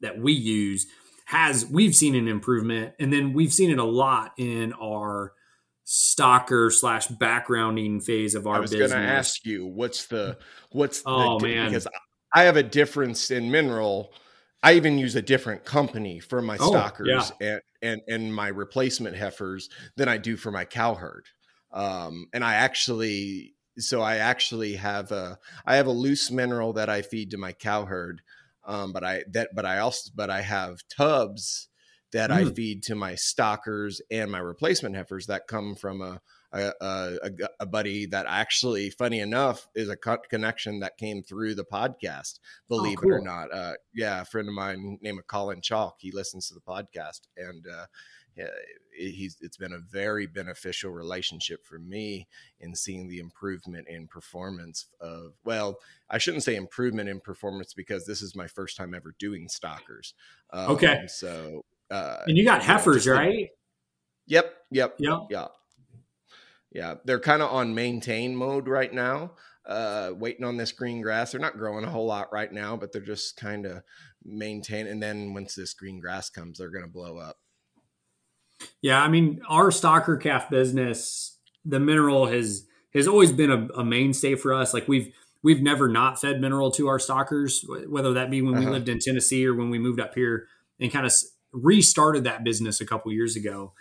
that 0.00 0.18
we 0.18 0.32
use 0.32 0.86
has 1.26 1.66
we've 1.66 1.94
seen 1.94 2.14
an 2.14 2.28
improvement, 2.28 2.94
and 2.98 3.12
then 3.12 3.32
we've 3.32 3.52
seen 3.52 3.70
it 3.70 3.78
a 3.78 3.84
lot 3.84 4.32
in 4.38 4.72
our 4.74 5.32
stocker 5.86 6.72
slash 6.72 7.06
backgrounding 7.08 8.02
phase 8.02 8.34
of 8.34 8.46
our 8.46 8.60
business. 8.62 8.80
I 8.80 8.82
was 8.84 8.92
going 8.92 9.02
to 9.06 9.08
ask 9.12 9.44
you 9.46 9.66
what's 9.66 10.06
the 10.06 10.38
what's 10.70 11.02
Oh, 11.06 11.38
the, 11.38 11.46
man. 11.48 11.68
because 11.68 11.86
I 12.34 12.44
have 12.44 12.56
a 12.56 12.62
difference 12.62 13.30
in 13.30 13.50
mineral. 13.50 14.12
I 14.62 14.72
even 14.74 14.98
use 14.98 15.14
a 15.14 15.22
different 15.22 15.64
company 15.64 16.18
for 16.18 16.42
my 16.42 16.56
Oh, 16.58 16.70
stockers 16.70 17.32
yeah. 17.40 17.48
and, 17.48 17.60
and 17.82 18.00
and 18.08 18.34
my 18.34 18.48
replacement 18.48 19.16
heifers 19.16 19.68
than 19.96 20.08
I 20.08 20.16
do 20.16 20.36
for 20.36 20.50
my 20.50 20.64
cow 20.64 20.94
herd. 20.94 21.26
Um, 21.72 22.28
and 22.32 22.42
I 22.42 22.54
actually 22.54 23.54
so 23.78 24.00
I 24.00 24.16
actually 24.16 24.74
have 24.76 25.12
a 25.12 25.38
I 25.64 25.76
have 25.76 25.86
a 25.86 25.92
loose 25.92 26.30
mineral 26.30 26.72
that 26.74 26.88
I 26.88 27.02
feed 27.02 27.30
to 27.30 27.38
my 27.38 27.52
cow 27.52 27.84
herd. 27.84 28.22
Um, 28.64 28.92
but 28.92 29.04
I 29.04 29.24
that 29.32 29.50
but 29.54 29.64
I 29.64 29.78
also 29.78 30.10
but 30.14 30.30
I 30.30 30.42
have 30.42 30.80
tubs 30.88 31.68
that 32.12 32.30
I 32.30 32.44
Mm. 32.44 32.54
feed 32.54 32.82
to 32.84 32.94
my 32.94 33.14
stockers 33.14 34.00
and 34.10 34.30
my 34.30 34.38
replacement 34.38 34.96
heifers 34.96 35.26
that 35.26 35.48
come 35.48 35.74
from 35.74 36.00
a 36.00 36.20
a, 36.52 36.72
a, 36.80 37.30
a, 37.60 37.66
buddy 37.66 38.06
that 38.06 38.24
actually, 38.26 38.90
funny 38.90 39.20
enough, 39.20 39.68
is 39.74 39.88
a 39.88 39.96
co- 39.96 40.18
connection 40.30 40.80
that 40.80 40.96
came 40.96 41.22
through 41.22 41.54
the 41.54 41.64
podcast. 41.64 42.38
Believe 42.68 42.98
it 43.02 43.10
or 43.10 43.20
not, 43.20 43.52
uh, 43.52 43.74
yeah, 43.94 44.22
a 44.22 44.24
friend 44.24 44.48
of 44.48 44.54
mine 44.54 44.98
named 45.02 45.20
Colin 45.26 45.60
Chalk. 45.60 45.96
He 45.98 46.12
listens 46.12 46.48
to 46.48 46.54
the 46.54 46.60
podcast, 46.60 47.22
and 47.36 47.66
uh, 47.66 47.86
he's 48.96 49.36
it's 49.40 49.56
been 49.56 49.72
a 49.72 49.78
very 49.78 50.26
beneficial 50.26 50.90
relationship 50.90 51.64
for 51.64 51.78
me 51.78 52.26
in 52.60 52.74
seeing 52.74 53.08
the 53.08 53.18
improvement 53.18 53.88
in 53.88 54.06
performance 54.08 54.86
of. 55.00 55.32
Well, 55.44 55.78
I 56.10 56.18
shouldn't 56.18 56.42
say 56.44 56.56
improvement 56.56 57.08
in 57.08 57.20
performance 57.20 57.74
because 57.74 58.06
this 58.06 58.22
is 58.22 58.34
my 58.34 58.46
first 58.46 58.76
time 58.76 58.94
ever 58.94 59.14
doing 59.18 59.48
stockers. 59.48 60.14
Um, 60.50 60.70
Okay. 60.72 61.06
so. 61.08 61.64
Uh, 61.90 62.18
and 62.26 62.36
you 62.36 62.44
got 62.44 62.62
you 62.62 62.68
know, 62.68 62.74
heifers, 62.74 63.06
right? 63.06 63.48
Yep, 64.26 64.52
yep, 64.70 64.96
Yep. 64.98 65.18
yeah. 65.30 65.46
Yeah, 66.72 66.94
they're 67.04 67.20
kind 67.20 67.42
of 67.42 67.52
on 67.52 67.74
maintain 67.74 68.34
mode 68.36 68.68
right 68.68 68.92
now, 68.92 69.32
uh, 69.64 70.10
waiting 70.14 70.44
on 70.44 70.56
this 70.56 70.72
green 70.72 71.00
grass. 71.00 71.32
They're 71.32 71.40
not 71.40 71.56
growing 71.56 71.84
a 71.84 71.90
whole 71.90 72.06
lot 72.06 72.32
right 72.32 72.52
now, 72.52 72.76
but 72.76 72.92
they're 72.92 73.00
just 73.00 73.36
kind 73.36 73.64
of 73.64 73.82
maintain. 74.24 74.86
And 74.86 75.02
then 75.02 75.32
once 75.32 75.54
this 75.54 75.72
green 75.74 76.00
grass 76.00 76.28
comes, 76.28 76.58
they're 76.58 76.70
going 76.70 76.84
to 76.84 76.90
blow 76.90 77.18
up. 77.18 77.38
Yeah, 78.82 79.02
I 79.02 79.08
mean, 79.08 79.40
our 79.48 79.70
stocker 79.70 80.20
calf 80.20 80.48
business, 80.50 81.38
the 81.64 81.80
mineral 81.80 82.26
has 82.26 82.66
has 82.94 83.06
always 83.06 83.32
been 83.32 83.50
a, 83.50 83.68
a 83.80 83.84
mainstay 83.84 84.34
for 84.34 84.54
us. 84.54 84.72
Like 84.72 84.88
we've 84.88 85.12
we've 85.42 85.62
never 85.62 85.88
not 85.88 86.20
fed 86.20 86.40
mineral 86.40 86.70
to 86.72 86.88
our 86.88 86.98
stockers, 86.98 87.64
whether 87.88 88.12
that 88.14 88.30
be 88.30 88.42
when 88.42 88.54
we 88.54 88.62
Uh-huh. 88.62 88.72
lived 88.72 88.88
in 88.88 88.98
Tennessee 88.98 89.46
or 89.46 89.54
when 89.54 89.70
we 89.70 89.78
moved 89.78 90.00
up 90.00 90.14
here 90.14 90.46
and 90.80 90.92
kind 90.92 91.06
of 91.06 91.12
restarted 91.52 92.24
that 92.24 92.44
business 92.44 92.80
a 92.80 92.86
couple 92.86 93.12
years 93.12 93.36
ago. 93.36 93.72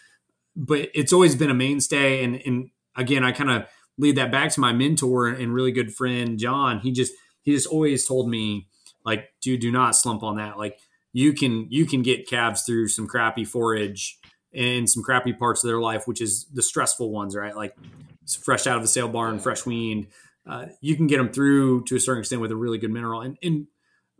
But 0.56 0.90
it's 0.94 1.14
always 1.14 1.36
been 1.36 1.50
a 1.50 1.54
mainstay, 1.56 2.24
and 2.24 2.42
and 2.46 2.70
again, 2.96 3.24
I 3.24 3.32
kind 3.32 3.52
of 3.52 3.68
lead 3.98 4.18
that 4.18 4.32
back 4.32 4.52
to 4.52 4.60
my 4.60 4.74
mentor 4.74 5.28
and 5.28 5.54
really 5.54 5.72
good 5.72 5.94
friend 5.94 6.38
John. 6.38 6.80
He 6.80 6.92
just 6.92 7.14
he 7.42 7.54
just 7.54 7.68
always 7.68 8.06
told 8.06 8.30
me 8.30 8.68
like, 9.06 9.30
dude, 9.42 9.62
do 9.62 9.72
not 9.72 9.96
slump 9.96 10.24
on 10.24 10.38
that. 10.38 10.58
Like 10.58 10.80
you 11.14 11.34
can 11.34 11.68
you 11.70 11.86
can 11.86 12.02
get 12.02 12.28
calves 12.28 12.64
through 12.64 12.88
some 12.90 13.08
crappy 13.08 13.46
forage 13.46 14.20
and 14.56 14.90
some 14.90 15.04
crappy 15.04 15.34
parts 15.34 15.64
of 15.64 15.68
their 15.68 15.80
life, 15.80 16.08
which 16.08 16.22
is 16.22 16.46
the 16.54 16.64
stressful 16.64 17.12
ones, 17.12 17.36
right? 17.36 17.56
Like 17.56 17.76
fresh 18.44 18.66
out 18.68 18.78
of 18.78 18.82
the 18.82 18.88
sale 18.88 19.08
barn, 19.10 19.40
fresh 19.40 19.66
weaned. 19.66 20.08
Uh, 20.48 20.68
you 20.82 20.96
can 20.96 21.08
get 21.08 21.18
them 21.18 21.30
through 21.32 21.84
to 21.86 21.96
a 21.96 22.00
certain 22.00 22.22
extent 22.22 22.42
with 22.42 22.52
a 22.52 22.56
really 22.56 22.78
good 22.78 22.92
mineral, 22.92 23.22
and, 23.22 23.38
and 23.44 23.68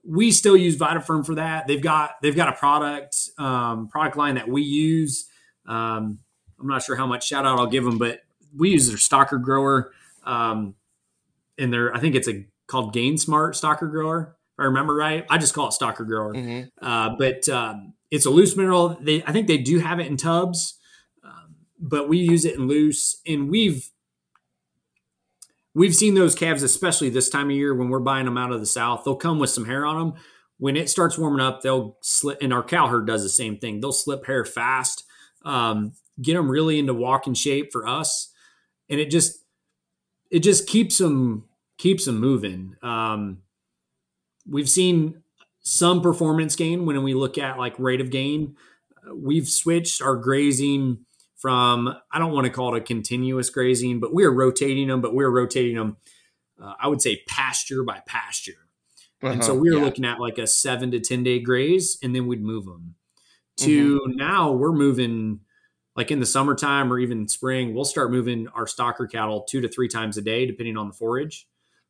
we 0.08 0.32
still 0.32 0.56
use 0.56 0.78
Vitaferm 0.78 1.26
for 1.26 1.36
that. 1.36 1.68
They've 1.68 1.82
got 1.82 2.16
they've 2.22 2.36
got 2.36 2.50
a 2.50 2.54
product 2.54 3.18
um, 3.38 3.88
product 3.88 4.18
line 4.18 4.36
that 4.36 4.48
we 4.48 4.62
use. 4.62 5.28
Um, 5.68 6.20
I'm 6.60 6.68
not 6.68 6.84
sure 6.84 6.96
how 6.96 7.08
much 7.08 7.28
shout 7.28 7.46
out 7.46 7.60
I'll 7.60 7.68
give 7.68 7.84
them, 7.84 7.98
but 7.98 8.22
we 8.56 8.70
use 8.70 8.88
their 8.88 8.98
stocker 8.98 9.42
grower, 9.42 9.92
um, 10.24 10.76
and 11.58 11.74
their 11.74 11.96
I 11.96 12.00
think 12.00 12.16
it's 12.16 12.28
a 12.28 12.46
called 12.68 12.94
Gain 12.94 13.18
Smart 13.18 13.56
stocker 13.56 13.90
grower. 13.90 14.36
If 14.54 14.60
I 14.62 14.66
remember 14.66 14.96
right, 14.96 15.26
I 15.30 15.38
just 15.38 15.54
call 15.54 15.68
it 15.68 15.76
stocker 15.80 16.06
grower. 16.08 16.34
Mhm. 16.34 16.70
Uh, 16.82 17.16
but 17.18 17.50
um, 17.50 17.95
it's 18.12 18.26
a 18.26 18.30
loose 18.30 18.56
mineral. 18.56 18.98
They, 19.02 19.24
I 19.24 19.32
think 19.32 19.48
they 19.48 19.58
do 19.58 19.80
have 19.80 20.00
it 20.00 20.08
in 20.08 20.18
tubs, 20.18 20.78
um, 21.24 21.56
but 21.80 22.08
we 22.08 22.18
use 22.18 22.46
it 22.46 22.56
in 22.56 22.68
loose, 22.68 23.22
and 23.26 23.50
we've 23.50 23.90
we've 25.74 25.96
seen 25.96 26.16
those 26.16 26.36
calves, 26.36 26.64
especially 26.64 27.10
this 27.10 27.30
time 27.30 27.50
of 27.50 27.56
year 27.56 27.76
when 27.76 27.90
we're 27.90 28.00
buying 28.00 28.26
them 28.26 28.38
out 28.38 28.52
of 28.52 28.60
the 28.60 28.66
south. 28.66 29.04
They'll 29.04 29.16
come 29.16 29.40
with 29.40 29.50
some 29.50 29.66
hair 29.66 29.86
on 29.86 29.98
them. 29.98 30.22
When 30.58 30.78
it 30.78 30.90
starts 30.90 31.18
warming 31.18 31.46
up, 31.46 31.62
they'll 31.62 31.98
slip, 32.02 32.38
and 32.42 32.54
our 32.54 32.64
cow 32.64 32.88
herd 32.88 33.08
does 33.08 33.24
the 33.24 33.30
same 33.30 33.58
thing. 33.58 33.82
They'll 33.82 33.92
slip 33.92 34.26
hair 34.26 34.46
fast, 34.46 35.04
um, 35.44 35.94
get 36.22 36.36
them 36.36 36.50
really 36.50 36.80
into 36.80 36.94
walking 36.94 37.34
shape 37.34 37.72
for 37.74 37.88
us, 37.88 38.32
and 38.90 39.00
it 39.00 39.12
just 39.12 39.44
it 40.32 40.40
just 40.40 40.68
keeps 40.68 40.98
them 40.98 41.46
keeps 41.78 42.06
them 42.06 42.20
moving. 42.20 42.76
Um, 42.82 43.40
we've 44.48 44.70
seen 44.70 45.24
some 45.66 46.02
performance 46.02 46.56
gain 46.56 46.86
when 46.86 47.02
we 47.04 47.16
look 47.16 47.38
at 47.38 47.58
like 47.58 47.78
rate 47.80 48.00
of 48.00 48.12
gain. 48.12 48.56
We've 49.14 49.50
switched 49.50 50.02
our 50.02 50.16
grazing 50.16 51.00
from 51.36 51.94
I 52.12 52.20
don't 52.20 52.32
want 52.32 52.46
to 52.46 52.52
call 52.52 52.76
it 52.76 52.78
a 52.78 52.82
continuous 52.82 53.50
grazing, 53.50 54.00
but 54.00 54.14
we're 54.14 54.32
rotating 54.32 54.88
them, 54.88 55.02
but 55.02 55.14
we're 55.14 55.30
rotating 55.30 55.76
them. 55.76 55.98
Uh, 56.62 56.74
I 56.80 56.88
would 56.88 57.02
say 57.02 57.22
pasture 57.28 57.84
by 57.84 58.02
pasture, 58.08 58.70
and 59.22 59.44
so 59.44 59.52
Uh-huh, 59.52 59.60
we 59.62 59.72
were 59.72 59.80
yeah. 59.80 59.84
looking 59.84 60.06
at 60.06 60.20
like 60.20 60.38
a 60.38 60.48
seven 60.48 60.92
to 60.92 61.00
ten 61.00 61.24
day 61.24 61.40
graze, 61.40 61.98
and 62.02 62.16
then 62.16 62.28
we'd 62.28 62.42
move 62.42 62.66
them. 62.66 62.96
To 63.58 64.02
now, 64.08 64.52
we're 64.52 64.74
moving 64.74 65.40
like 65.96 66.12
in 66.12 66.20
the 66.20 66.26
summertime 66.26 66.92
or 66.92 67.00
even 67.00 67.28
spring. 67.28 67.74
We'll 67.74 67.86
start 67.86 68.12
moving 68.12 68.48
our 68.50 68.66
stocker 68.66 69.10
cattle 69.10 69.46
two 69.50 69.62
to 69.62 69.68
three 69.70 69.88
times 69.88 70.18
a 70.18 70.22
day, 70.22 70.46
depending 70.46 70.78
on 70.78 70.88
the 70.90 70.94
forage. 70.94 71.48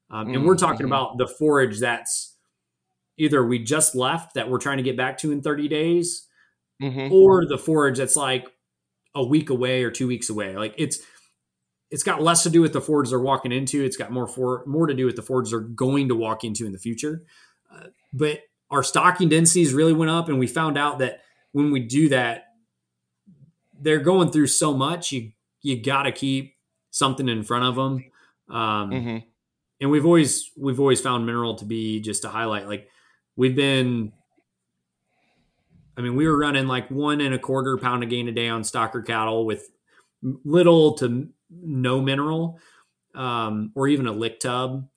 Um, 0.10 0.34
and 0.34 0.46
we're 0.46 0.58
talking 0.58 0.86
about 0.86 1.18
the 1.18 1.28
forage 1.28 1.80
that's 1.80 2.35
either 3.18 3.46
we 3.46 3.60
just 3.60 3.96
left 3.96 4.34
that 4.36 4.50
we're 4.50 4.60
trying 4.60 4.78
to 4.78 4.84
get 4.84 4.98
back 4.98 5.18
to 5.20 5.32
in 5.32 5.42
30 5.42 5.68
days 5.68 6.28
Mhm. 6.82 7.12
or 7.12 7.46
the 7.48 7.58
forage 7.58 7.98
that's 7.98 8.16
like 8.18 8.46
a 9.14 9.24
week 9.26 9.50
away 9.50 9.84
or 9.84 9.92
two 9.92 10.08
weeks 10.08 10.30
away. 10.30 10.56
Like 10.58 10.76
it's 10.78 11.00
it's 11.92 12.04
got 12.04 12.22
less 12.22 12.44
to 12.44 12.50
do 12.50 12.62
with 12.62 12.74
the 12.74 12.82
forage 12.82 13.10
they're 13.10 13.20
walking 13.20 13.52
into. 13.54 13.84
It's 13.84 13.96
got 13.96 14.12
more 14.12 14.28
for 14.28 14.64
more 14.66 14.88
to 14.88 14.94
do 14.94 15.06
with 15.06 15.16
the 15.16 15.22
forage 15.22 15.50
they're 15.52 15.60
going 15.62 16.10
to 16.10 16.16
walk 16.16 16.44
into 16.44 16.66
in 16.66 16.72
the 16.74 16.78
future. 16.80 17.24
Uh, 17.74 17.88
but 18.12 18.42
our 18.72 18.84
stocking 18.84 19.30
densities 19.30 19.74
really 19.74 19.94
went 19.94 20.12
up 20.12 20.28
and 20.28 20.38
we 20.40 20.48
found 20.48 20.78
out 20.78 21.00
that 21.00 21.22
when 21.54 21.72
we 21.72 21.80
do 21.80 22.10
that 22.10 22.46
they're 23.80 24.00
going 24.00 24.32
through 24.32 24.48
so 24.48 24.74
much 24.74 25.12
you 25.12 25.32
you 25.62 25.82
got 25.82 26.04
to 26.04 26.12
keep 26.12 26.56
something 26.92 27.28
in 27.30 27.44
front 27.44 27.66
of 27.66 27.76
them 27.76 28.04
um, 28.50 28.92
Mhm. 28.92 29.24
and 29.82 29.92
we've 29.92 30.06
always 30.06 30.52
we've 30.58 30.80
always 30.80 31.02
found 31.02 31.26
mineral 31.26 31.56
to 31.56 31.66
be 31.66 32.00
just 32.02 32.26
a 32.26 32.30
highlight. 32.30 32.68
Like 32.68 32.90
we've 33.36 33.56
been 33.56 34.12
i 35.98 36.02
mean 36.02 36.16
we 36.16 36.28
were 36.28 36.38
running 36.38 36.68
like 36.68 36.90
one 36.90 37.22
and 37.22 37.34
a 37.34 37.40
quarter 37.40 37.78
pound 37.78 38.04
a 38.04 38.06
gain 38.06 38.28
a 38.28 38.32
day 38.32 38.48
on 38.48 38.64
stocker 38.64 39.06
cattle 39.06 39.46
with 39.46 39.70
little 40.44 40.94
to 40.96 41.28
no 41.50 42.02
mineral 42.02 42.60
um, 43.14 43.72
or 43.76 43.88
even 43.88 44.08
a 44.08 44.12
lick 44.12 44.40
tub 44.40 44.88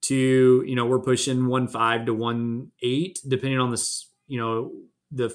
to 0.00 0.64
you 0.66 0.74
know 0.74 0.86
we're 0.86 0.98
pushing 0.98 1.46
one 1.46 1.68
five 1.68 2.06
to 2.06 2.14
one 2.14 2.70
eight 2.82 3.18
depending 3.26 3.58
on 3.58 3.70
this 3.70 4.10
you 4.26 4.38
know 4.38 4.72
the 5.10 5.34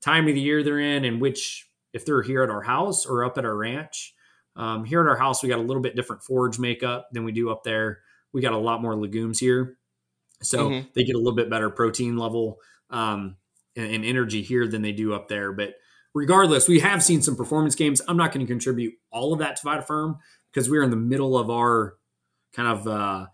time 0.00 0.28
of 0.28 0.34
the 0.34 0.40
year 0.40 0.62
they're 0.62 0.80
in 0.80 1.04
and 1.04 1.20
which 1.20 1.68
if 1.92 2.04
they're 2.04 2.22
here 2.22 2.42
at 2.42 2.50
our 2.50 2.62
house 2.62 3.06
or 3.06 3.24
up 3.24 3.38
at 3.38 3.44
our 3.44 3.56
ranch. 3.56 4.14
Um, 4.54 4.84
here 4.84 5.00
at 5.00 5.08
our 5.08 5.16
house 5.16 5.42
we 5.42 5.48
got 5.48 5.58
a 5.58 5.62
little 5.62 5.82
bit 5.82 5.96
different 5.96 6.22
forage 6.22 6.58
makeup 6.58 7.08
than 7.12 7.24
we 7.24 7.32
do 7.32 7.50
up 7.50 7.64
there. 7.64 8.00
We 8.32 8.42
got 8.42 8.52
a 8.52 8.58
lot 8.58 8.82
more 8.82 8.94
legumes 8.96 9.38
here 9.38 9.78
so 10.42 10.68
Mhm. 10.70 10.92
they 10.94 11.04
get 11.04 11.14
a 11.14 11.18
little 11.18 11.34
bit 11.36 11.48
better 11.50 11.70
protein 11.70 12.16
level 12.16 12.58
um, 12.90 13.36
and, 13.76 13.86
and 13.94 14.04
energy 14.04 14.42
here 14.42 14.66
than 14.68 14.82
they 14.82 14.92
do 14.92 15.12
up 15.14 15.28
there 15.28 15.52
but 15.52 15.74
regardless 16.14 16.68
we 16.68 16.80
have 16.80 17.02
seen 17.02 17.22
some 17.22 17.34
performance 17.36 17.74
games 17.74 18.02
i'm 18.08 18.16
not 18.16 18.32
going 18.32 18.44
to 18.44 18.50
contribute 18.50 18.94
all 19.10 19.32
of 19.32 19.38
that 19.38 19.56
to 19.56 19.62
Vitaferm 19.66 20.18
because 20.52 20.68
we're 20.68 20.82
in 20.82 20.90
the 20.90 20.96
middle 20.96 21.38
of 21.38 21.48
our 21.50 21.94
kind 22.52 22.68
of 22.68 22.86
uh, 22.86 23.26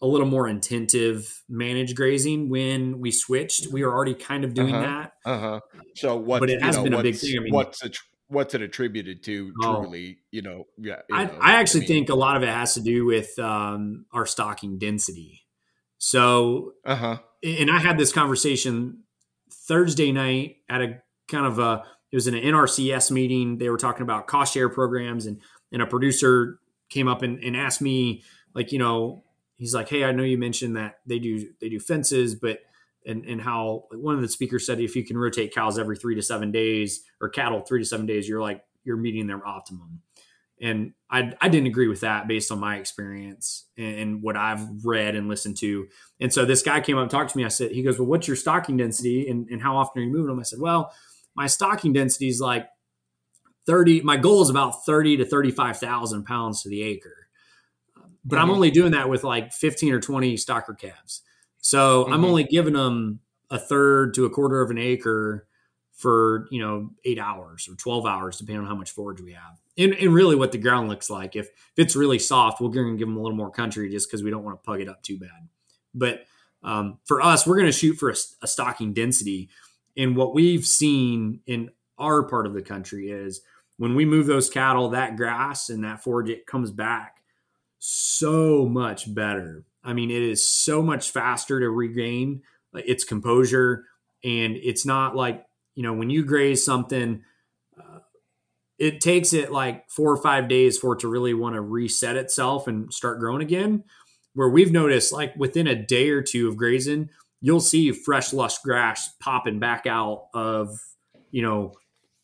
a 0.00 0.06
little 0.06 0.26
more 0.26 0.48
intensive 0.48 1.42
managed 1.48 1.94
grazing 1.94 2.48
when 2.48 2.98
we 2.98 3.12
switched 3.12 3.68
we 3.72 3.84
were 3.84 3.92
already 3.94 4.14
kind 4.14 4.42
of 4.44 4.52
doing 4.52 4.74
Uh-huh. 4.74 4.84
that 4.84 5.12
Uh-huh. 5.24 5.60
So 5.94 6.16
what? 6.16 6.40
But 6.40 6.50
it 6.50 6.60
has 6.62 6.76
know, 6.76 6.82
been 6.84 6.94
a 6.94 7.02
big 7.02 7.14
what's- 7.14 7.20
thing. 7.20 7.38
I 7.38 7.42
mean- 7.42 7.52
what's 7.54 7.84
it, 7.84 7.98
what's 8.26 8.54
it 8.54 8.62
attributed 8.62 9.22
to? 9.24 9.52
Oh. 9.62 9.82
Truly, 9.82 10.18
you 10.32 10.40
know, 10.42 10.64
yeah. 10.78 11.02
you 11.08 11.14
I, 11.14 11.24
know, 11.26 11.38
I 11.40 11.52
actually 11.60 11.80
mean, 11.80 11.88
think 11.88 12.08
a 12.08 12.14
lot 12.14 12.36
of 12.36 12.42
it 12.42 12.48
has 12.48 12.74
to 12.74 12.80
do 12.80 13.04
with 13.04 13.38
um, 13.38 14.06
our 14.10 14.24
stocking 14.26 14.78
density. 14.78 15.41
So, 16.04 16.72
Uh 16.84 16.96
huh. 16.96 17.18
and 17.44 17.70
I 17.70 17.78
had 17.78 17.96
this 17.96 18.12
conversation 18.12 19.04
Thursday 19.52 20.10
night 20.10 20.56
at 20.68 20.82
a 20.82 21.00
kind 21.28 21.46
of 21.46 21.60
a 21.60 21.84
it 22.10 22.16
was 22.16 22.26
in 22.26 22.34
an 22.34 22.42
NRCS 22.42 23.12
meeting. 23.12 23.58
They 23.58 23.70
were 23.70 23.76
talking 23.78 24.02
about 24.02 24.26
cost 24.26 24.52
share 24.52 24.68
programs, 24.68 25.26
and 25.26 25.40
and 25.70 25.80
a 25.80 25.86
producer 25.86 26.58
came 26.90 27.06
up 27.06 27.22
and, 27.22 27.38
and 27.44 27.56
asked 27.56 27.80
me 27.80 28.24
like, 28.52 28.72
you 28.72 28.80
know, 28.80 29.22
he's 29.58 29.74
like, 29.74 29.88
hey, 29.88 30.02
I 30.02 30.10
know 30.10 30.24
you 30.24 30.36
mentioned 30.36 30.76
that 30.76 30.96
they 31.06 31.20
do 31.20 31.48
they 31.60 31.68
do 31.68 31.78
fences, 31.78 32.34
but 32.34 32.58
and 33.06 33.24
and 33.24 33.40
how 33.40 33.84
one 33.92 34.16
of 34.16 34.22
the 34.22 34.28
speakers 34.28 34.66
said 34.66 34.80
if 34.80 34.96
you 34.96 35.04
can 35.04 35.16
rotate 35.16 35.54
cows 35.54 35.78
every 35.78 35.96
three 35.96 36.16
to 36.16 36.22
seven 36.22 36.50
days 36.50 37.04
or 37.20 37.28
cattle 37.28 37.60
three 37.60 37.78
to 37.78 37.86
seven 37.86 38.06
days, 38.06 38.28
you're 38.28 38.42
like 38.42 38.64
you're 38.82 38.96
meeting 38.96 39.28
their 39.28 39.46
optimum. 39.46 40.02
And 40.62 40.92
I, 41.10 41.32
I 41.40 41.48
didn't 41.48 41.66
agree 41.66 41.88
with 41.88 42.00
that 42.02 42.28
based 42.28 42.52
on 42.52 42.60
my 42.60 42.76
experience 42.76 43.66
and, 43.76 43.98
and, 43.98 44.22
what 44.22 44.36
I've 44.36 44.64
read 44.84 45.16
and 45.16 45.28
listened 45.28 45.56
to. 45.56 45.88
And 46.20 46.32
so 46.32 46.44
this 46.44 46.62
guy 46.62 46.80
came 46.80 46.96
up 46.96 47.02
and 47.02 47.10
talked 47.10 47.32
to 47.32 47.36
me. 47.36 47.44
I 47.44 47.48
said, 47.48 47.72
he 47.72 47.82
goes, 47.82 47.98
well, 47.98 48.06
what's 48.06 48.28
your 48.28 48.36
stocking 48.36 48.76
density 48.76 49.28
and, 49.28 49.48
and 49.50 49.60
how 49.60 49.76
often 49.76 50.00
are 50.00 50.04
you 50.06 50.12
moving 50.12 50.28
them? 50.28 50.38
I 50.38 50.44
said, 50.44 50.60
well, 50.60 50.94
my 51.34 51.48
stocking 51.48 51.92
density 51.92 52.28
is 52.28 52.40
like 52.40 52.68
30. 53.66 54.02
My 54.02 54.16
goal 54.16 54.40
is 54.40 54.50
about 54.50 54.86
30 54.86 55.16
to 55.18 55.24
35,000 55.24 56.24
pounds 56.24 56.62
to 56.62 56.68
the 56.68 56.82
acre. 56.82 57.26
But 58.24 58.36
mm-hmm. 58.36 58.44
I'm 58.44 58.50
only 58.50 58.70
doing 58.70 58.92
that 58.92 59.08
with 59.08 59.24
like 59.24 59.52
15 59.52 59.92
or 59.92 60.00
20 60.00 60.36
stocker 60.36 60.78
calves. 60.78 61.22
So 61.58 62.04
mm-hmm. 62.04 62.12
I'm 62.12 62.24
only 62.24 62.44
giving 62.44 62.74
them 62.74 63.18
a 63.50 63.58
third 63.58 64.14
to 64.14 64.26
a 64.26 64.30
quarter 64.30 64.62
of 64.62 64.70
an 64.70 64.78
acre 64.78 65.48
for 65.92 66.48
you 66.50 66.60
know 66.60 66.90
eight 67.04 67.18
hours 67.18 67.68
or 67.68 67.74
12 67.76 68.06
hours 68.06 68.38
depending 68.38 68.62
on 68.62 68.66
how 68.66 68.74
much 68.74 68.90
forage 68.90 69.20
we 69.20 69.32
have. 69.32 69.60
And, 69.78 69.94
and 69.94 70.12
really 70.12 70.36
what 70.36 70.52
the 70.52 70.58
ground 70.58 70.88
looks 70.88 71.08
like 71.08 71.36
if, 71.36 71.46
if 71.46 71.52
it's 71.76 71.96
really 71.96 72.18
soft 72.18 72.60
we're 72.60 72.70
going 72.70 72.92
to 72.92 72.98
give 72.98 73.08
them 73.08 73.16
a 73.16 73.20
little 73.20 73.36
more 73.36 73.50
country 73.50 73.90
just 73.90 74.08
because 74.08 74.22
we 74.22 74.30
don't 74.30 74.44
want 74.44 74.60
to 74.60 74.66
pug 74.66 74.80
it 74.80 74.88
up 74.88 75.02
too 75.02 75.18
bad. 75.18 75.48
But 75.94 76.24
um, 76.62 76.98
for 77.04 77.20
us 77.20 77.46
we're 77.46 77.56
going 77.56 77.66
to 77.66 77.72
shoot 77.72 77.94
for 77.94 78.10
a, 78.10 78.16
a 78.42 78.46
stocking 78.46 78.92
density. 78.92 79.50
And 79.96 80.16
what 80.16 80.34
we've 80.34 80.66
seen 80.66 81.40
in 81.46 81.70
our 81.98 82.22
part 82.22 82.46
of 82.46 82.54
the 82.54 82.62
country 82.62 83.10
is 83.10 83.42
when 83.76 83.94
we 83.94 84.04
move 84.04 84.26
those 84.26 84.48
cattle 84.48 84.88
that 84.90 85.16
grass 85.16 85.68
and 85.68 85.84
that 85.84 86.02
forage 86.02 86.30
it 86.30 86.46
comes 86.46 86.70
back 86.70 87.22
so 87.78 88.66
much 88.66 89.12
better. 89.12 89.64
I 89.84 89.92
mean 89.92 90.10
it 90.10 90.22
is 90.22 90.46
so 90.46 90.82
much 90.82 91.10
faster 91.10 91.60
to 91.60 91.68
regain 91.68 92.42
its 92.74 93.04
composure. 93.04 93.84
And 94.24 94.56
it's 94.56 94.86
not 94.86 95.16
like 95.16 95.44
you 95.74 95.82
know, 95.82 95.92
when 95.92 96.10
you 96.10 96.24
graze 96.24 96.64
something, 96.64 97.22
uh, 97.78 97.98
it 98.78 99.00
takes 99.00 99.32
it 99.32 99.52
like 99.52 99.88
four 99.90 100.10
or 100.12 100.22
five 100.22 100.48
days 100.48 100.78
for 100.78 100.94
it 100.94 101.00
to 101.00 101.08
really 101.08 101.34
want 101.34 101.54
to 101.54 101.60
reset 101.60 102.16
itself 102.16 102.66
and 102.66 102.92
start 102.92 103.20
growing 103.20 103.42
again. 103.42 103.84
Where 104.34 104.48
we've 104.48 104.72
noticed, 104.72 105.12
like 105.12 105.36
within 105.36 105.66
a 105.66 105.74
day 105.74 106.08
or 106.08 106.22
two 106.22 106.48
of 106.48 106.56
grazing, 106.56 107.10
you'll 107.40 107.60
see 107.60 107.92
fresh, 107.92 108.32
lush 108.32 108.58
grass 108.58 109.14
popping 109.20 109.58
back 109.58 109.86
out 109.86 110.28
of, 110.32 110.70
you 111.30 111.42
know, 111.42 111.74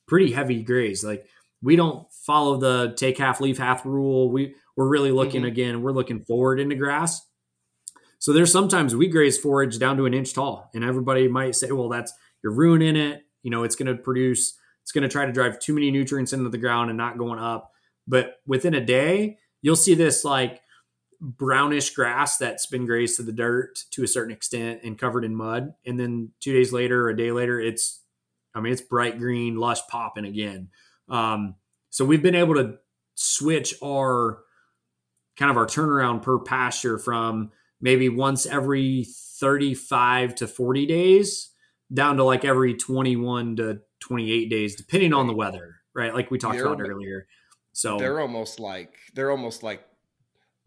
pretty 0.07 0.33
heavy 0.33 0.63
graze. 0.63 1.05
Like 1.05 1.27
we 1.63 1.77
don't 1.77 2.11
follow 2.27 2.57
the 2.57 2.95
take 2.97 3.19
half, 3.19 3.41
leave 3.41 3.59
half 3.59 3.85
rule. 3.85 4.31
We 4.31 4.55
we're 4.77 4.89
really 4.89 5.13
looking 5.13 5.43
mm-hmm. 5.43 5.49
again. 5.49 5.83
We're 5.83 5.93
looking 5.93 6.25
forward 6.25 6.61
into 6.61 6.77
grass. 6.77 7.21
So 8.21 8.33
there's 8.33 8.53
sometimes 8.53 8.97
we 8.97 9.09
graze 9.09 9.39
forage 9.39 9.79
down 9.79 9.97
to 9.99 10.07
an 10.07 10.15
inch 10.15 10.35
tall, 10.35 10.71
and 10.75 10.83
everybody 10.83 11.29
might 11.29 11.55
say, 11.57 11.71
"Well, 11.71 11.89
that's 11.89 12.13
you're 12.43 12.55
ruining 12.55 12.97
it." 12.97 13.23
You 13.49 13.51
know, 13.51 13.65
it's 13.65 13.77
going 13.77 13.87
to 13.87 13.95
produce, 13.95 14.59
it's 14.83 14.93
going 14.93 15.05
to 15.05 15.09
try 15.09 15.25
to 15.25 15.33
drive 15.33 15.59
too 15.59 15.73
many 15.73 15.91
nutrients 15.91 16.35
into 16.35 16.51
the 16.51 16.59
ground 16.59 16.91
and 16.91 16.99
not 16.99 17.17
going 17.17 17.39
up. 17.39 17.73
But 18.07 18.41
within 18.47 18.75
a 18.75 18.85
day, 18.85 19.39
you'll 19.63 19.75
see 19.75 19.95
this 19.95 20.23
like 20.23 20.61
brownish 21.19 21.95
grass 21.95 22.37
that's 22.37 22.67
been 22.67 22.85
grazed 22.85 23.17
to 23.17 23.23
the 23.23 23.33
dirt 23.33 23.85
to 23.93 24.05
a 24.05 24.07
certain 24.07 24.35
extent 24.35 24.81
and 24.85 24.99
covered 24.99 25.25
in 25.25 25.35
mud. 25.35 25.73
And 25.87 25.99
then 25.99 26.33
two 26.41 26.53
days 26.53 26.75
later, 26.75 27.07
or 27.07 27.09
a 27.09 27.17
day 27.17 27.33
later, 27.33 27.59
it's, 27.59 28.03
I 28.55 28.61
mean, 28.61 28.71
it's 28.71 28.83
bright 28.83 29.19
green, 29.19 29.57
lush 29.57 29.81
popping 29.89 30.27
again. 30.27 30.69
Um, 31.09 31.55
so 31.89 32.05
we've 32.05 32.23
been 32.23 32.35
able 32.35 32.57
to 32.57 32.75
switch 33.15 33.77
our 33.83 34.41
kind 35.39 35.51
of 35.51 35.57
our 35.57 35.67
turnaround 35.67 36.21
per 36.21 36.39
pasture 36.39 36.99
from 36.99 37.51
maybe 37.81 38.11
once 38.11 38.45
every 38.45 39.07
35 39.41 40.35
to 40.35 40.47
40 40.47 40.85
days 40.85 41.49
down 41.93 42.17
to 42.17 42.25
like 42.25 42.45
every 42.45 42.75
21 42.75 43.57
to 43.57 43.81
28 44.01 44.51
days, 44.51 44.77
depending 44.77 45.13
on 45.13 45.27
the 45.27 45.35
weather, 45.35 45.77
right? 45.95 46.15
Like 46.15 46.31
we 46.31 46.39
talked 46.39 46.57
they're, 46.57 46.67
about 46.67 46.81
earlier. 46.81 47.27
So 47.73 47.99
they're 47.99 48.21
almost 48.21 48.61
like 48.61 48.95
they're 49.15 49.31
almost 49.31 49.63
like 49.63 49.85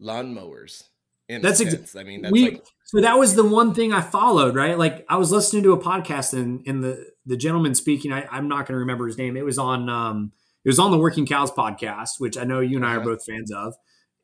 lawnmowers. 0.00 0.84
that's 1.28 1.60
exactly. 1.60 2.00
I 2.00 2.04
mean, 2.04 2.22
that's 2.22 2.32
we, 2.32 2.50
like 2.50 2.64
so 2.84 3.00
that 3.00 3.18
was 3.18 3.34
the 3.34 3.44
one 3.44 3.74
thing 3.74 3.92
I 3.92 4.00
followed, 4.00 4.54
right? 4.54 4.78
Like 4.78 5.04
I 5.08 5.16
was 5.16 5.30
listening 5.30 5.62
to 5.64 5.72
a 5.72 5.78
podcast 5.78 6.32
and 6.32 6.62
and 6.66 6.82
the 6.82 7.06
the 7.26 7.36
gentleman 7.36 7.74
speaking, 7.74 8.12
I, 8.12 8.26
I'm 8.30 8.48
not 8.48 8.66
going 8.66 8.74
to 8.74 8.80
remember 8.80 9.06
his 9.06 9.18
name. 9.18 9.36
It 9.36 9.44
was 9.44 9.58
on 9.58 9.88
um 9.88 10.32
it 10.64 10.68
was 10.68 10.78
on 10.78 10.90
the 10.90 10.98
Working 10.98 11.26
Cows 11.26 11.50
podcast, 11.50 12.12
which 12.18 12.36
I 12.36 12.44
know 12.44 12.60
you 12.60 12.76
and 12.76 12.86
I 12.86 12.94
are 12.94 12.96
uh-huh. 12.98 13.10
both 13.10 13.24
fans 13.24 13.50
of, 13.52 13.74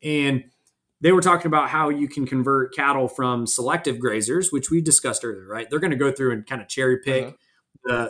and 0.01 0.43
they 1.01 1.11
were 1.11 1.21
talking 1.21 1.47
about 1.47 1.69
how 1.69 1.89
you 1.89 2.07
can 2.07 2.25
convert 2.25 2.75
cattle 2.75 3.07
from 3.07 3.47
selective 3.47 3.97
grazers, 3.97 4.51
which 4.51 4.69
we 4.69 4.81
discussed 4.81 5.23
earlier, 5.23 5.47
right? 5.47 5.67
They're 5.69 5.79
going 5.79 5.91
to 5.91 5.97
go 5.97 6.11
through 6.11 6.33
and 6.33 6.45
kind 6.45 6.61
of 6.61 6.67
cherry 6.67 6.99
pick 6.99 7.25
uh-huh. 7.25 7.35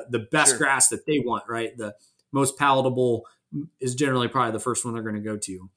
the 0.10 0.20
the 0.20 0.26
best 0.32 0.52
sure. 0.52 0.58
grass 0.60 0.90
that 0.90 1.06
they 1.06 1.20
want, 1.20 1.44
right? 1.48 1.76
The 1.78 1.94
most 2.32 2.58
palatable 2.58 3.26
is 3.80 3.96
generally 3.96 4.28
probably 4.28 4.52
the 4.52 4.60
first 4.60 4.86
one 4.86 4.94
they're 4.94 5.04
going 5.04 5.16
to 5.16 5.22
go 5.22 5.38
to. 5.38 5.70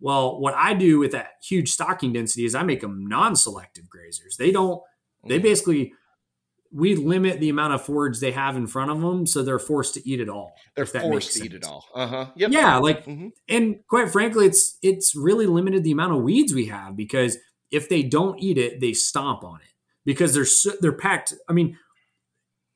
Well, 0.00 0.40
what 0.40 0.54
I 0.54 0.74
do 0.74 0.98
with 0.98 1.12
that 1.12 1.32
huge 1.42 1.70
stocking 1.70 2.12
density 2.12 2.44
is 2.44 2.54
I 2.54 2.62
make 2.62 2.80
them 2.80 3.06
non-selective 3.06 3.84
grazers. 3.84 4.36
They 4.36 4.50
don't. 4.50 4.82
They 5.26 5.38
mm. 5.38 5.42
basically 5.42 5.92
we 6.74 6.96
limit 6.96 7.38
the 7.38 7.50
amount 7.50 7.72
of 7.72 7.82
forage 7.82 8.18
they 8.18 8.32
have 8.32 8.56
in 8.56 8.66
front 8.66 8.90
of 8.90 9.00
them, 9.00 9.26
so 9.26 9.42
they're 9.42 9.60
forced 9.60 9.94
to 9.94 10.08
eat 10.08 10.20
it 10.20 10.28
all. 10.28 10.54
They're 10.74 10.86
forced 10.86 11.34
to 11.34 11.44
eat 11.44 11.54
it 11.54 11.64
all. 11.64 11.86
Uh 11.94 12.06
huh. 12.06 12.26
Yep. 12.34 12.50
Yeah, 12.50 12.76
like, 12.78 13.06
mm-hmm. 13.06 13.28
and 13.48 13.76
quite 13.88 14.10
frankly, 14.10 14.46
it's 14.46 14.76
it's 14.82 15.14
really 15.14 15.46
limited 15.46 15.84
the 15.84 15.92
amount 15.92 16.14
of 16.14 16.22
weeds 16.22 16.52
we 16.52 16.66
have 16.66 16.96
because 16.96 17.38
if 17.70 17.88
they 17.88 18.02
don't 18.02 18.40
eat 18.40 18.58
it, 18.58 18.80
they 18.80 18.92
stomp 18.92 19.44
on 19.44 19.60
it 19.60 19.72
because 20.04 20.34
they're 20.34 20.44
so, 20.44 20.72
they're 20.80 20.92
packed. 20.92 21.32
I 21.48 21.52
mean, 21.52 21.78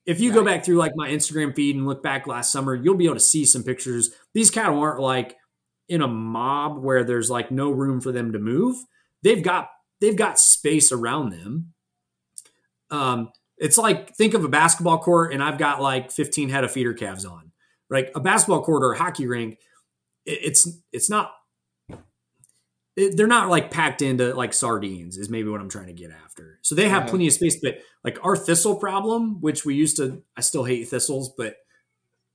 if 0.06 0.20
you 0.20 0.30
right. 0.30 0.36
go 0.36 0.44
back 0.44 0.64
through 0.64 0.76
like 0.76 0.92
my 0.94 1.08
Instagram 1.08 1.54
feed 1.54 1.74
and 1.74 1.84
look 1.84 2.02
back 2.02 2.28
last 2.28 2.52
summer, 2.52 2.76
you'll 2.76 2.94
be 2.94 3.06
able 3.06 3.16
to 3.16 3.20
see 3.20 3.44
some 3.44 3.64
pictures. 3.64 4.10
These 4.32 4.52
cattle 4.52 4.78
aren't 4.78 5.00
like 5.00 5.36
in 5.88 6.02
a 6.02 6.08
mob 6.08 6.78
where 6.78 7.02
there's 7.02 7.30
like 7.30 7.50
no 7.50 7.70
room 7.70 8.00
for 8.00 8.12
them 8.12 8.32
to 8.32 8.38
move. 8.38 8.76
They've 9.24 9.42
got 9.42 9.70
they've 10.00 10.16
got 10.16 10.38
space 10.38 10.92
around 10.92 11.30
them. 11.30 11.74
Um, 12.90 13.32
it's 13.60 13.78
like 13.78 14.14
think 14.14 14.34
of 14.34 14.44
a 14.44 14.48
basketball 14.48 14.98
court 14.98 15.32
and 15.32 15.42
I've 15.42 15.58
got 15.58 15.80
like 15.80 16.10
15 16.10 16.48
head 16.48 16.64
of 16.64 16.70
feeder 16.70 16.94
calves 16.94 17.24
on. 17.24 17.52
Right? 17.90 18.10
A 18.14 18.20
basketball 18.20 18.62
court 18.62 18.82
or 18.82 18.92
a 18.92 18.98
hockey 18.98 19.26
rink, 19.26 19.58
it's 20.26 20.68
it's 20.92 21.08
not 21.08 21.32
it, 22.96 23.16
they're 23.16 23.26
not 23.26 23.48
like 23.48 23.70
packed 23.70 24.02
into 24.02 24.34
like 24.34 24.52
sardines 24.52 25.16
is 25.16 25.30
maybe 25.30 25.48
what 25.48 25.60
I'm 25.60 25.70
trying 25.70 25.86
to 25.86 25.92
get 25.94 26.10
after. 26.10 26.58
So 26.62 26.74
they 26.74 26.88
have 26.88 27.06
plenty 27.06 27.28
of 27.28 27.32
space, 27.32 27.58
but 27.62 27.78
like 28.04 28.18
our 28.24 28.36
thistle 28.36 28.76
problem, 28.76 29.40
which 29.40 29.64
we 29.64 29.74
used 29.74 29.96
to 29.96 30.22
I 30.36 30.42
still 30.42 30.64
hate 30.64 30.88
thistles, 30.88 31.32
but 31.36 31.56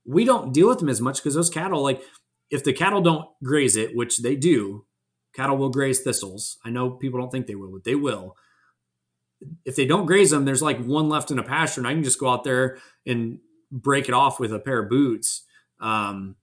we 0.04 0.24
don't 0.24 0.52
deal 0.52 0.68
with 0.68 0.80
them 0.80 0.88
as 0.88 1.00
much 1.00 1.18
because 1.18 1.34
those 1.34 1.50
cattle 1.50 1.82
like 1.82 2.02
if 2.50 2.64
the 2.64 2.72
cattle 2.72 3.00
don't 3.00 3.26
graze 3.42 3.76
it, 3.76 3.94
which 3.94 4.18
they 4.18 4.34
do, 4.34 4.86
cattle 5.34 5.56
will 5.56 5.70
graze 5.70 6.00
thistles. 6.00 6.58
I 6.64 6.70
know 6.70 6.90
people 6.90 7.20
don't 7.20 7.30
think 7.30 7.46
they 7.46 7.54
will, 7.54 7.70
but 7.70 7.84
they 7.84 7.94
will 7.94 8.36
if 9.64 9.76
they 9.76 9.86
don't 9.86 10.06
graze 10.06 10.30
them, 10.30 10.44
there's 10.44 10.62
like 10.62 10.82
one 10.84 11.08
left 11.08 11.30
in 11.30 11.38
a 11.38 11.42
pasture, 11.42 11.80
and 11.80 11.88
I 11.88 11.92
can 11.92 12.04
just 12.04 12.20
go 12.20 12.28
out 12.28 12.44
there 12.44 12.78
and 13.06 13.38
break 13.70 14.08
it 14.08 14.14
off 14.14 14.38
with 14.38 14.52
a 14.52 14.58
pair 14.58 14.80
of 14.82 14.90
boots, 14.90 15.42
um, 15.80 16.36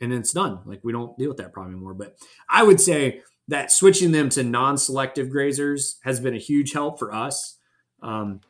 and 0.00 0.12
it's 0.12 0.32
done. 0.32 0.60
Like 0.66 0.80
we 0.82 0.92
don't 0.92 1.16
deal 1.18 1.28
with 1.28 1.38
that 1.38 1.52
problem 1.52 1.74
anymore. 1.74 1.94
But 1.94 2.16
I 2.48 2.62
would 2.62 2.80
say 2.80 3.22
that 3.48 3.70
switching 3.70 4.12
them 4.12 4.28
to 4.30 4.42
non-selective 4.42 5.28
grazers 5.28 5.96
has 6.02 6.20
been 6.20 6.34
a 6.34 6.38
huge 6.38 6.72
help 6.72 6.98
for 6.98 7.14
us. 7.14 7.58
Um, 8.02 8.40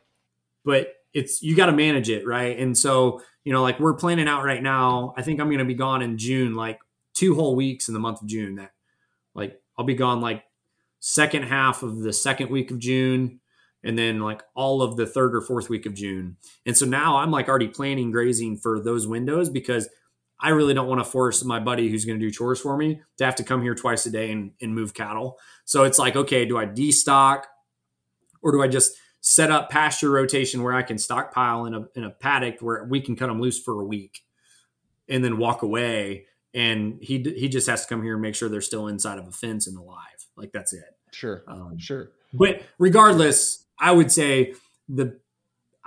but 0.63 0.95
it's 1.13 1.41
you 1.41 1.55
got 1.55 1.67
to 1.67 1.71
manage 1.71 2.09
it 2.09 2.25
right, 2.25 2.57
and 2.57 2.77
so 2.77 3.21
you 3.43 3.53
know, 3.53 3.61
like 3.61 3.79
we're 3.79 3.93
planning 3.93 4.27
out 4.27 4.43
right 4.43 4.61
now. 4.61 5.13
I 5.15 5.21
think 5.21 5.39
I'm 5.39 5.47
going 5.47 5.59
to 5.59 5.65
be 5.65 5.75
gone 5.75 6.01
in 6.01 6.17
June, 6.17 6.55
like 6.55 6.79
two 7.13 7.35
whole 7.35 7.55
weeks 7.55 7.87
in 7.87 7.93
the 7.93 7.99
month 7.99 8.21
of 8.21 8.27
June. 8.27 8.55
That 8.55 8.71
like 9.33 9.61
I'll 9.77 9.85
be 9.85 9.93
gone 9.93 10.19
like 10.19 10.43
second 10.99 11.43
half 11.43 11.83
of 11.83 11.99
the 11.99 12.11
second 12.11 12.49
week 12.49 12.71
of 12.71 12.79
June 12.79 13.39
and 13.85 13.97
then 13.97 14.19
like 14.19 14.41
all 14.55 14.81
of 14.81 14.97
the 14.97 15.05
third 15.05 15.35
or 15.35 15.41
fourth 15.41 15.69
week 15.69 15.85
of 15.85 15.93
June. 15.93 16.37
And 16.65 16.75
so 16.75 16.85
now 16.85 17.17
I'm 17.17 17.31
like 17.31 17.47
already 17.47 17.67
planning 17.67 18.11
grazing 18.11 18.57
for 18.57 18.79
those 18.79 19.05
windows 19.05 19.49
because 19.49 19.87
I 20.39 20.49
really 20.49 20.73
don't 20.73 20.87
want 20.87 20.99
to 20.99 21.09
force 21.09 21.43
my 21.45 21.59
buddy 21.59 21.89
who's 21.89 22.03
going 22.03 22.19
to 22.19 22.25
do 22.25 22.31
chores 22.31 22.59
for 22.59 22.75
me 22.75 22.99
to 23.17 23.25
have 23.25 23.35
to 23.35 23.43
come 23.43 23.61
here 23.61 23.75
twice 23.75 24.05
a 24.07 24.11
day 24.11 24.31
and, 24.31 24.51
and 24.59 24.73
move 24.73 24.93
cattle. 24.93 25.37
So 25.65 25.83
it's 25.83 25.99
like, 25.99 26.15
okay, 26.15 26.45
do 26.45 26.57
I 26.57 26.65
destock 26.65 27.43
or 28.41 28.51
do 28.51 28.61
I 28.61 28.67
just 28.67 28.93
set 29.21 29.51
up 29.51 29.69
pasture 29.69 30.09
rotation 30.09 30.63
where 30.63 30.73
I 30.73 30.81
can 30.81 30.97
stockpile 30.97 31.65
in 31.65 31.75
a, 31.75 31.87
in 31.95 32.03
a 32.03 32.09
paddock 32.09 32.59
where 32.61 32.85
we 32.85 32.99
can 33.01 33.15
cut 33.15 33.27
them 33.27 33.39
loose 33.39 33.61
for 33.61 33.79
a 33.79 33.85
week 33.85 34.21
and 35.07 35.23
then 35.23 35.37
walk 35.37 35.61
away. 35.61 36.25
And 36.53 36.97
he, 37.01 37.19
he 37.19 37.49
just 37.49 37.67
has 37.67 37.83
to 37.83 37.87
come 37.87 38.01
here 38.01 38.13
and 38.13 38.21
make 38.21 38.35
sure 38.35 38.49
they're 38.49 38.61
still 38.61 38.87
inside 38.87 39.19
of 39.19 39.27
a 39.27 39.31
fence 39.31 39.67
and 39.67 39.77
alive. 39.77 40.27
Like 40.35 40.51
that's 40.51 40.73
it. 40.73 40.97
Sure. 41.11 41.43
Um, 41.47 41.77
sure. 41.77 42.11
But 42.33 42.63
regardless, 42.77 43.64
I 43.79 43.91
would 43.91 44.11
say 44.11 44.53
the 44.87 45.19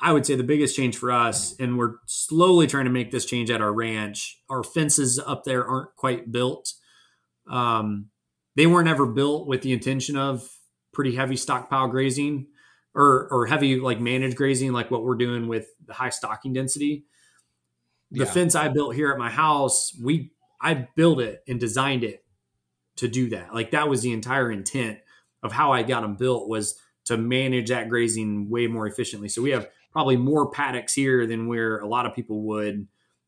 I 0.01 0.13
would 0.13 0.25
say 0.25 0.37
the 0.37 0.45
biggest 0.45 0.77
change 0.77 0.97
for 0.97 1.11
us, 1.11 1.57
and 1.59 1.77
we're 1.77 1.95
slowly 2.07 2.69
trying 2.69 2.85
to 2.85 2.91
make 2.91 3.11
this 3.11 3.25
change 3.25 3.51
at 3.51 3.61
our 3.61 3.73
ranch. 3.73 4.41
Our 4.49 4.63
fences 4.63 5.19
up 5.19 5.45
there 5.45 5.67
aren't 5.67 5.97
quite 5.97 6.31
built. 6.31 6.75
Um, 7.51 8.11
they 8.55 8.67
weren't 8.67 8.89
ever 8.89 9.07
built 9.07 9.49
with 9.49 9.63
the 9.63 9.73
intention 9.73 10.17
of 10.17 10.49
pretty 10.93 11.17
heavy 11.17 11.37
stockpile 11.37 11.89
grazing 11.89 12.47
or 12.95 13.29
or 13.31 13.47
heavy 13.47 13.81
like 13.81 14.01
managed 14.01 14.37
grazing, 14.37 14.73
like 14.73 14.91
what 14.91 15.03
we're 15.03 15.17
doing 15.17 15.49
with 15.49 15.69
the 15.85 15.95
high 15.95 16.11
stocking 16.11 16.53
density. 16.53 17.05
The 18.11 18.25
yeah. 18.25 18.31
fence 18.31 18.55
I 18.55 18.69
built 18.69 18.95
here 18.95 19.11
at 19.11 19.19
my 19.19 19.31
house, 19.31 19.97
we 20.03 20.33
I 20.61 20.89
built 20.95 21.21
it 21.21 21.43
and 21.49 21.59
designed 21.59 22.05
it 22.05 22.25
to 22.97 23.09
do 23.09 23.31
that. 23.31 23.55
Like 23.55 23.73
that 23.73 23.89
was 23.89 24.03
the 24.03 24.13
entire 24.13 24.51
intent 24.51 24.99
of 25.43 25.53
how 25.53 25.73
I 25.73 25.83
got 25.83 26.03
them 26.03 26.17
built 26.17 26.49
was 26.49 26.79
to 27.09 27.17
manage 27.17 27.69
that 27.69 27.89
grazing 27.89 28.49
way 28.49 28.67
more 28.67 28.87
efficiently. 28.87 29.29
So 29.29 29.43
we 29.43 29.51
have 29.51 29.69
probably 29.93 30.17
more 30.17 30.51
paddocks 30.51 30.95
here 30.95 31.27
than 31.27 31.49
where 31.49 31.79
a 31.79 31.89
lot 31.89 32.07
of 32.07 32.15
people 32.15 32.43
would 32.43 32.87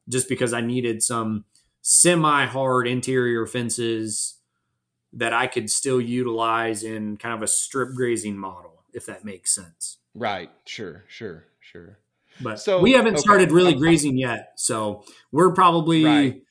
just 0.08 0.28
because 0.28 0.52
I 0.52 0.60
needed 0.60 1.02
some 1.02 1.44
semi 1.82 2.46
hard 2.46 2.86
interior 2.86 3.46
fences 3.46 4.36
that 5.14 5.32
I 5.32 5.46
could 5.46 5.70
still 5.70 6.00
utilize 6.00 6.84
in 6.84 7.16
kind 7.16 7.34
of 7.34 7.42
a 7.42 7.46
strip 7.46 7.94
grazing 7.94 8.36
model, 8.36 8.84
if 8.92 9.06
that 9.06 9.24
makes 9.24 9.54
sense. 9.54 9.98
Right. 10.14 10.50
Sure. 10.66 11.04
Sure. 11.08 11.46
Sure. 11.60 11.98
But 12.40 12.60
so 12.60 12.80
we 12.80 12.92
haven't 12.92 13.14
okay. 13.14 13.20
started 13.20 13.52
really 13.52 13.74
grazing 13.74 14.16
yet. 14.16 14.52
So 14.56 15.04
we're 15.32 15.52
probably, 15.52 16.04
right. 16.04 16.42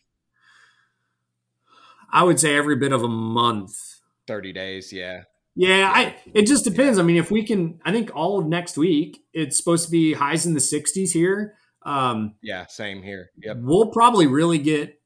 I 2.12 2.24
would 2.24 2.40
say, 2.40 2.56
every 2.56 2.76
bit 2.76 2.92
of 2.92 3.04
a 3.04 3.08
month. 3.08 4.02
30 4.28 4.54
days. 4.54 4.92
Yeah. 4.92 5.24
Yeah, 5.60 5.92
I 5.94 6.16
it 6.34 6.48
just 6.48 6.64
depends. 6.64 7.00
I 7.00 7.02
mean, 7.02 7.18
if 7.18 7.32
we 7.32 7.44
can, 7.44 7.82
I 7.84 7.92
think 7.92 8.16
all 8.16 8.40
of 8.40 8.46
next 8.46 8.78
week 8.78 9.26
it's 9.34 9.58
supposed 9.58 9.84
to 9.84 9.92
be 9.92 10.14
highs 10.14 10.46
in 10.46 10.54
the 10.54 10.62
60s 10.62 11.12
here. 11.12 11.56
Um, 11.82 12.36
yeah, 12.42 12.66
same 12.68 13.04
here. 13.04 13.32
Yep. 13.44 13.58
We'll 13.60 13.88
probably 13.88 14.26
really 14.26 14.58
get. 14.58 15.02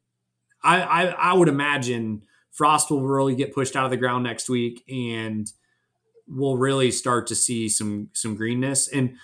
I, 0.64 0.82
I 0.82 1.06
I 1.06 1.34
would 1.34 1.47
imagine 1.47 2.22
frost 2.51 2.91
will 2.91 3.01
really 3.01 3.34
get 3.34 3.56
pushed 3.56 3.76
out 3.76 3.86
of 3.86 3.89
the 3.89 3.97
ground 3.97 4.26
next 4.26 4.47
week, 4.47 4.84
and 4.88 5.51
we'll 6.28 6.58
really 6.58 6.91
start 6.91 7.26
to 7.28 7.36
see 7.36 7.68
some 7.68 8.10
some 8.14 8.36
greenness. 8.36 8.88
And 8.88 9.16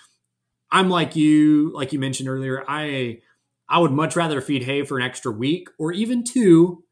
I'm 0.72 0.90
like 0.90 1.14
you, 1.14 1.72
like 1.72 1.92
you 1.92 2.00
mentioned 2.00 2.28
earlier. 2.28 2.64
I 2.66 3.20
I 3.68 3.78
would 3.78 3.92
much 3.92 4.16
rather 4.16 4.40
feed 4.40 4.64
hay 4.64 4.82
for 4.82 4.98
an 4.98 5.04
extra 5.04 5.30
week 5.30 5.68
or 5.78 5.92
even 5.92 6.24
two 6.24 6.82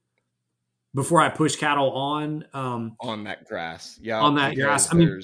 before 0.99 1.20
I 1.20 1.28
push 1.28 1.55
cattle 1.55 1.92
on 1.92 2.44
um, 2.53 2.96
on 3.01 3.22
that 3.24 3.44
grass. 3.44 4.01
Yeah, 4.03 4.18
on 4.18 4.34
that 4.34 4.57
grass. 4.57 4.92
I 4.92 4.96
mean, 4.96 5.22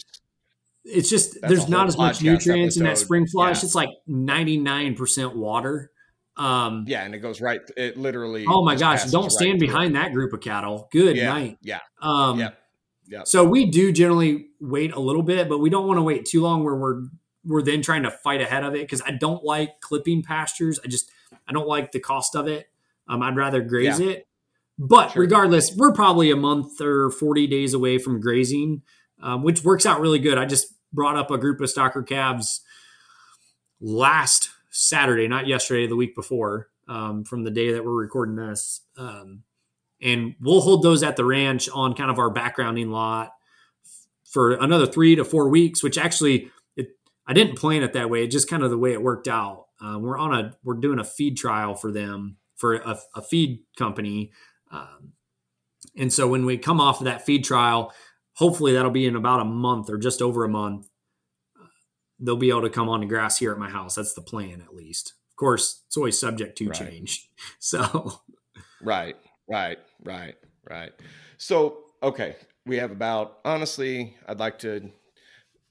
it's 0.84 1.10
just 1.10 1.40
there's 1.42 1.68
not 1.68 1.88
as 1.88 1.98
much 1.98 2.22
nutrients 2.22 2.76
episode. 2.76 2.80
in 2.80 2.84
that 2.84 2.98
spring 2.98 3.26
flush. 3.26 3.60
Yeah. 3.60 3.66
It's 3.66 3.74
like 3.74 3.88
99 4.06 4.94
percent 4.94 5.36
water. 5.36 5.90
Um, 6.36 6.84
yeah, 6.86 7.02
and 7.02 7.12
it 7.12 7.18
goes 7.18 7.40
right. 7.40 7.60
It 7.76 7.96
literally. 7.96 8.46
Oh 8.46 8.64
my 8.64 8.76
gosh! 8.76 9.04
Don't 9.10 9.32
stand 9.32 9.54
right 9.54 9.60
behind 9.60 9.96
that 9.96 10.12
group 10.12 10.32
of 10.32 10.40
cattle. 10.40 10.88
Good 10.92 11.16
yeah, 11.16 11.32
night. 11.32 11.58
Yeah. 11.60 11.80
Um, 12.00 12.38
yeah. 12.38 12.50
Yeah. 13.08 13.22
So 13.24 13.44
we 13.44 13.66
do 13.66 13.90
generally 13.90 14.46
wait 14.60 14.92
a 14.92 15.00
little 15.00 15.24
bit, 15.24 15.48
but 15.48 15.58
we 15.58 15.70
don't 15.70 15.88
want 15.88 15.98
to 15.98 16.02
wait 16.02 16.24
too 16.24 16.40
long 16.40 16.62
where 16.62 16.76
we're 16.76 17.02
we're 17.44 17.62
then 17.62 17.82
trying 17.82 18.04
to 18.04 18.12
fight 18.12 18.40
ahead 18.40 18.62
of 18.62 18.76
it 18.76 18.82
because 18.82 19.02
I 19.02 19.10
don't 19.10 19.42
like 19.42 19.80
clipping 19.80 20.22
pastures. 20.22 20.78
I 20.84 20.88
just 20.88 21.10
I 21.48 21.52
don't 21.52 21.66
like 21.66 21.90
the 21.90 21.98
cost 21.98 22.36
of 22.36 22.46
it. 22.46 22.68
Um, 23.08 23.22
I'd 23.22 23.36
rather 23.36 23.60
graze 23.60 23.98
yeah. 23.98 24.10
it. 24.10 24.28
But 24.78 25.12
sure. 25.12 25.22
regardless, 25.22 25.74
we're 25.76 25.92
probably 25.92 26.30
a 26.30 26.36
month 26.36 26.80
or 26.80 27.10
40 27.10 27.46
days 27.46 27.74
away 27.74 27.98
from 27.98 28.20
grazing, 28.20 28.82
um, 29.22 29.42
which 29.42 29.64
works 29.64 29.86
out 29.86 30.00
really 30.00 30.18
good. 30.18 30.38
I 30.38 30.46
just 30.46 30.66
brought 30.92 31.16
up 31.16 31.30
a 31.30 31.38
group 31.38 31.60
of 31.60 31.68
stocker 31.68 32.06
calves 32.06 32.60
last 33.80 34.50
Saturday, 34.70 35.28
not 35.28 35.46
yesterday, 35.46 35.86
the 35.86 35.96
week 35.96 36.14
before, 36.14 36.68
um, 36.88 37.24
from 37.24 37.44
the 37.44 37.50
day 37.50 37.72
that 37.72 37.84
we're 37.84 37.92
recording 37.92 38.36
this. 38.36 38.80
Um, 38.96 39.42
and 40.02 40.34
we'll 40.40 40.60
hold 40.60 40.82
those 40.82 41.02
at 41.02 41.16
the 41.16 41.24
ranch 41.24 41.68
on 41.72 41.94
kind 41.94 42.10
of 42.10 42.18
our 42.18 42.32
backgrounding 42.32 42.90
lot 42.90 43.32
for 44.24 44.54
another 44.54 44.86
three 44.86 45.14
to 45.14 45.24
four 45.24 45.48
weeks, 45.48 45.82
which 45.82 45.96
actually 45.96 46.50
it, 46.76 46.88
I 47.26 47.32
didn't 47.32 47.56
plan 47.56 47.82
it 47.82 47.92
that 47.92 48.10
way. 48.10 48.24
It 48.24 48.30
just 48.32 48.50
kind 48.50 48.62
of 48.62 48.70
the 48.70 48.78
way 48.78 48.92
it 48.92 49.02
worked 49.02 49.28
out. 49.28 49.66
Uh, 49.80 49.98
we're 49.98 50.18
on 50.18 50.34
a 50.34 50.56
we're 50.64 50.74
doing 50.74 50.98
a 50.98 51.04
feed 51.04 51.36
trial 51.36 51.74
for 51.74 51.92
them 51.92 52.36
for 52.56 52.74
a, 52.74 52.98
a 53.14 53.22
feed 53.22 53.60
company 53.76 54.32
um, 54.74 55.12
and 55.96 56.12
so 56.12 56.26
when 56.26 56.44
we 56.44 56.58
come 56.58 56.80
off 56.80 57.00
of 57.00 57.04
that 57.04 57.24
feed 57.24 57.44
trial, 57.44 57.92
hopefully 58.34 58.72
that'll 58.72 58.90
be 58.90 59.06
in 59.06 59.16
about 59.16 59.40
a 59.40 59.44
month 59.44 59.88
or 59.88 59.96
just 59.96 60.20
over 60.20 60.44
a 60.44 60.48
month. 60.48 60.88
Uh, 61.60 61.66
they'll 62.18 62.36
be 62.36 62.50
able 62.50 62.62
to 62.62 62.70
come 62.70 62.88
on 62.88 63.00
the 63.00 63.06
grass 63.06 63.38
here 63.38 63.52
at 63.52 63.58
my 63.58 63.70
house. 63.70 63.94
That's 63.94 64.14
the 64.14 64.22
plan, 64.22 64.60
at 64.60 64.74
least. 64.74 65.14
Of 65.30 65.36
course, 65.36 65.82
it's 65.86 65.96
always 65.96 66.18
subject 66.18 66.58
to 66.58 66.68
right. 66.68 66.78
change. 66.78 67.28
So, 67.58 68.20
right, 68.82 69.16
right, 69.48 69.78
right, 70.04 70.34
right. 70.68 70.92
So, 71.38 71.78
okay, 72.02 72.36
we 72.66 72.76
have 72.76 72.90
about 72.90 73.38
honestly, 73.44 74.16
I'd 74.26 74.38
like 74.38 74.58
to 74.60 74.90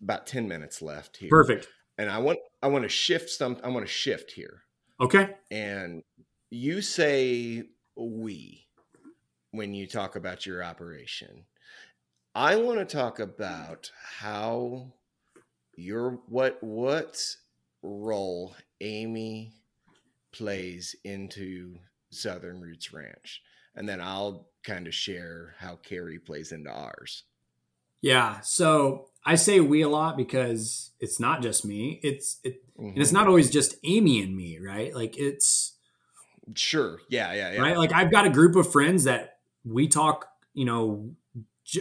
about 0.02 0.28
ten 0.28 0.48
minutes 0.48 0.82
left 0.82 1.18
here. 1.18 1.30
Perfect. 1.30 1.68
And 1.98 2.10
I 2.10 2.18
want 2.18 2.40
I 2.62 2.68
want 2.68 2.84
to 2.84 2.90
shift 2.90 3.30
some. 3.30 3.58
I 3.64 3.70
want 3.70 3.86
to 3.86 3.92
shift 3.92 4.32
here. 4.32 4.64
Okay. 5.00 5.30
And 5.52 6.04
you 6.50 6.82
say 6.82 7.64
we 7.96 8.63
when 9.54 9.74
you 9.74 9.88
talk 9.88 10.16
about 10.16 10.46
your 10.46 10.64
operation. 10.64 11.46
I 12.36 12.56
want 12.56 12.80
to 12.80 12.86
talk 12.86 13.20
about 13.20 13.92
how 14.20 14.94
your 15.76 16.20
what 16.28 16.58
what 16.62 17.24
role 17.84 18.56
Amy 18.82 19.54
plays 20.32 20.96
into 21.04 21.78
Southern 22.10 22.60
Roots 22.60 22.92
Ranch, 22.92 23.44
and 23.76 23.88
then 23.88 24.02
I'll 24.02 24.48
kind 24.64 24.88
of 24.88 24.96
share 24.96 25.56
how 25.60 25.76
Carrie 25.76 26.20
plays 26.20 26.52
into 26.52 26.72
ours. 26.72 27.24
Yeah, 28.02 28.40
so 28.42 29.10
I 29.24 29.36
say 29.36 29.60
we 29.60 29.84
a 29.84 29.90
lot 29.90 30.18
because 30.18 30.92
it's 31.00 31.20
not 31.20 31.44
just 31.44 31.64
me. 31.64 32.00
It's 32.02 32.40
it, 32.44 32.64
mm-hmm. 32.74 32.88
and 32.88 32.98
it's 32.98 33.10
mm-hmm. 33.10 33.18
not 33.20 33.28
always 33.28 33.52
just 33.52 33.76
Amy 33.84 34.24
and 34.24 34.36
me, 34.36 34.58
right? 34.58 34.96
Like 34.96 35.16
it's 35.16 35.76
sure, 36.56 37.02
yeah, 37.08 37.32
yeah, 37.34 37.54
yeah. 37.54 37.62
Right, 37.62 37.78
like 37.78 37.94
I've 37.94 38.12
got 38.12 38.26
a 38.26 38.32
group 38.32 38.56
of 38.56 38.72
friends 38.72 39.04
that 39.04 39.33
we 39.66 39.88
talk, 39.88 40.28
you 40.54 40.66
know, 40.66 41.12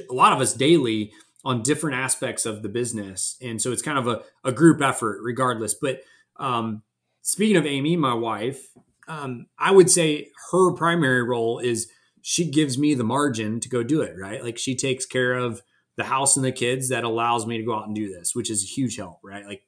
a 0.09 0.15
lot 0.15 0.33
of 0.33 0.41
us 0.41 0.55
daily 0.55 1.13
on 1.45 1.63
different 1.63 1.97
aspects 1.97 2.47
of 2.47 2.63
the 2.63 2.69
business. 2.69 3.37
And 3.43 3.61
so 3.61 3.73
it's 3.73 3.83
kind 3.83 3.99
of 3.99 4.07
a, 4.07 4.23
a 4.45 4.53
group 4.53 4.81
effort 4.81 5.21
regardless. 5.23 5.75
But 5.75 6.03
um, 6.37 6.83
speaking 7.23 7.57
of 7.57 7.67
Amy, 7.67 7.97
my 7.97 8.15
wife, 8.15 8.69
um, 9.09 9.47
I 9.59 9.73
would 9.73 9.91
say 9.91 10.31
her 10.53 10.73
primary 10.73 11.23
role 11.23 11.59
is 11.59 11.91
she 12.21 12.49
gives 12.49 12.79
me 12.79 12.95
the 12.95 13.05
margin 13.05 13.59
to 13.61 13.69
go 13.69 13.83
do 13.83 14.01
it, 14.03 14.15
right? 14.17 14.43
Like 14.43 14.57
she 14.57 14.77
takes 14.77 15.05
care 15.05 15.35
of 15.35 15.63
the 15.97 16.05
house 16.05 16.37
and 16.37 16.45
the 16.45 16.53
kids 16.53 16.89
that 16.89 17.05
allows 17.05 17.47
me 17.47 17.59
to 17.59 17.65
go 17.65 17.75
out 17.75 17.87
and 17.87 17.95
do 17.95 18.13
this, 18.13 18.35
which 18.35 18.51
is 18.51 18.63
a 18.63 18.67
huge 18.67 18.97
help, 18.97 19.19
right? 19.25 19.45
Like 19.45 19.63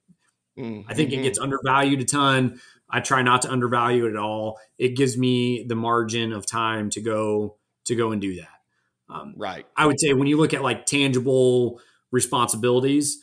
mm-hmm. 0.57 0.89
I 0.89 0.95
think 0.95 1.13
it 1.13 1.23
gets 1.23 1.39
undervalued 1.39 2.01
a 2.01 2.05
ton. 2.05 2.61
I 2.89 3.01
try 3.01 3.23
not 3.23 3.43
to 3.43 3.51
undervalue 3.51 4.07
it 4.07 4.11
at 4.11 4.17
all. 4.17 4.59
It 4.79 4.97
gives 4.97 5.19
me 5.19 5.65
the 5.69 5.75
margin 5.75 6.33
of 6.33 6.47
time 6.47 6.91
to 6.91 7.01
go 7.01 7.57
to 7.85 7.95
go 7.95 8.13
and 8.13 8.21
do 8.21 8.37
that. 8.37 8.49
Um, 9.09 9.35
right. 9.37 9.67
I 9.77 9.87
would 9.87 10.01
say 10.01 10.13
when 10.13 10.27
you 10.27 10.37
look 10.37 10.55
at 10.55 10.63
like 10.63 10.87
tangible 10.87 11.81
responsibilities, 12.11 13.19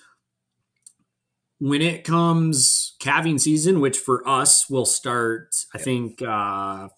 when 1.60 1.82
it 1.82 2.04
comes 2.04 2.96
calving 3.00 3.38
season, 3.38 3.82
which 3.82 3.98
for 3.98 4.28
us 4.28 4.70
will 4.70 4.86
start, 4.86 5.56
I 5.74 5.78
think, 5.78 6.22
uh, 6.22 6.90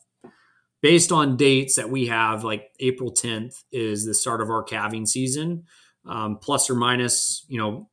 based 0.81 1.11
on 1.11 1.37
dates 1.37 1.75
that 1.75 1.89
we 1.89 2.07
have, 2.07 2.43
like 2.43 2.71
April 2.79 3.11
10th 3.11 3.63
is 3.71 4.05
the 4.05 4.13
start 4.13 4.41
of 4.41 4.49
our 4.49 4.63
calving 4.63 5.05
season, 5.05 5.63
um, 6.05 6.37
plus 6.37 6.69
or 6.69 6.75
minus, 6.75 7.45
you 7.47 7.57
know, 7.57 7.89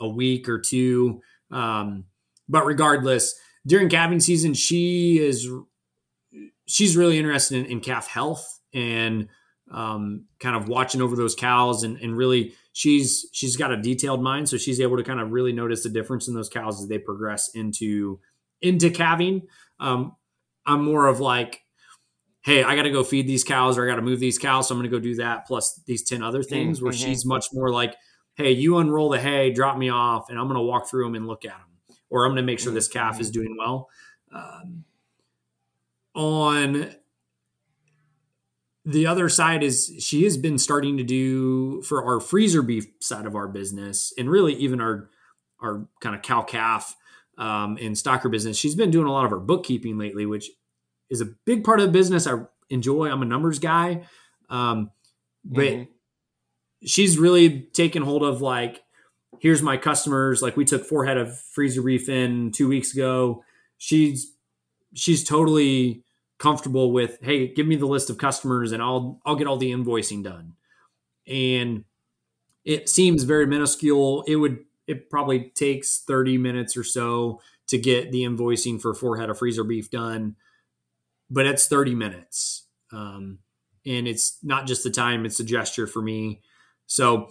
a 0.00 0.08
week 0.08 0.48
or 0.48 0.58
two. 0.58 1.20
Um, 1.50 2.04
but 2.48 2.66
regardless, 2.66 3.34
during 3.66 3.88
calving 3.88 4.20
season, 4.20 4.54
she 4.54 5.18
is 5.18 5.48
she's 6.66 6.96
really 6.96 7.18
interested 7.18 7.64
in, 7.64 7.66
in 7.66 7.80
calf 7.80 8.08
health 8.08 8.60
and 8.74 9.28
um, 9.70 10.26
kind 10.38 10.56
of 10.56 10.68
watching 10.68 11.00
over 11.00 11.16
those 11.16 11.34
cows 11.34 11.82
and, 11.82 11.98
and 11.98 12.16
really 12.16 12.54
she's 12.72 13.26
she's 13.32 13.56
got 13.56 13.72
a 13.72 13.76
detailed 13.76 14.22
mind 14.22 14.48
so 14.48 14.56
she's 14.56 14.80
able 14.80 14.96
to 14.96 15.02
kind 15.02 15.20
of 15.20 15.30
really 15.30 15.52
notice 15.52 15.82
the 15.82 15.88
difference 15.88 16.28
in 16.28 16.34
those 16.34 16.48
cows 16.48 16.80
as 16.80 16.88
they 16.88 16.98
progress 16.98 17.48
into 17.54 18.20
into 18.60 18.90
calving 18.90 19.42
um, 19.80 20.14
i'm 20.66 20.84
more 20.84 21.06
of 21.06 21.20
like 21.20 21.62
hey 22.42 22.62
i 22.62 22.74
got 22.76 22.82
to 22.82 22.90
go 22.90 23.02
feed 23.02 23.26
these 23.26 23.44
cows 23.44 23.78
or 23.78 23.84
i 23.84 23.88
got 23.88 23.96
to 23.96 24.02
move 24.02 24.20
these 24.20 24.38
cows 24.38 24.68
so 24.68 24.74
i'm 24.74 24.80
going 24.80 24.90
to 24.90 24.94
go 24.94 25.02
do 25.02 25.14
that 25.14 25.46
plus 25.46 25.80
these 25.86 26.02
10 26.02 26.22
other 26.22 26.42
things 26.42 26.78
mm-hmm. 26.78 26.86
where 26.86 26.92
she's 26.92 27.24
much 27.24 27.46
more 27.52 27.70
like 27.70 27.94
hey 28.34 28.50
you 28.50 28.78
unroll 28.78 29.08
the 29.08 29.20
hay 29.20 29.50
drop 29.52 29.78
me 29.78 29.88
off 29.88 30.28
and 30.28 30.38
i'm 30.38 30.46
going 30.46 30.56
to 30.56 30.62
walk 30.62 30.88
through 30.88 31.04
them 31.04 31.14
and 31.14 31.26
look 31.26 31.44
at 31.44 31.52
them 31.52 31.96
or 32.10 32.24
i'm 32.24 32.32
going 32.32 32.36
to 32.36 32.42
make 32.42 32.58
sure 32.58 32.72
this 32.72 32.88
calf 32.88 33.20
is 33.20 33.30
mm-hmm. 33.30 33.40
doing 33.42 33.56
well 33.58 33.88
um, 34.34 34.84
on 36.14 36.94
the 38.84 39.06
other 39.06 39.28
side 39.28 39.62
is 39.62 39.94
she 40.00 40.24
has 40.24 40.36
been 40.36 40.58
starting 40.58 40.96
to 40.96 41.04
do 41.04 41.82
for 41.82 42.04
our 42.04 42.20
freezer 42.20 42.62
beef 42.62 42.86
side 43.00 43.26
of 43.26 43.36
our 43.36 43.48
business 43.48 44.12
and 44.18 44.30
really 44.30 44.54
even 44.54 44.80
our 44.80 45.08
our 45.60 45.86
kind 46.00 46.16
of 46.16 46.22
cow 46.22 46.42
calf 46.42 46.96
um, 47.38 47.78
and 47.80 47.94
stocker 47.94 48.30
business. 48.30 48.56
She's 48.56 48.74
been 48.74 48.90
doing 48.90 49.06
a 49.06 49.12
lot 49.12 49.24
of 49.24 49.32
our 49.32 49.38
bookkeeping 49.38 49.98
lately 49.98 50.26
which 50.26 50.50
is 51.10 51.20
a 51.20 51.26
big 51.44 51.64
part 51.64 51.80
of 51.80 51.86
the 51.86 51.92
business. 51.92 52.26
I 52.26 52.38
enjoy 52.70 53.10
i'm 53.10 53.20
a 53.20 53.26
numbers 53.26 53.58
guy 53.58 54.06
um, 54.48 54.90
but 55.44 55.64
mm-hmm. 55.64 56.86
she's 56.86 57.18
really 57.18 57.68
taken 57.72 58.02
hold 58.02 58.22
of 58.22 58.40
like 58.40 58.82
here's 59.40 59.62
my 59.62 59.76
customers. 59.76 60.40
Like 60.42 60.56
we 60.56 60.64
took 60.64 60.84
four 60.84 61.04
head 61.04 61.16
of 61.16 61.38
freezer 61.38 61.82
beef 61.82 62.08
in 62.08 62.52
two 62.52 62.68
weeks 62.68 62.92
ago. 62.94 63.42
She's 63.78 64.32
she's 64.94 65.24
totally 65.24 66.04
comfortable 66.42 66.90
with, 66.90 67.18
hey, 67.22 67.46
give 67.46 67.68
me 67.68 67.76
the 67.76 67.86
list 67.86 68.10
of 68.10 68.18
customers 68.18 68.72
and 68.72 68.82
I'll 68.82 69.20
I'll 69.24 69.36
get 69.36 69.46
all 69.46 69.56
the 69.56 69.70
invoicing 69.70 70.24
done. 70.24 70.54
And 71.26 71.84
it 72.64 72.88
seems 72.88 73.22
very 73.22 73.46
minuscule. 73.46 74.24
It 74.26 74.36
would 74.36 74.58
it 74.88 75.08
probably 75.08 75.52
takes 75.54 76.02
30 76.04 76.38
minutes 76.38 76.76
or 76.76 76.82
so 76.82 77.40
to 77.68 77.78
get 77.78 78.10
the 78.10 78.24
invoicing 78.24 78.80
for 78.80 78.92
four 78.92 79.18
head 79.18 79.30
of 79.30 79.38
freezer 79.38 79.62
beef 79.62 79.88
done, 79.88 80.34
but 81.30 81.46
it's 81.46 81.68
30 81.68 81.94
minutes. 81.94 82.66
Um, 82.92 83.38
and 83.86 84.08
it's 84.08 84.38
not 84.42 84.66
just 84.66 84.82
the 84.82 84.90
time, 84.90 85.24
it's 85.24 85.38
a 85.38 85.44
gesture 85.44 85.86
for 85.86 86.02
me. 86.02 86.40
So 86.86 87.30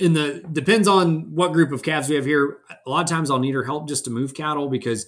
in 0.00 0.14
the 0.14 0.44
depends 0.52 0.88
on 0.88 1.32
what 1.32 1.52
group 1.52 1.70
of 1.70 1.84
calves 1.84 2.08
we 2.08 2.16
have 2.16 2.24
here. 2.26 2.58
A 2.86 2.90
lot 2.90 3.02
of 3.02 3.08
times 3.08 3.30
I'll 3.30 3.38
need 3.38 3.54
her 3.54 3.64
help 3.64 3.86
just 3.86 4.04
to 4.06 4.10
move 4.10 4.34
cattle 4.34 4.68
because 4.68 5.06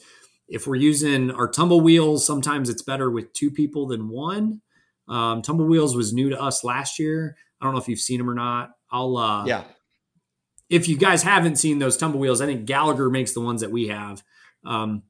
if 0.51 0.67
we're 0.67 0.75
using 0.75 1.31
our 1.31 1.49
tumble 1.49 1.81
wheels, 1.81 2.27
sometimes 2.27 2.69
it's 2.69 2.83
better 2.83 3.11
with 3.11 3.33
two 3.33 3.51
people 3.51 3.87
than 3.87 4.09
one. 4.09 4.61
Um, 5.09 5.43
tumble 5.43 5.67
wheels 5.67 5.97
was 5.97 6.13
new 6.13 6.29
to 6.31 6.41
us 6.41 6.65
last 6.65 6.99
year. 6.99 7.37
I 7.61 7.65
don't 7.65 7.75
know 7.75 7.81
if 7.81 7.89
you've 7.89 8.01
seen 8.01 8.19
them 8.19 8.29
or 8.29 8.35
not. 8.35 8.73
I'll 8.91 9.17
uh, 9.17 9.47
yeah. 9.47 9.65
If 10.69 10.89
you 10.89 10.97
guys 10.97 11.23
haven't 11.23 11.57
seen 11.57 11.79
those 11.79 11.97
tumble 11.97 12.21
wheels, 12.21 12.41
I 12.41 12.47
think 12.47 12.65
Gallagher 12.65 13.11
makes 13.11 13.33
the 13.33 13.41
ones 13.41 13.61
that 13.61 13.71
we 13.73 13.89
have. 13.89 14.23
Um, 14.65 15.03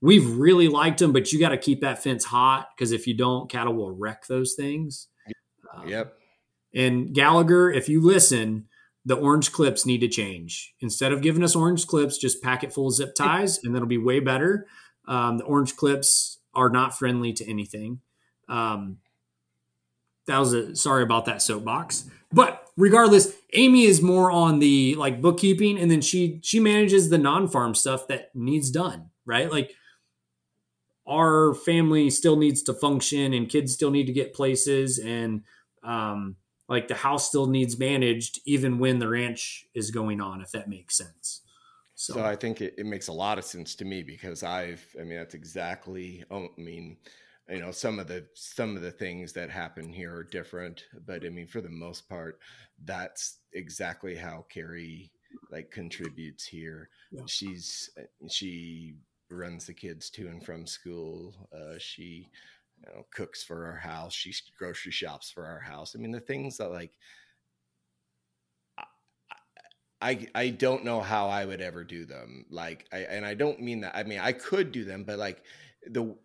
we've 0.00 0.26
really 0.36 0.68
liked 0.68 1.00
them, 1.00 1.12
but 1.12 1.32
you 1.32 1.38
got 1.38 1.50
to 1.50 1.58
keep 1.58 1.80
that 1.82 2.02
fence 2.02 2.24
hot 2.24 2.68
because 2.74 2.92
if 2.92 3.06
you 3.06 3.14
don't, 3.14 3.50
cattle 3.50 3.74
will 3.74 3.92
wreck 3.92 4.26
those 4.26 4.54
things. 4.54 5.08
Um, 5.74 5.88
yep. 5.88 6.14
And 6.74 7.14
Gallagher, 7.14 7.70
if 7.70 7.88
you 7.88 8.00
listen, 8.02 8.68
the 9.04 9.16
orange 9.16 9.52
clips 9.52 9.84
need 9.84 9.98
to 9.98 10.08
change. 10.08 10.74
Instead 10.80 11.12
of 11.12 11.22
giving 11.22 11.42
us 11.42 11.56
orange 11.56 11.86
clips, 11.86 12.18
just 12.18 12.42
pack 12.42 12.62
it 12.62 12.72
full 12.72 12.88
of 12.88 12.94
zip 12.94 13.14
ties, 13.14 13.62
and 13.62 13.74
that'll 13.74 13.88
be 13.88 13.98
way 13.98 14.20
better. 14.20 14.66
Um, 15.08 15.38
the 15.38 15.44
orange 15.44 15.76
clips 15.76 16.38
are 16.54 16.68
not 16.68 16.96
friendly 16.96 17.32
to 17.32 17.48
anything. 17.48 18.00
Um, 18.48 18.98
that 20.26 20.38
was 20.38 20.52
a 20.52 20.76
sorry 20.76 21.02
about 21.02 21.24
that 21.24 21.42
soapbox, 21.42 22.08
but 22.32 22.68
regardless, 22.76 23.32
Amy 23.54 23.84
is 23.84 24.00
more 24.00 24.30
on 24.30 24.60
the 24.60 24.94
like 24.94 25.20
bookkeeping, 25.20 25.78
and 25.78 25.90
then 25.90 26.00
she 26.00 26.38
she 26.42 26.60
manages 26.60 27.10
the 27.10 27.18
non-farm 27.18 27.74
stuff 27.74 28.06
that 28.06 28.34
needs 28.34 28.70
done. 28.70 29.10
Right, 29.26 29.50
like 29.50 29.72
our 31.08 31.54
family 31.54 32.08
still 32.10 32.36
needs 32.36 32.62
to 32.64 32.74
function, 32.74 33.32
and 33.32 33.48
kids 33.48 33.72
still 33.72 33.90
need 33.90 34.06
to 34.06 34.12
get 34.12 34.34
places, 34.34 35.00
and 35.00 35.42
um, 35.82 36.36
like 36.68 36.88
the 36.88 36.94
house 36.94 37.28
still 37.28 37.46
needs 37.46 37.78
managed 37.78 38.40
even 38.44 38.78
when 38.78 38.98
the 38.98 39.08
ranch 39.08 39.66
is 39.74 39.90
going 39.90 40.20
on 40.20 40.40
if 40.40 40.50
that 40.52 40.68
makes 40.68 40.96
sense. 40.96 41.42
So, 41.94 42.14
so 42.14 42.24
i 42.24 42.34
think 42.34 42.60
it, 42.60 42.74
it, 42.78 42.86
makes 42.86 43.08
a 43.08 43.12
lot 43.12 43.38
of 43.38 43.44
sense 43.44 43.74
to 43.76 43.84
me 43.84 44.02
because 44.02 44.42
i've 44.42 44.84
i 44.98 45.04
mean 45.04 45.18
that's 45.18 45.34
exactly 45.34 46.24
oh, 46.30 46.46
i 46.46 46.60
mean 46.60 46.96
you 47.50 47.60
know 47.60 47.70
some 47.70 47.98
of 47.98 48.08
the 48.08 48.26
some 48.34 48.76
of 48.76 48.82
the 48.82 48.90
things 48.90 49.34
that 49.34 49.50
happen 49.50 49.92
here 49.92 50.12
are 50.12 50.24
different 50.24 50.84
but 51.06 51.24
i 51.24 51.28
mean 51.28 51.46
for 51.46 51.60
the 51.60 51.68
most 51.68 52.08
part 52.08 52.38
that's 52.84 53.40
exactly 53.52 54.16
how 54.16 54.46
carrie 54.48 55.12
like 55.50 55.70
contributes 55.70 56.44
here. 56.44 56.88
Yeah. 57.10 57.22
she's 57.26 57.90
she 58.28 58.94
runs 59.30 59.66
the 59.66 59.74
kids 59.74 60.10
to 60.10 60.28
and 60.28 60.44
from 60.44 60.66
school. 60.66 61.34
Uh, 61.54 61.78
she 61.78 62.28
you 62.82 62.92
know, 62.92 63.06
cooks 63.14 63.42
for 63.42 63.66
our 63.66 63.76
house. 63.76 64.12
She 64.12 64.32
grocery 64.58 64.92
shops 64.92 65.30
for 65.30 65.46
our 65.46 65.60
house. 65.60 65.94
I 65.94 65.98
mean, 65.98 66.12
the 66.12 66.20
things 66.20 66.56
that 66.58 66.70
like, 66.70 66.92
I, 70.00 70.26
I 70.34 70.48
don't 70.48 70.84
know 70.84 71.00
how 71.00 71.28
I 71.28 71.44
would 71.44 71.60
ever 71.60 71.84
do 71.84 72.04
them. 72.04 72.44
Like, 72.50 72.86
I, 72.92 72.98
and 72.98 73.24
I 73.24 73.34
don't 73.34 73.60
mean 73.60 73.82
that. 73.82 73.96
I 73.96 74.02
mean, 74.02 74.18
I 74.18 74.32
could 74.32 74.72
do 74.72 74.84
them, 74.84 75.04
but 75.04 75.18
like 75.18 75.44
the, 75.86 76.16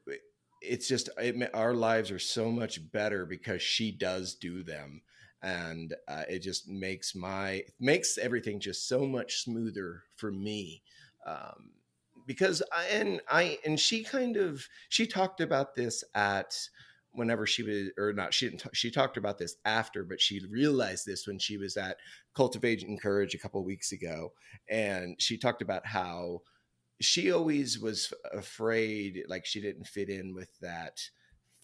it's 0.62 0.88
just, 0.88 1.10
it, 1.20 1.52
our 1.54 1.76
lives 1.76 2.10
are 2.10 2.18
so 2.18 2.52
much 2.52 2.92
better 2.92 3.26
because 3.26 3.62
she 3.62 3.92
does 3.92 4.34
do 4.34 4.64
them. 4.64 5.04
And 5.44 5.94
uh, 6.08 6.24
it 6.28 6.40
just 6.40 6.68
makes 6.68 7.14
my, 7.14 7.64
makes 7.80 8.18
everything 8.18 8.60
just 8.60 8.88
so 8.88 9.06
much 9.06 9.44
smoother 9.44 10.02
for 10.16 10.32
me. 10.32 10.82
Um, 11.28 11.70
because 12.28 12.62
I, 12.76 12.86
and 12.88 13.22
I 13.28 13.58
and 13.66 13.80
she 13.80 14.04
kind 14.04 14.38
of 14.38 14.68
she 14.90 15.08
talked 15.08 15.42
about 15.42 15.74
this 15.74 16.04
at 16.14 16.56
whenever 17.14 17.48
she 17.48 17.64
was 17.64 17.90
or 17.98 18.14
not 18.14 18.34
she 18.34 18.50
didn't 18.50 18.68
she 18.74 18.92
talked 18.92 19.18
about 19.18 19.40
this 19.40 19.56
after 19.66 20.04
but 20.04 20.22
she 20.22 20.46
realized 20.52 21.06
this 21.08 21.26
when 21.26 21.40
she 21.40 21.58
was 21.58 21.76
at 21.76 21.98
cultivate 22.36 22.84
and 22.84 23.02
courage 23.02 23.34
a 23.34 23.40
couple 23.40 23.64
weeks 23.64 23.92
ago 23.92 24.34
and 24.70 25.20
she 25.20 25.38
talked 25.38 25.64
about 25.64 25.88
how 25.88 26.42
she 27.00 27.32
always 27.32 27.80
was 27.80 28.14
afraid 28.34 29.24
like 29.28 29.46
she 29.46 29.62
didn't 29.62 29.88
fit 29.88 30.10
in 30.10 30.36
with 30.36 30.50
that 30.60 31.02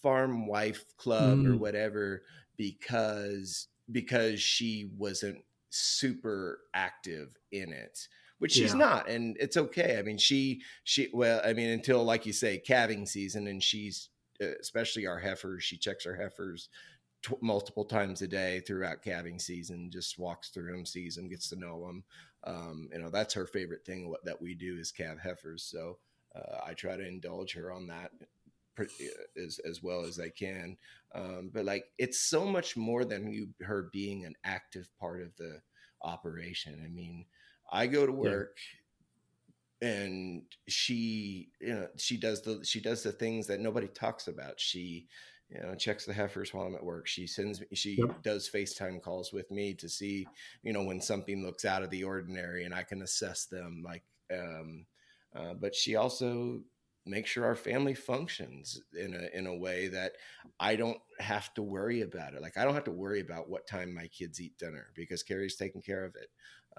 farm 0.02 0.48
wife 0.48 0.86
club 0.98 1.40
mm. 1.40 1.54
or 1.54 1.58
whatever 1.58 2.24
because 2.58 3.68
because 3.92 4.42
she 4.42 4.90
wasn't 4.98 5.44
super 5.70 6.60
active 6.74 7.30
in 7.52 7.72
it 7.72 8.08
which 8.44 8.52
she's 8.52 8.74
yeah. 8.74 8.80
not, 8.80 9.08
and 9.08 9.38
it's 9.40 9.56
okay. 9.56 9.96
I 9.98 10.02
mean, 10.02 10.18
she 10.18 10.64
she 10.84 11.08
well, 11.14 11.40
I 11.46 11.54
mean, 11.54 11.70
until 11.70 12.04
like 12.04 12.26
you 12.26 12.34
say, 12.34 12.58
calving 12.58 13.06
season, 13.06 13.48
and 13.48 13.64
she's 13.64 14.10
uh, 14.42 14.48
especially 14.60 15.08
our 15.08 15.18
heifers. 15.18 15.64
She 15.64 15.78
checks 15.78 16.06
our 16.06 16.14
heifers 16.14 16.68
t- 17.26 17.38
multiple 17.40 17.86
times 17.86 18.22
a 18.22 18.28
day 18.28 18.60
throughout 18.60 19.02
calving 19.02 19.40
season. 19.40 19.90
Just 19.90 20.20
walks 20.20 20.50
through 20.50 20.74
them, 20.74 20.86
sees 20.86 21.16
them, 21.16 21.30
gets 21.30 21.48
to 21.52 21.56
know 21.56 21.88
them. 21.88 22.04
Um, 22.44 22.90
you 22.92 23.00
know, 23.00 23.10
that's 23.10 23.34
her 23.34 23.46
favorite 23.46 23.86
thing. 23.86 24.10
What 24.10 24.26
that 24.26 24.42
we 24.42 24.56
do 24.56 24.76
is 24.78 24.92
calve 24.92 25.20
heifers. 25.20 25.64
So 25.64 26.00
uh, 26.36 26.58
I 26.68 26.74
try 26.74 26.98
to 26.98 27.08
indulge 27.08 27.54
her 27.54 27.72
on 27.72 27.88
that 27.88 28.12
uh, 28.78 28.84
as 29.42 29.60
as 29.60 29.82
well 29.82 30.04
as 30.04 30.20
I 30.20 30.28
can. 30.28 30.76
Um, 31.16 31.50
but 31.54 31.64
like, 31.64 31.86
it's 31.98 32.20
so 32.20 32.44
much 32.44 32.76
more 32.76 33.06
than 33.06 33.32
you 33.32 33.48
her 33.62 33.90
being 33.94 34.26
an 34.26 34.36
active 34.44 34.90
part 35.00 35.22
of 35.22 35.34
the 35.38 35.62
operation. 36.02 36.82
I 36.86 36.90
mean, 36.90 37.26
I 37.74 37.88
go 37.88 38.06
to 38.06 38.12
work 38.12 38.58
yeah. 39.82 39.90
and 39.90 40.44
she, 40.68 41.50
you 41.60 41.74
know, 41.74 41.88
she 41.98 42.18
does 42.18 42.44
the 42.44 42.64
she 42.64 42.80
does 42.80 43.02
the 43.02 43.12
things 43.12 43.48
that 43.48 43.60
nobody 43.60 43.88
talks 43.88 44.28
about. 44.28 44.60
She, 44.60 45.08
you 45.50 45.60
know, 45.60 45.74
checks 45.74 46.06
the 46.06 46.14
heifers 46.14 46.54
while 46.54 46.68
I'm 46.68 46.76
at 46.76 46.86
work. 46.86 47.08
She 47.08 47.26
sends 47.26 47.60
me, 47.60 47.68
she 47.74 47.96
yep. 47.98 48.22
does 48.22 48.50
FaceTime 48.50 49.02
calls 49.02 49.34
with 49.34 49.50
me 49.50 49.74
to 49.76 49.90
see, 49.90 50.28
you 50.62 50.72
know, 50.72 50.84
when 50.84 51.02
something 51.02 51.44
looks 51.44 51.66
out 51.66 51.82
of 51.82 51.90
the 51.90 52.04
ordinary 52.04 52.64
and 52.64 52.76
I 52.76 52.84
can 52.84 53.02
assess 53.02 53.46
them. 53.46 53.82
Like, 53.84 54.04
um, 54.32 54.86
uh, 55.36 55.56
but 55.56 55.74
she 55.74 55.96
also 55.96 56.62
makes 57.06 57.32
sure 57.32 57.46
our 57.46 57.56
family 57.56 57.94
functions 57.94 58.82
in 58.98 59.14
a 59.14 59.38
in 59.38 59.48
a 59.48 59.58
way 59.58 59.90
that 59.90 60.14
I 60.60 60.76
don't 60.76 61.00
have 61.20 61.54
to 61.56 61.62
worry 61.62 62.02
about 62.02 62.34
it. 62.34 62.42
Like 62.42 62.58
I 62.58 62.64
don't 62.64 62.76
have 62.76 62.86
to 62.86 62.92
worry 62.92 63.20
about 63.20 63.50
what 63.50 63.68
time 63.68 63.94
my 63.94 64.08
kids 64.08 64.40
eat 64.40 64.58
dinner 64.58 64.88
because 64.96 65.24
Carrie's 65.24 65.56
taking 65.56 65.82
care 65.82 66.06
of 66.06 66.16
it. 66.16 66.30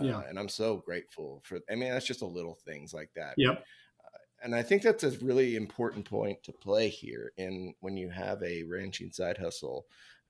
Yeah. 0.01 0.19
Uh, 0.19 0.23
and 0.29 0.39
I'm 0.39 0.49
so 0.49 0.79
grateful 0.79 1.43
for, 1.45 1.61
I 1.71 1.75
mean, 1.75 1.91
that's 1.91 2.07
just 2.07 2.23
a 2.23 2.27
little 2.27 2.59
things 2.65 2.93
like 2.93 3.11
that. 3.15 3.35
Yep. 3.37 3.59
Uh, 3.59 4.19
and 4.43 4.55
I 4.55 4.63
think 4.63 4.83
that's 4.83 5.05
a 5.05 5.11
really 5.25 5.57
important 5.57 6.05
point 6.05 6.43
to 6.45 6.53
play 6.53 6.89
here 6.89 7.33
in 7.37 7.75
when 7.81 7.97
you 7.97 8.11
have 8.11 8.43
a 8.43 8.63
ranching 8.65 9.13
side 9.13 9.39
hustle 9.39 9.87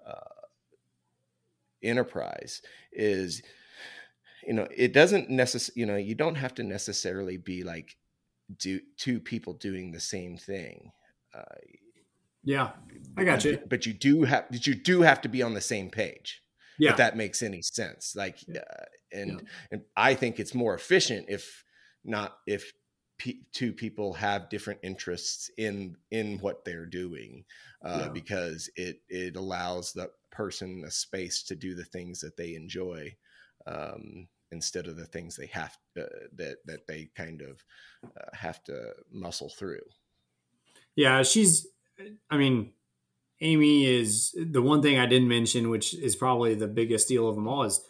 uh, 0.07 0.43
enterprise 1.83 2.63
is, 2.93 3.43
you 4.47 4.53
know, 4.53 4.69
it 4.75 4.93
doesn't 4.93 5.31
necessarily, 5.31 5.81
you 5.81 5.87
know, 5.87 5.97
you 5.97 6.15
don't 6.15 6.37
have 6.37 6.55
to 6.55 6.63
necessarily 6.63 7.37
be 7.37 7.63
like 7.63 7.97
do 8.59 8.81
two 8.99 9.21
people 9.21 9.55
doing 9.55 9.93
the 9.93 10.01
same 10.01 10.37
thing. 10.37 10.93
Uh, 11.35 11.43
yeah, 12.43 12.73
I 13.17 13.25
got 13.25 13.45
you. 13.45 13.59
But 13.67 13.87
you 13.87 13.95
do 13.95 14.25
have, 14.25 14.45
you 14.51 14.75
do 14.75 15.01
have 15.01 15.23
to 15.23 15.29
be 15.29 15.43
on 15.43 15.55
the 15.55 15.63
same 15.63 15.89
page. 15.89 16.43
Yeah. 16.79 16.91
If 16.91 16.97
that 16.97 17.17
makes 17.17 17.41
any 17.43 17.63
sense. 17.63 18.15
Like, 18.17 18.39
yeah. 18.49 18.63
And 19.15 19.31
yeah. 19.31 19.49
and 19.71 19.83
I 19.97 20.15
think 20.15 20.39
it's 20.39 20.55
more 20.55 20.75
efficient 20.75 21.27
if 21.29 21.65
not 22.05 22.37
if 22.47 22.73
p- 23.19 23.43
two 23.53 23.73
people 23.73 24.13
have 24.15 24.49
different 24.49 24.81
interests 24.83 25.51
in 25.57 25.97
in 26.11 26.39
what 26.39 26.65
they're 26.65 26.87
doing, 26.87 27.45
uh, 27.85 28.03
yeah. 28.03 28.09
because 28.09 28.69
it 28.77 29.01
it 29.09 29.37
allows 29.37 29.93
the 29.93 30.11
person 30.31 30.85
a 30.87 30.91
space 30.91 31.43
to 31.45 31.55
do 31.55 31.75
the 31.75 31.85
things 31.85 32.21
that 32.21 32.37
they 32.37 32.55
enjoy. 32.55 33.15
Um, 33.67 34.29
instead 34.53 34.87
of 34.87 34.97
the 34.97 35.07
things 35.07 35.37
they 35.37 35.47
have 35.47 35.77
uh, 35.99 36.05
that 36.37 36.57
that 36.65 36.87
they 36.87 37.09
kind 37.17 37.43
of 37.43 37.65
uh, 38.05 38.31
have 38.33 38.63
to 38.65 38.93
muscle 39.13 39.51
through. 39.51 39.83
Yeah, 40.97 41.23
she's. 41.23 41.67
I 42.31 42.37
mean, 42.37 42.73
Amy 43.41 43.85
is 43.87 44.35
the 44.37 44.63
one 44.63 44.83
thing 44.83 44.99
I 44.99 45.07
didn't 45.07 45.29
mention, 45.29 45.71
which 45.71 45.95
is 45.95 46.17
probably 46.17 46.55
the 46.55 46.69
biggest 46.69 47.09
deal 47.09 47.29
of 47.29 47.35
them 47.35 47.49
all, 47.49 47.65
is 47.65 47.81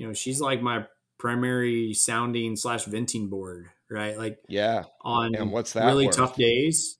you 0.00 0.06
know 0.06 0.14
she's 0.14 0.40
like 0.40 0.62
my 0.62 0.86
primary 1.18 1.92
sounding 1.92 2.56
slash 2.56 2.86
venting 2.86 3.28
board, 3.28 3.66
right? 3.90 4.16
Like 4.16 4.38
yeah, 4.48 4.84
on 5.02 5.34
and 5.34 5.52
what's 5.52 5.74
that 5.74 5.84
really 5.84 6.06
worth? 6.06 6.16
tough 6.16 6.36
days, 6.36 6.96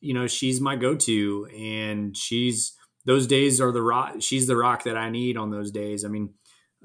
you 0.00 0.14
know 0.14 0.26
she's 0.26 0.62
my 0.62 0.76
go 0.76 0.96
to, 0.96 1.46
and 1.54 2.16
she's 2.16 2.72
those 3.04 3.26
days 3.26 3.60
are 3.60 3.70
the 3.70 3.82
rock. 3.82 4.14
She's 4.20 4.46
the 4.46 4.56
rock 4.56 4.84
that 4.84 4.96
I 4.96 5.10
need 5.10 5.36
on 5.36 5.50
those 5.50 5.70
days. 5.70 6.06
I 6.06 6.08
mean, 6.08 6.32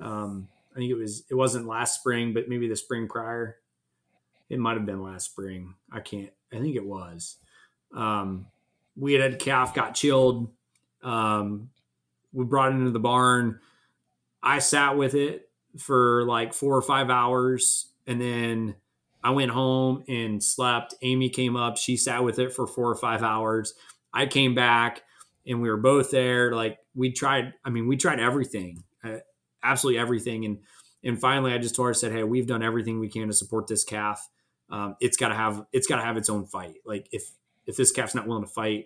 um, 0.02 0.50
I 0.74 0.80
think 0.80 0.92
it 0.92 0.98
was 0.98 1.24
it 1.30 1.36
wasn't 1.36 1.66
last 1.66 1.98
spring, 1.98 2.34
but 2.34 2.50
maybe 2.50 2.68
the 2.68 2.76
spring 2.76 3.08
prior. 3.08 3.56
It 4.50 4.60
might 4.60 4.76
have 4.76 4.86
been 4.86 5.02
last 5.02 5.32
spring. 5.32 5.76
I 5.94 6.02
can't. 6.02 6.32
I 6.52 6.60
think 6.60 6.76
it 6.76 6.86
was. 6.86 7.38
Um, 7.96 8.48
we 8.98 9.14
had 9.14 9.32
a 9.32 9.38
calf 9.38 9.74
got 9.74 9.96
chilled. 9.96 10.52
Um, 11.02 11.70
we 12.34 12.44
brought 12.44 12.74
it 12.74 12.76
into 12.76 12.92
the 12.92 13.00
barn. 13.00 13.62
I 14.46 14.60
sat 14.60 14.96
with 14.96 15.16
it 15.16 15.50
for 15.80 16.24
like 16.26 16.54
four 16.54 16.78
or 16.78 16.82
five 16.82 17.10
hours, 17.10 17.92
and 18.06 18.22
then 18.22 18.76
I 19.24 19.32
went 19.32 19.52
home 19.52 20.04
and 20.08 20.42
slept. 20.42 20.94
Amy 21.02 21.30
came 21.30 21.56
up. 21.56 21.78
She 21.78 21.98
sat 21.98 22.24
with 22.24 22.38
it 22.38 22.54
for 22.54 22.68
four 22.68 22.90
or 22.90 22.96
five 22.96 23.24
hours. 23.24 23.74
I 24.14 24.28
came 24.28 24.54
back, 24.54 25.02
and 25.48 25.62
we 25.62 25.70
were 25.70 25.78
both 25.78 26.12
there. 26.12 26.54
Like 26.54 26.78
we 26.94 27.12
tried. 27.12 27.54
I 27.66 27.72
mean, 27.72 27.88
we 27.88 27.98
tried 27.98 28.20
everything, 28.20 28.84
uh, 29.04 29.18
absolutely 29.64 30.00
everything, 30.00 30.46
and 30.46 30.60
and 31.04 31.20
finally, 31.20 31.54
I 31.54 31.58
just 31.58 31.76
told 31.76 31.88
her, 31.88 31.92
I 31.92 31.94
said, 31.94 32.12
"Hey, 32.12 32.24
we've 32.24 32.48
done 32.48 32.64
everything 32.64 33.00
we 33.00 33.10
can 33.10 33.28
to 33.28 33.34
support 33.34 33.68
this 33.68 33.84
calf. 33.84 34.30
Um, 34.70 34.96
it's 35.00 35.18
got 35.18 35.30
to 35.30 35.36
have 35.36 35.66
it's 35.74 35.88
got 35.88 35.98
to 35.98 36.04
have 36.04 36.18
its 36.18 36.30
own 36.30 36.46
fight. 36.46 36.76
Like 36.86 37.08
if 37.12 37.24
if 37.66 37.76
this 37.76 37.92
calf's 37.92 38.16
not 38.16 38.28
willing 38.28 38.44
to 38.44 38.50
fight, 38.50 38.86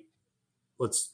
let's 0.79 1.11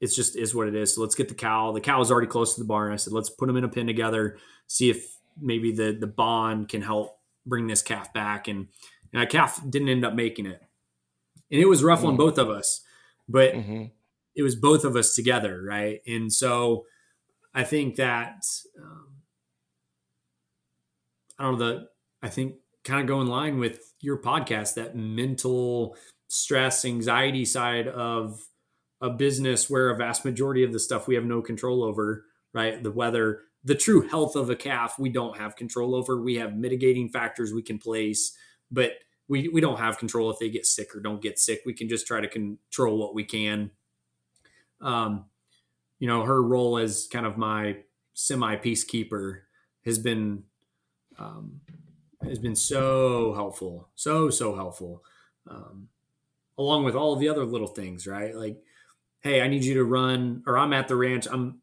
it's 0.00 0.16
just 0.16 0.36
is 0.36 0.54
what 0.54 0.68
it 0.68 0.74
is. 0.74 0.94
So 0.94 1.02
let's 1.02 1.14
get 1.14 1.28
the 1.28 1.34
cow. 1.34 1.72
The 1.72 1.80
cow 1.80 2.00
is 2.00 2.10
already 2.10 2.26
close 2.26 2.54
to 2.54 2.60
the 2.60 2.66
barn. 2.66 2.92
I 2.92 2.96
said, 2.96 3.12
let's 3.12 3.30
put 3.30 3.46
them 3.46 3.56
in 3.56 3.64
a 3.64 3.68
pen 3.68 3.86
together, 3.86 4.38
see 4.66 4.90
if 4.90 5.16
maybe 5.40 5.72
the 5.72 5.92
the 5.92 6.06
bond 6.06 6.68
can 6.68 6.82
help 6.82 7.18
bring 7.46 7.66
this 7.66 7.82
calf 7.82 8.12
back. 8.12 8.48
And, 8.48 8.68
and 9.12 9.22
a 9.22 9.26
calf 9.26 9.60
didn't 9.68 9.88
end 9.88 10.04
up 10.04 10.14
making 10.14 10.46
it, 10.46 10.62
and 11.50 11.60
it 11.60 11.66
was 11.66 11.82
rough 11.82 12.00
mm-hmm. 12.00 12.08
on 12.08 12.16
both 12.16 12.38
of 12.38 12.48
us, 12.48 12.82
but 13.28 13.54
mm-hmm. 13.54 13.84
it 14.34 14.42
was 14.42 14.56
both 14.56 14.84
of 14.84 14.96
us 14.96 15.14
together, 15.14 15.62
right? 15.62 16.00
And 16.06 16.32
so 16.32 16.86
I 17.54 17.64
think 17.64 17.96
that 17.96 18.44
um, 18.80 19.16
I 21.38 21.44
don't 21.44 21.58
know 21.58 21.64
the 21.66 21.88
I 22.22 22.28
think 22.28 22.56
kind 22.84 23.00
of 23.00 23.06
go 23.06 23.20
in 23.20 23.26
line 23.26 23.58
with 23.58 23.94
your 24.00 24.20
podcast 24.20 24.74
that 24.74 24.96
mental 24.96 25.96
stress 26.28 26.84
anxiety 26.84 27.44
side 27.44 27.88
of 27.88 28.40
a 29.00 29.10
business 29.10 29.70
where 29.70 29.90
a 29.90 29.96
vast 29.96 30.24
majority 30.24 30.62
of 30.62 30.72
the 30.72 30.80
stuff 30.80 31.06
we 31.06 31.14
have 31.14 31.24
no 31.24 31.42
control 31.42 31.82
over 31.82 32.24
right? 32.52 32.82
The 32.82 32.90
weather 32.90 33.42
the 33.62 33.74
true 33.74 34.08
health 34.08 34.36
of 34.36 34.50
a 34.50 34.56
calf 34.56 34.98
we 34.98 35.10
don't 35.10 35.36
have 35.36 35.54
control 35.54 35.94
over. 35.94 36.20
We 36.20 36.36
have 36.36 36.56
mitigating 36.56 37.08
factors 37.08 37.52
we 37.52 37.62
can 37.62 37.78
place 37.78 38.36
but 38.70 38.92
we, 39.28 39.48
we 39.48 39.60
don't 39.60 39.78
have 39.78 39.98
control 39.98 40.30
if 40.30 40.38
they 40.40 40.48
get 40.48 40.66
sick 40.66 40.94
or 40.94 41.00
don't 41.00 41.22
get 41.22 41.38
sick. 41.38 41.62
We 41.64 41.72
can 41.72 41.88
just 41.88 42.06
try 42.06 42.20
to 42.20 42.28
control 42.28 42.98
what 42.98 43.14
we 43.14 43.24
can. 43.24 43.70
Um 44.80 45.26
you 45.98 46.08
know 46.08 46.24
her 46.24 46.42
role 46.42 46.78
as 46.78 47.06
kind 47.12 47.26
of 47.26 47.36
my 47.36 47.76
semi 48.14 48.56
peacekeeper 48.56 49.40
has 49.84 49.98
been 49.98 50.44
um, 51.18 51.60
has 52.22 52.38
been 52.38 52.56
so 52.56 53.34
helpful, 53.34 53.88
so 53.94 54.30
so 54.30 54.54
helpful, 54.54 55.02
um, 55.48 55.88
along 56.58 56.84
with 56.84 56.94
all 56.94 57.16
the 57.16 57.28
other 57.28 57.44
little 57.44 57.68
things, 57.68 58.06
right? 58.06 58.34
Like, 58.34 58.62
hey, 59.20 59.42
I 59.42 59.48
need 59.48 59.64
you 59.64 59.74
to 59.74 59.84
run, 59.84 60.42
or 60.46 60.58
I'm 60.58 60.72
at 60.72 60.88
the 60.88 60.96
ranch, 60.96 61.26
I'm 61.30 61.60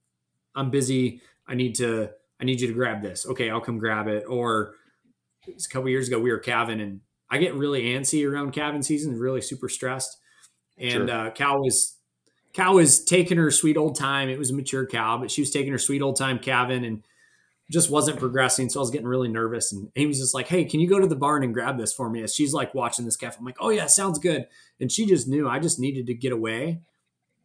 I'm 0.55 0.69
busy, 0.71 1.21
I 1.47 1.55
need 1.55 1.75
to 1.75 2.09
I 2.39 2.45
need 2.45 2.61
you 2.61 2.67
to 2.67 2.73
grab 2.73 3.01
this. 3.01 3.25
Okay, 3.25 3.49
I'll 3.49 3.61
come 3.61 3.79
grab 3.79 4.07
it. 4.07 4.25
Or 4.27 4.75
a 5.47 5.69
couple 5.69 5.89
years 5.89 6.07
ago, 6.07 6.19
we 6.19 6.31
were 6.31 6.39
calving, 6.39 6.81
and 6.81 7.01
I 7.29 7.37
get 7.37 7.55
really 7.55 7.83
antsy 7.83 8.29
around 8.29 8.51
calving 8.51 8.83
season, 8.83 9.17
really 9.17 9.41
super 9.41 9.69
stressed. 9.69 10.17
And 10.77 11.09
sure. 11.09 11.11
uh, 11.11 11.29
Cal 11.31 11.59
was 11.59 11.97
Cal 12.53 12.75
was 12.75 13.03
taking 13.03 13.37
her 13.37 13.51
sweet 13.51 13.77
old 13.77 13.97
time. 13.97 14.29
It 14.29 14.39
was 14.39 14.51
a 14.51 14.55
mature 14.55 14.85
cow, 14.85 15.17
but 15.17 15.31
she 15.31 15.41
was 15.41 15.51
taking 15.51 15.71
her 15.71 15.77
sweet 15.77 16.01
old 16.01 16.17
time 16.17 16.39
calving 16.39 16.85
and 16.85 17.03
just 17.69 17.89
wasn't 17.89 18.19
progressing. 18.19 18.69
So 18.69 18.79
I 18.79 18.81
was 18.81 18.91
getting 18.91 19.07
really 19.07 19.27
nervous. 19.27 19.73
And 19.73 19.89
Amy's 19.95 20.19
just 20.19 20.33
like, 20.33 20.47
hey, 20.47 20.63
can 20.63 20.79
you 20.79 20.87
go 20.87 20.99
to 20.99 21.07
the 21.07 21.15
barn 21.15 21.43
and 21.43 21.53
grab 21.53 21.77
this 21.77 21.93
for 21.93 22.09
me? 22.09 22.23
As 22.23 22.33
she's 22.33 22.53
like 22.53 22.73
watching 22.73 23.05
this 23.05 23.17
calf, 23.17 23.37
I'm 23.37 23.45
like, 23.45 23.57
oh, 23.59 23.69
yeah, 23.69 23.87
sounds 23.87 24.19
good. 24.19 24.47
And 24.79 24.91
she 24.91 25.05
just 25.05 25.27
knew 25.27 25.49
I 25.49 25.59
just 25.59 25.79
needed 25.79 26.07
to 26.07 26.13
get 26.13 26.31
away 26.31 26.81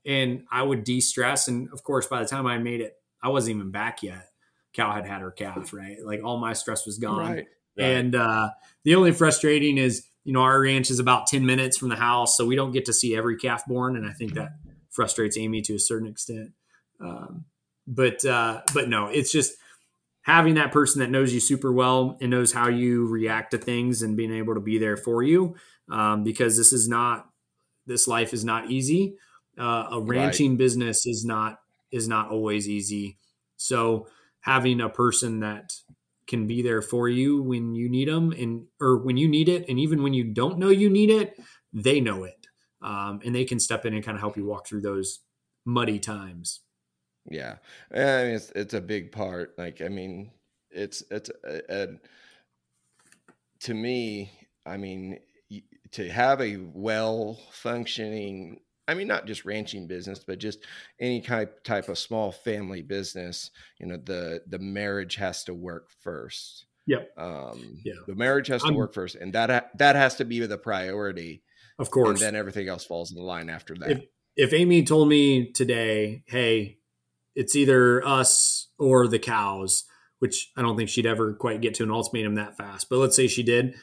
and 0.05 0.44
I 0.50 0.62
would 0.62 0.84
de 0.84 1.00
stress. 1.00 1.48
And 1.48 1.68
of 1.72 1.82
course, 1.82 2.07
by 2.07 2.20
the 2.20 2.28
time 2.28 2.46
I 2.46 2.59
made 2.59 2.80
it, 2.80 2.94
I 3.22 3.28
wasn't 3.28 3.57
even 3.57 3.70
back 3.70 4.03
yet. 4.03 4.28
Cal 4.72 4.92
had 4.92 5.07
had 5.07 5.20
her 5.20 5.30
calf, 5.30 5.72
right? 5.74 5.96
Like 6.05 6.24
all 6.24 6.38
my 6.38 6.53
stress 6.53 6.86
was 6.86 6.98
gone. 6.98 7.18
Right, 7.18 7.46
right. 7.78 7.84
And 7.84 8.14
uh, 8.14 8.50
the 8.84 8.94
only 8.94 9.12
frustrating 9.12 9.78
is, 9.78 10.07
you 10.24 10.32
know, 10.32 10.42
our 10.42 10.61
ranch 10.61 10.90
is 10.90 10.98
about 10.98 11.26
10 11.26 11.44
minutes 11.44 11.76
from 11.76 11.88
the 11.88 11.96
house. 11.96 12.36
So 12.36 12.46
we 12.46 12.57
don't 12.57 12.72
get 12.72 12.84
to 12.86 12.92
see 12.92 13.16
every 13.16 13.36
calf 13.36 13.66
born. 13.66 13.96
And 13.96 14.07
I 14.07 14.12
think 14.12 14.34
that 14.34 14.53
frustrates 14.90 15.36
Amy 15.36 15.62
to 15.62 15.74
a 15.74 15.78
certain 15.78 16.07
extent. 16.07 16.53
Um, 17.00 17.44
but, 17.86 18.24
uh, 18.24 18.62
but 18.72 18.88
no, 18.88 19.07
it's 19.09 19.32
just, 19.32 19.55
having 20.22 20.55
that 20.55 20.72
person 20.72 21.00
that 21.00 21.11
knows 21.11 21.34
you 21.34 21.40
super 21.40 21.72
well 21.72 22.16
and 22.20 22.30
knows 22.30 22.53
how 22.53 22.68
you 22.68 23.07
react 23.09 23.50
to 23.50 23.59
things 23.59 24.03
and 24.03 24.16
being 24.16 24.32
able 24.32 24.55
to 24.55 24.61
be 24.61 24.78
there 24.78 24.96
for 24.96 25.22
you 25.22 25.55
um, 25.90 26.24
because 26.24 26.57
this 26.57 26.72
is 26.72 26.88
not 26.88 27.28
this 27.86 28.07
life 28.07 28.32
is 28.32 28.44
not 28.44 28.70
easy 28.70 29.16
uh, 29.59 29.88
a 29.90 30.00
ranching 30.00 30.53
right. 30.53 30.59
business 30.59 31.07
is 31.07 31.24
not 31.24 31.59
is 31.90 32.09
not 32.09 32.30
always 32.30 32.68
easy 32.68 33.18
so 33.57 34.07
having 34.40 34.80
a 34.80 34.88
person 34.88 35.40
that 35.40 35.74
can 36.26 36.46
be 36.46 36.62
there 36.62 36.82
for 36.82 37.09
you 37.09 37.42
when 37.42 37.74
you 37.74 37.88
need 37.88 38.09
them 38.09 38.32
and 38.32 38.66
or 38.80 38.98
when 38.98 39.16
you 39.16 39.28
need 39.28 39.48
it 39.48 39.68
and 39.68 39.78
even 39.78 40.03
when 40.03 40.14
you 40.14 40.24
don't 40.24 40.59
know 40.59 40.70
you 40.70 40.88
need 40.88 41.11
it 41.11 41.38
they 41.72 42.00
know 42.00 42.24
it 42.24 42.46
um, 42.80 43.20
and 43.24 43.34
they 43.34 43.44
can 43.44 43.61
step 43.61 43.84
in 43.84 43.94
and 43.94 44.05
kind 44.05 44.16
of 44.16 44.20
help 44.20 44.36
you 44.36 44.44
walk 44.44 44.66
through 44.66 44.80
those 44.80 45.20
muddy 45.64 45.98
times 45.98 46.61
yeah, 47.30 47.57
I 47.92 47.96
mean, 47.96 48.34
it's 48.34 48.50
it's 48.55 48.74
a 48.74 48.80
big 48.80 49.12
part. 49.12 49.55
Like, 49.57 49.80
I 49.80 49.88
mean, 49.88 50.32
it's 50.70 51.03
it's 51.11 51.30
a, 51.44 51.82
a, 51.82 51.88
to 53.61 53.74
me. 53.74 54.32
I 54.66 54.76
mean, 54.76 55.18
to 55.92 56.09
have 56.09 56.40
a 56.40 56.57
well 56.57 57.38
functioning. 57.53 58.61
I 58.89 58.95
mean, 58.95 59.07
not 59.07 59.26
just 59.26 59.45
ranching 59.45 59.87
business, 59.87 60.24
but 60.26 60.39
just 60.39 60.61
any 61.01 61.20
type 61.20 61.62
type 61.64 61.89
of 61.89 61.99
small 61.99 62.33
family 62.33 62.83
business. 62.83 63.51
You 63.78 63.87
know, 63.87 63.97
the 63.97 64.43
the 64.47 64.59
marriage 64.59 65.16
has 65.16 65.45
to 65.45 65.55
work 65.55 65.91
first. 66.01 66.66
Yep. 66.87 67.12
Um, 67.16 67.80
yeah. 67.85 67.95
The 68.07 68.14
marriage 68.14 68.49
has 68.49 68.62
to 68.62 68.68
I'm, 68.68 68.74
work 68.74 68.93
first, 68.93 69.14
and 69.14 69.33
that 69.35 69.70
that 69.78 69.97
has 69.97 70.16
to 70.16 70.24
be 70.24 70.41
the 70.41 70.59
priority. 70.59 71.43
Of 71.78 71.91
course. 71.91 72.09
And 72.09 72.18
then 72.18 72.37
everything 72.37 72.68
else 72.68 72.85
falls 72.85 73.11
in 73.11 73.16
the 73.16 73.22
line 73.22 73.49
after 73.49 73.74
that. 73.76 73.91
If, 73.91 74.03
if 74.37 74.53
Amy 74.53 74.83
told 74.83 75.09
me 75.09 75.53
today, 75.53 76.24
"Hey, 76.26 76.78
it's 77.35 77.57
either 77.57 78.07
us 78.07 78.68
or 78.78 79.07
the 79.09 79.18
cows, 79.18 79.85
which 80.18 80.53
I 80.57 80.62
don't 80.62 80.76
think 80.76 80.89
she'd 80.89 81.07
ever 81.07 81.35
quite 81.35 81.61
get 81.61 81.74
to 81.74 81.83
an 81.83 81.91
ultimatum 81.91 82.35
that 82.37 82.57
fast. 82.57 82.89
But 82.89 82.99
let's 82.99 83.16
say 83.16 83.26
she 83.26 83.43
did, 83.43 83.74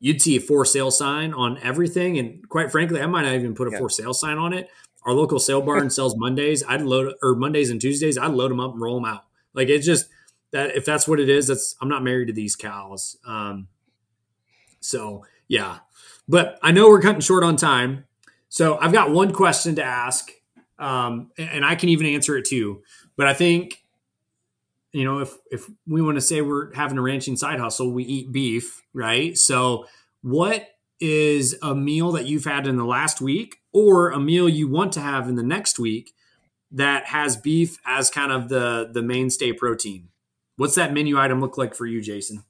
you'd 0.00 0.22
see 0.22 0.36
a 0.36 0.40
for 0.40 0.64
sale 0.64 0.90
sign 0.90 1.32
on 1.32 1.58
everything. 1.58 2.18
And 2.18 2.48
quite 2.48 2.70
frankly, 2.70 3.00
I 3.00 3.06
might 3.06 3.22
not 3.22 3.34
even 3.34 3.54
put 3.54 3.68
a 3.68 3.72
yeah. 3.72 3.78
for 3.78 3.90
sale 3.90 4.14
sign 4.14 4.38
on 4.38 4.52
it. 4.52 4.68
Our 5.04 5.12
local 5.12 5.38
sale 5.38 5.62
barn 5.62 5.90
sells 5.90 6.16
Mondays. 6.16 6.62
I'd 6.66 6.82
load 6.82 7.14
or 7.22 7.34
Mondays 7.34 7.70
and 7.70 7.80
Tuesdays. 7.80 8.18
I'd 8.18 8.32
load 8.32 8.50
them 8.50 8.60
up 8.60 8.72
and 8.72 8.80
roll 8.80 9.00
them 9.00 9.04
out. 9.04 9.24
Like 9.54 9.68
it's 9.68 9.86
just 9.86 10.08
that 10.52 10.76
if 10.76 10.84
that's 10.84 11.06
what 11.08 11.20
it 11.20 11.28
is, 11.28 11.48
that's 11.48 11.74
I'm 11.80 11.88
not 11.88 12.02
married 12.02 12.26
to 12.26 12.32
these 12.32 12.56
cows. 12.56 13.16
Um, 13.26 13.68
so 14.80 15.24
yeah, 15.48 15.78
but 16.28 16.58
I 16.62 16.72
know 16.72 16.88
we're 16.88 17.00
cutting 17.00 17.20
short 17.20 17.44
on 17.44 17.56
time. 17.56 18.04
So 18.48 18.78
I've 18.78 18.92
got 18.92 19.10
one 19.10 19.32
question 19.32 19.74
to 19.76 19.84
ask 19.84 20.30
um, 20.78 21.30
and 21.36 21.64
I 21.64 21.74
can 21.74 21.88
even 21.88 22.06
answer 22.06 22.36
it 22.36 22.44
too. 22.44 22.82
But 23.16 23.26
I 23.26 23.34
think, 23.34 23.77
you 24.92 25.04
know, 25.04 25.18
if 25.20 25.34
if 25.50 25.66
we 25.86 26.00
want 26.02 26.16
to 26.16 26.20
say 26.20 26.40
we're 26.40 26.72
having 26.74 26.98
a 26.98 27.02
ranching 27.02 27.36
side 27.36 27.60
hustle, 27.60 27.92
we 27.92 28.04
eat 28.04 28.32
beef, 28.32 28.82
right? 28.94 29.36
So, 29.36 29.86
what 30.22 30.68
is 31.00 31.56
a 31.62 31.74
meal 31.74 32.12
that 32.12 32.26
you've 32.26 32.44
had 32.44 32.66
in 32.66 32.76
the 32.76 32.84
last 32.84 33.20
week, 33.20 33.58
or 33.72 34.10
a 34.10 34.18
meal 34.18 34.48
you 34.48 34.68
want 34.68 34.92
to 34.94 35.00
have 35.00 35.28
in 35.28 35.34
the 35.36 35.42
next 35.42 35.78
week 35.78 36.12
that 36.72 37.06
has 37.06 37.36
beef 37.36 37.78
as 37.86 38.10
kind 38.10 38.32
of 38.32 38.48
the 38.48 38.88
the 38.92 39.02
mainstay 39.02 39.52
protein? 39.52 40.08
What's 40.56 40.74
that 40.74 40.92
menu 40.92 41.18
item 41.18 41.40
look 41.40 41.56
like 41.58 41.74
for 41.74 41.86
you, 41.86 42.00
Jason? 42.00 42.42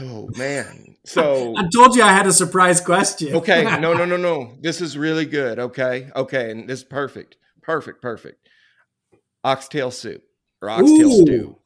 Oh 0.00 0.28
man. 0.36 0.96
So 1.06 1.56
I 1.56 1.66
told 1.74 1.96
you 1.96 2.02
I 2.02 2.12
had 2.12 2.26
a 2.26 2.32
surprise 2.32 2.80
question. 2.80 3.34
okay. 3.36 3.64
No, 3.80 3.94
no, 3.94 4.04
no, 4.04 4.16
no. 4.16 4.52
This 4.60 4.80
is 4.80 4.96
really 4.98 5.24
good. 5.24 5.58
Okay. 5.58 6.08
Okay. 6.14 6.50
And 6.50 6.68
this 6.68 6.80
is 6.80 6.84
perfect. 6.84 7.36
Perfect. 7.62 8.00
Perfect. 8.02 8.46
Oxtail 9.44 9.90
soup 9.90 10.22
or 10.60 10.70
oxtail 10.70 11.12
Ooh. 11.12 11.22
stew. 11.22 11.56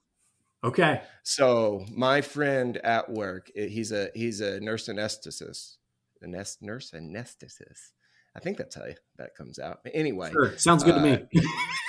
Okay. 0.62 1.03
So 1.22 1.85
my 1.93 2.20
friend 2.20 2.79
at 2.79 3.11
work, 3.11 3.51
eh, 3.57 3.66
he's 3.66 3.93
a 3.93 4.11
he's 4.14 4.41
a 4.41 4.61
nurse 4.61 4.89
anesthetist. 4.89 5.77
A 6.22 6.27
nest, 6.27 6.62
nurse 6.62 6.93
anesthetist. 6.93 7.93
I 8.37 8.41
think 8.41 8.57
that's 8.57 8.75
how 8.75 8.87
that 9.18 9.37
comes 9.37 9.59
out. 9.59 9.81
Anyway, 9.93 10.33
sure. 10.33 10.57
sounds 10.57 10.83
good 10.83 10.95
uh, 10.95 11.03
to 11.03 11.03
me. 11.03 11.12
Uh, 11.37 11.43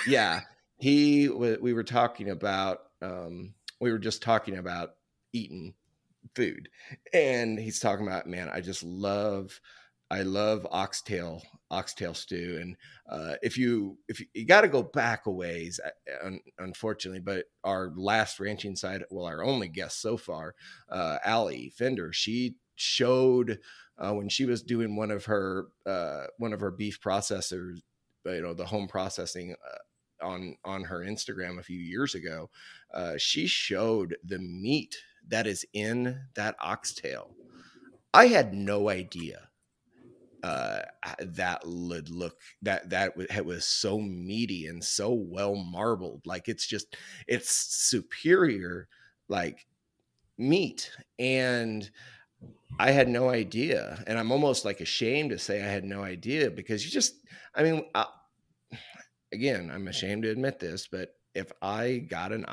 yeah, 0.06 0.40
he 0.78 1.28
we 1.28 1.72
were 1.72 1.84
talking 1.84 2.30
about 2.30 2.80
um, 3.00 3.54
we 3.80 3.92
were 3.92 3.98
just 3.98 4.22
talking 4.22 4.58
about 4.58 4.90
eating 5.32 5.74
food. 6.34 6.68
And 7.12 7.58
he's 7.58 7.80
talking 7.80 8.06
about, 8.06 8.26
man, 8.26 8.48
I 8.48 8.60
just 8.60 8.82
love, 8.82 9.60
I 10.10 10.22
love 10.22 10.66
oxtail, 10.70 11.42
oxtail 11.70 12.14
stew. 12.14 12.58
And 12.60 12.76
uh, 13.10 13.34
if 13.42 13.58
you, 13.58 13.98
if 14.08 14.20
you, 14.20 14.26
you 14.34 14.46
got 14.46 14.62
to 14.62 14.68
go 14.68 14.82
back 14.82 15.26
a 15.26 15.30
ways, 15.30 15.80
uh, 15.84 16.26
un, 16.26 16.40
unfortunately, 16.58 17.20
but 17.20 17.46
our 17.64 17.92
last 17.96 18.38
ranching 18.40 18.76
side, 18.76 19.04
well, 19.10 19.26
our 19.26 19.44
only 19.44 19.68
guest 19.68 20.00
so 20.00 20.16
far, 20.16 20.54
uh, 20.90 21.18
Allie 21.24 21.72
Fender, 21.76 22.12
she 22.12 22.54
showed 22.76 23.58
uh, 23.98 24.12
when 24.12 24.28
she 24.28 24.44
was 24.44 24.62
doing 24.62 24.96
one 24.96 25.10
of 25.10 25.24
her 25.24 25.68
uh, 25.86 26.24
one 26.38 26.52
of 26.52 26.60
her 26.60 26.70
beef 26.70 27.00
processors, 27.00 27.78
you 28.24 28.42
know, 28.42 28.54
the 28.54 28.66
home 28.66 28.86
processing 28.88 29.54
uh, 29.72 30.26
on 30.26 30.56
on 30.64 30.84
her 30.84 31.00
Instagram 31.00 31.58
a 31.58 31.62
few 31.62 31.78
years 31.78 32.14
ago. 32.14 32.50
Uh, 32.92 33.14
she 33.16 33.46
showed 33.46 34.16
the 34.24 34.38
meat 34.38 34.96
that 35.28 35.46
is 35.46 35.64
in 35.72 36.20
that 36.34 36.56
oxtail. 36.60 37.34
I 38.12 38.26
had 38.26 38.54
no 38.54 38.88
idea 38.88 39.45
uh, 40.42 40.82
that 41.20 41.62
would 41.64 42.10
look 42.10 42.38
that 42.62 42.90
that 42.90 43.12
it 43.16 43.44
was 43.44 43.64
so 43.64 43.98
meaty 43.98 44.66
and 44.66 44.82
so 44.82 45.12
well 45.12 45.54
marbled. 45.54 46.22
Like 46.26 46.48
it's 46.48 46.66
just 46.66 46.96
it's 47.26 47.50
superior 47.50 48.88
like 49.28 49.66
meat 50.38 50.90
and 51.18 51.90
I 52.78 52.90
had 52.90 53.08
no 53.08 53.28
idea, 53.30 54.02
and 54.06 54.18
I'm 54.18 54.32
almost 54.32 54.64
like 54.64 54.80
ashamed 54.80 55.30
to 55.30 55.38
say 55.38 55.62
I 55.62 55.68
had 55.68 55.84
no 55.84 56.02
idea 56.02 56.50
because 56.50 56.84
you 56.84 56.90
just, 56.90 57.14
I 57.54 57.62
mean, 57.62 57.84
I, 57.94 58.06
again, 59.32 59.70
I'm 59.72 59.88
ashamed 59.88 60.24
to 60.24 60.30
admit 60.30 60.58
this, 60.58 60.86
but 60.86 61.14
if 61.34 61.52
I 61.62 61.98
got 61.98 62.32
an, 62.32 62.44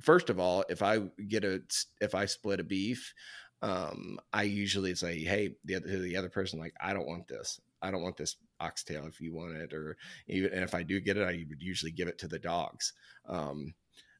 first 0.00 0.30
of 0.30 0.38
all, 0.38 0.64
if 0.68 0.82
I 0.82 0.98
get 1.26 1.44
a, 1.44 1.62
if 2.00 2.14
I 2.14 2.26
split 2.26 2.60
a 2.60 2.64
beef, 2.64 3.14
um, 3.62 4.18
I 4.32 4.42
usually 4.42 4.94
say, 4.94 5.20
hey, 5.20 5.54
the 5.64 5.76
other, 5.76 5.98
the 5.98 6.16
other 6.16 6.28
person, 6.28 6.58
like, 6.58 6.74
I 6.80 6.92
don't 6.92 7.06
want 7.06 7.28
this. 7.28 7.60
I 7.80 7.90
don't 7.90 8.02
want 8.02 8.16
this 8.16 8.36
oxtail 8.60 9.06
if 9.06 9.20
you 9.20 9.32
want 9.34 9.56
it, 9.56 9.72
or 9.72 9.96
even, 10.28 10.52
and 10.52 10.62
if 10.62 10.74
I 10.74 10.82
do 10.82 11.00
get 11.00 11.16
it, 11.16 11.26
I 11.26 11.44
would 11.48 11.62
usually 11.62 11.92
give 11.92 12.08
it 12.08 12.18
to 12.18 12.28
the 12.28 12.38
dogs. 12.38 12.92
Um, 13.26 13.74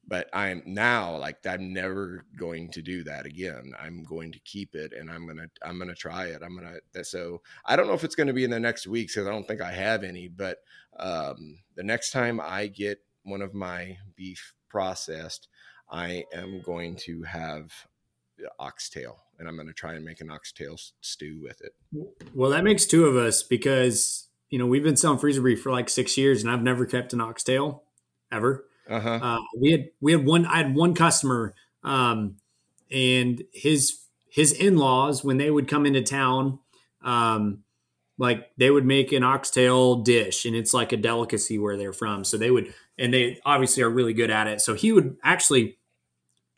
but 0.06 0.28
I'm 0.32 0.62
now 0.66 1.16
like 1.16 1.46
I'm 1.46 1.72
never 1.72 2.24
going 2.36 2.70
to 2.72 2.82
do 2.82 3.04
that 3.04 3.24
again. 3.24 3.72
I'm 3.80 4.02
going 4.02 4.32
to 4.32 4.40
keep 4.40 4.74
it 4.74 4.92
and 4.92 5.10
I'm 5.10 5.26
gonna 5.26 5.46
I'm 5.64 5.78
gonna 5.78 5.94
try 5.94 6.26
it. 6.26 6.42
I'm 6.42 6.56
gonna 6.56 7.04
so 7.04 7.40
I 7.64 7.76
don't 7.76 7.86
know 7.86 7.92
if 7.92 8.02
it's 8.04 8.16
gonna 8.16 8.32
be 8.32 8.44
in 8.44 8.50
the 8.50 8.58
next 8.58 8.86
weeks 8.86 9.14
because 9.14 9.28
I 9.28 9.30
don't 9.30 9.46
think 9.46 9.60
I 9.60 9.70
have 9.70 10.02
any. 10.02 10.26
But 10.26 10.58
um, 10.98 11.58
the 11.76 11.84
next 11.84 12.10
time 12.10 12.40
I 12.40 12.66
get 12.66 12.98
one 13.22 13.42
of 13.42 13.54
my 13.54 13.96
beef 14.16 14.54
processed, 14.68 15.48
I 15.88 16.24
am 16.32 16.62
going 16.62 16.96
to 17.04 17.22
have 17.22 17.70
oxtail 18.58 19.22
and 19.38 19.48
I'm 19.48 19.56
going 19.56 19.66
to 19.66 19.74
try 19.74 19.94
and 19.94 20.04
make 20.04 20.20
an 20.20 20.30
oxtail 20.30 20.76
stew 21.00 21.40
with 21.42 21.60
it. 21.62 21.74
Well, 22.32 22.50
that 22.50 22.62
makes 22.62 22.86
two 22.86 23.06
of 23.06 23.16
us 23.16 23.42
because 23.42 24.28
you 24.50 24.58
know 24.58 24.66
we've 24.66 24.84
been 24.84 24.96
selling 24.96 25.18
freezer 25.18 25.42
beef 25.42 25.60
for 25.60 25.72
like 25.72 25.88
six 25.88 26.16
years 26.16 26.42
and 26.42 26.50
I've 26.50 26.62
never 26.62 26.86
kept 26.86 27.12
an 27.12 27.20
oxtail 27.20 27.82
ever. 28.30 28.64
Uh-huh. 28.88 29.18
Uh, 29.22 29.38
we 29.60 29.72
had 29.72 29.88
we 30.00 30.12
had 30.12 30.24
one. 30.24 30.46
I 30.46 30.58
had 30.58 30.74
one 30.74 30.94
customer, 30.94 31.54
um, 31.82 32.36
and 32.90 33.42
his 33.52 33.98
his 34.28 34.52
in 34.52 34.76
laws 34.76 35.24
when 35.24 35.38
they 35.38 35.50
would 35.50 35.68
come 35.68 35.86
into 35.86 36.02
town, 36.02 36.58
um, 37.02 37.64
like 38.18 38.50
they 38.56 38.70
would 38.70 38.84
make 38.84 39.12
an 39.12 39.22
oxtail 39.22 39.96
dish, 39.96 40.44
and 40.44 40.56
it's 40.56 40.74
like 40.74 40.92
a 40.92 40.96
delicacy 40.96 41.58
where 41.58 41.76
they're 41.76 41.92
from. 41.92 42.24
So 42.24 42.36
they 42.36 42.50
would, 42.50 42.74
and 42.98 43.14
they 43.14 43.40
obviously 43.44 43.82
are 43.82 43.90
really 43.90 44.14
good 44.14 44.30
at 44.30 44.46
it. 44.46 44.60
So 44.60 44.74
he 44.74 44.92
would 44.92 45.16
actually 45.22 45.78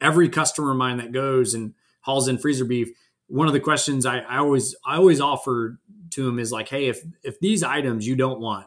every 0.04 0.28
customer 0.28 0.70
of 0.70 0.76
mine 0.76 0.98
that 0.98 1.10
goes 1.10 1.54
and 1.54 1.74
hauls 2.02 2.28
in 2.28 2.38
freezer 2.38 2.66
beef. 2.66 2.90
One 3.28 3.46
of 3.46 3.54
the 3.54 3.60
questions 3.60 4.04
I, 4.04 4.18
I 4.18 4.38
always 4.38 4.76
I 4.86 4.96
always 4.96 5.20
offer 5.20 5.80
to 6.10 6.28
him 6.28 6.38
is 6.38 6.52
like, 6.52 6.68
hey, 6.68 6.86
if 6.86 7.00
if 7.22 7.40
these 7.40 7.62
items 7.62 8.06
you 8.06 8.14
don't 8.14 8.40
want, 8.40 8.66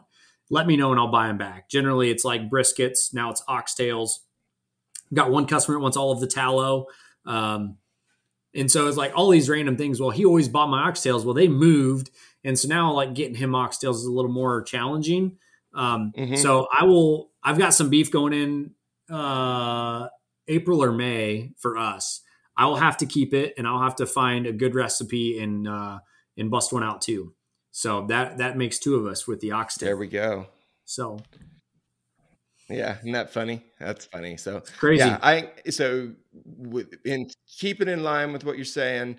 let 0.50 0.66
me 0.66 0.76
know 0.76 0.90
and 0.90 1.00
I'll 1.00 1.12
buy 1.12 1.28
them 1.28 1.38
back. 1.38 1.70
Generally, 1.70 2.10
it's 2.10 2.24
like 2.24 2.50
briskets. 2.50 3.14
Now 3.14 3.30
it's 3.30 3.42
oxtails. 3.42 4.10
I've 5.10 5.16
got 5.16 5.30
one 5.30 5.46
customer 5.46 5.78
that 5.78 5.82
wants 5.82 5.96
all 5.96 6.10
of 6.10 6.20
the 6.20 6.26
tallow. 6.26 6.86
Um, 7.24 7.78
and 8.54 8.70
so 8.70 8.88
it's 8.88 8.96
like 8.96 9.12
all 9.14 9.30
these 9.30 9.48
random 9.48 9.76
things. 9.76 10.00
Well, 10.00 10.10
he 10.10 10.24
always 10.24 10.48
bought 10.48 10.68
my 10.68 10.90
oxtails. 10.90 11.24
Well, 11.24 11.34
they 11.34 11.48
moved. 11.48 12.10
And 12.44 12.58
so 12.58 12.68
now 12.68 12.92
like 12.92 13.14
getting 13.14 13.36
him 13.36 13.52
oxtails 13.52 13.94
is 13.94 14.04
a 14.04 14.12
little 14.12 14.30
more 14.30 14.62
challenging. 14.62 15.38
Um, 15.74 16.12
mm-hmm. 16.16 16.36
So 16.36 16.66
I 16.76 16.84
will, 16.84 17.30
I've 17.42 17.58
got 17.58 17.74
some 17.74 17.90
beef 17.90 18.10
going 18.10 18.32
in 18.32 18.70
uh, 19.14 20.08
April 20.48 20.82
or 20.82 20.92
May 20.92 21.52
for 21.58 21.76
us. 21.76 22.22
I 22.56 22.66
will 22.66 22.76
have 22.76 22.96
to 22.98 23.06
keep 23.06 23.34
it 23.34 23.54
and 23.56 23.66
I'll 23.66 23.82
have 23.82 23.96
to 23.96 24.06
find 24.06 24.46
a 24.46 24.52
good 24.52 24.74
recipe 24.74 25.38
and, 25.38 25.68
uh, 25.68 26.00
and 26.36 26.50
bust 26.50 26.72
one 26.72 26.82
out 26.82 27.02
too. 27.02 27.34
So 27.70 28.06
that 28.08 28.38
that 28.38 28.56
makes 28.56 28.78
two 28.78 28.96
of 28.96 29.06
us 29.06 29.28
with 29.28 29.40
the 29.40 29.52
oxtail. 29.52 29.86
There 29.86 29.96
we 29.96 30.08
go. 30.08 30.46
So 30.84 31.20
yeah, 32.68 32.98
isn't 32.98 33.12
that 33.12 33.32
funny? 33.32 33.64
That's 33.78 34.04
funny. 34.06 34.36
So 34.36 34.58
it's 34.58 34.70
crazy. 34.70 35.04
Yeah, 35.04 35.18
I 35.22 35.50
so 35.70 36.12
with 36.44 36.94
in 37.04 37.30
keep 37.58 37.80
it 37.80 37.88
in 37.88 38.02
line 38.02 38.32
with 38.32 38.44
what 38.44 38.56
you're 38.56 38.64
saying. 38.64 39.18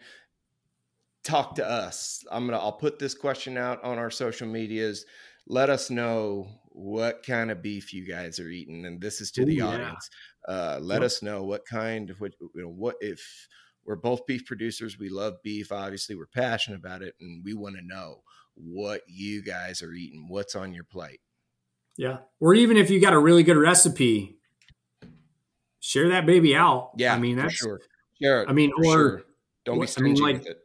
Talk 1.24 1.56
to 1.56 1.70
us. 1.70 2.24
I'm 2.32 2.46
gonna. 2.46 2.58
I'll 2.58 2.74
put 2.74 3.00
this 3.00 3.14
question 3.14 3.58
out 3.58 3.84
on 3.84 3.98
our 3.98 4.12
social 4.12 4.48
medias. 4.48 5.06
Let 5.48 5.70
us 5.70 5.90
know 5.90 6.48
what 6.70 7.26
kind 7.26 7.52
of 7.52 7.62
beef 7.62 7.94
you 7.94 8.06
guys 8.06 8.40
are 8.40 8.50
eating, 8.50 8.86
and 8.86 9.02
this 9.02 9.20
is 9.20 9.32
to 9.32 9.42
Ooh, 9.42 9.46
the 9.46 9.62
audience. 9.62 10.10
Yeah. 10.48 10.54
Uh, 10.54 10.80
let 10.82 11.02
yep. 11.02 11.06
us 11.06 11.22
know 11.22 11.44
what 11.44 11.66
kind 11.66 12.10
of 12.10 12.20
what 12.22 12.34
you 12.40 12.62
know 12.62 12.70
what 12.70 12.96
if 13.02 13.48
we're 13.86 13.96
both 13.96 14.26
beef 14.26 14.46
producers. 14.46 15.00
We 15.00 15.10
love 15.10 15.36
beef. 15.44 15.72
Obviously, 15.72 16.16
we're 16.16 16.28
passionate 16.28 16.78
about 16.78 17.02
it, 17.02 17.16
and 17.20 17.44
we 17.44 17.54
want 17.54 17.76
to 17.76 17.82
know 17.82 18.22
what 18.56 19.02
you 19.08 19.42
guys 19.44 19.82
are 19.82 19.94
eating, 19.94 20.28
what's 20.30 20.56
on 20.56 20.74
your 20.74 20.84
plate. 20.84 21.22
Yeah. 21.98 22.20
Or 22.40 22.54
even 22.54 22.78
if 22.78 22.90
you 22.90 23.02
got 23.02 23.14
a 23.14 23.20
really 23.20 23.44
good 23.44 23.58
recipe, 23.58 24.38
share 25.80 26.10
that 26.10 26.26
baby 26.26 26.56
out. 26.56 26.92
Yeah. 26.98 27.14
I 27.14 27.20
mean, 27.20 27.38
that's 27.38 27.54
sure. 27.54 27.82
It, 28.20 28.46
I 28.48 28.54
mean, 28.54 28.72
or 28.78 28.84
sure. 28.84 29.22
don't 29.66 29.80
be 29.80 29.88
stingy 29.88 30.12
I 30.12 30.14
mean, 30.14 30.24
like, 30.24 30.38
with 30.40 30.48
it. 30.48 30.58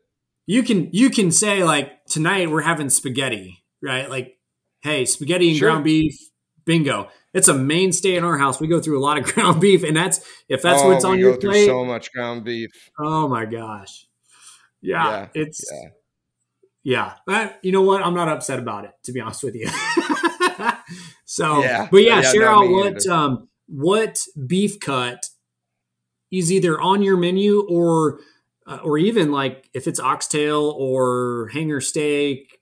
You 0.46 0.62
can 0.62 0.90
you 0.92 1.08
can 1.08 1.30
say 1.30 1.64
like 1.64 2.04
tonight 2.04 2.50
we're 2.50 2.60
having 2.60 2.90
spaghetti, 2.90 3.64
right? 3.82 4.10
Like, 4.10 4.38
hey, 4.82 5.06
spaghetti 5.06 5.48
and 5.48 5.58
sure. 5.58 5.70
ground 5.70 5.84
beef, 5.84 6.18
bingo. 6.66 7.08
It's 7.34 7.48
a 7.48 7.54
mainstay 7.54 8.16
in 8.16 8.24
our 8.24 8.38
house. 8.38 8.60
We 8.60 8.68
go 8.68 8.80
through 8.80 8.98
a 8.98 9.04
lot 9.04 9.18
of 9.18 9.24
ground 9.34 9.60
beef, 9.60 9.82
and 9.82 9.96
that's 9.96 10.20
if 10.48 10.62
that's 10.62 10.82
oh, 10.82 10.88
what's 10.88 11.04
on 11.04 11.18
your 11.18 11.36
plate. 11.36 11.66
So 11.66 11.84
much 11.84 12.12
ground 12.12 12.44
beef. 12.44 12.70
Oh 12.98 13.28
my 13.28 13.44
gosh. 13.44 14.06
Yeah, 14.80 15.06
yeah 15.06 15.28
it's 15.34 15.64
yeah. 15.70 15.88
Yeah, 16.86 17.14
but 17.26 17.58
you 17.62 17.72
know 17.72 17.80
what? 17.80 18.02
I'm 18.04 18.12
not 18.12 18.28
upset 18.28 18.58
about 18.58 18.84
it, 18.84 18.92
to 19.04 19.12
be 19.12 19.18
honest 19.18 19.42
with 19.42 19.54
you. 19.54 19.68
so, 21.24 21.62
yeah. 21.62 21.88
but 21.90 22.02
yeah, 22.02 22.20
yeah 22.20 22.30
share 22.30 22.48
out 22.48 22.68
what 22.68 23.06
um, 23.06 23.48
what 23.66 24.22
beef 24.46 24.78
cut 24.80 25.30
is 26.30 26.52
either 26.52 26.78
on 26.78 27.02
your 27.02 27.16
menu 27.16 27.66
or 27.70 28.20
uh, 28.66 28.80
or 28.84 28.98
even 28.98 29.32
like 29.32 29.70
if 29.72 29.88
it's 29.88 29.98
oxtail 29.98 30.74
or 30.76 31.48
hanger 31.54 31.80
steak 31.80 32.58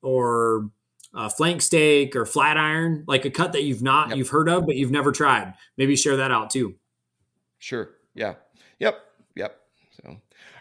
or 0.00 0.70
uh, 1.14 1.28
flank 1.28 1.62
steak 1.62 2.14
or 2.14 2.24
flat 2.24 2.56
iron, 2.56 3.04
like 3.06 3.24
a 3.24 3.30
cut 3.30 3.52
that 3.52 3.62
you've 3.62 3.82
not 3.82 4.08
yep. 4.08 4.18
you've 4.18 4.28
heard 4.28 4.48
of 4.48 4.66
but 4.66 4.76
you've 4.76 4.90
never 4.90 5.12
tried. 5.12 5.54
Maybe 5.76 5.96
share 5.96 6.16
that 6.16 6.30
out 6.30 6.50
too. 6.50 6.76
Sure. 7.58 7.90
Yeah. 8.14 8.34
Yep. 8.78 8.98
Yep. 9.36 9.60
So 10.02 10.16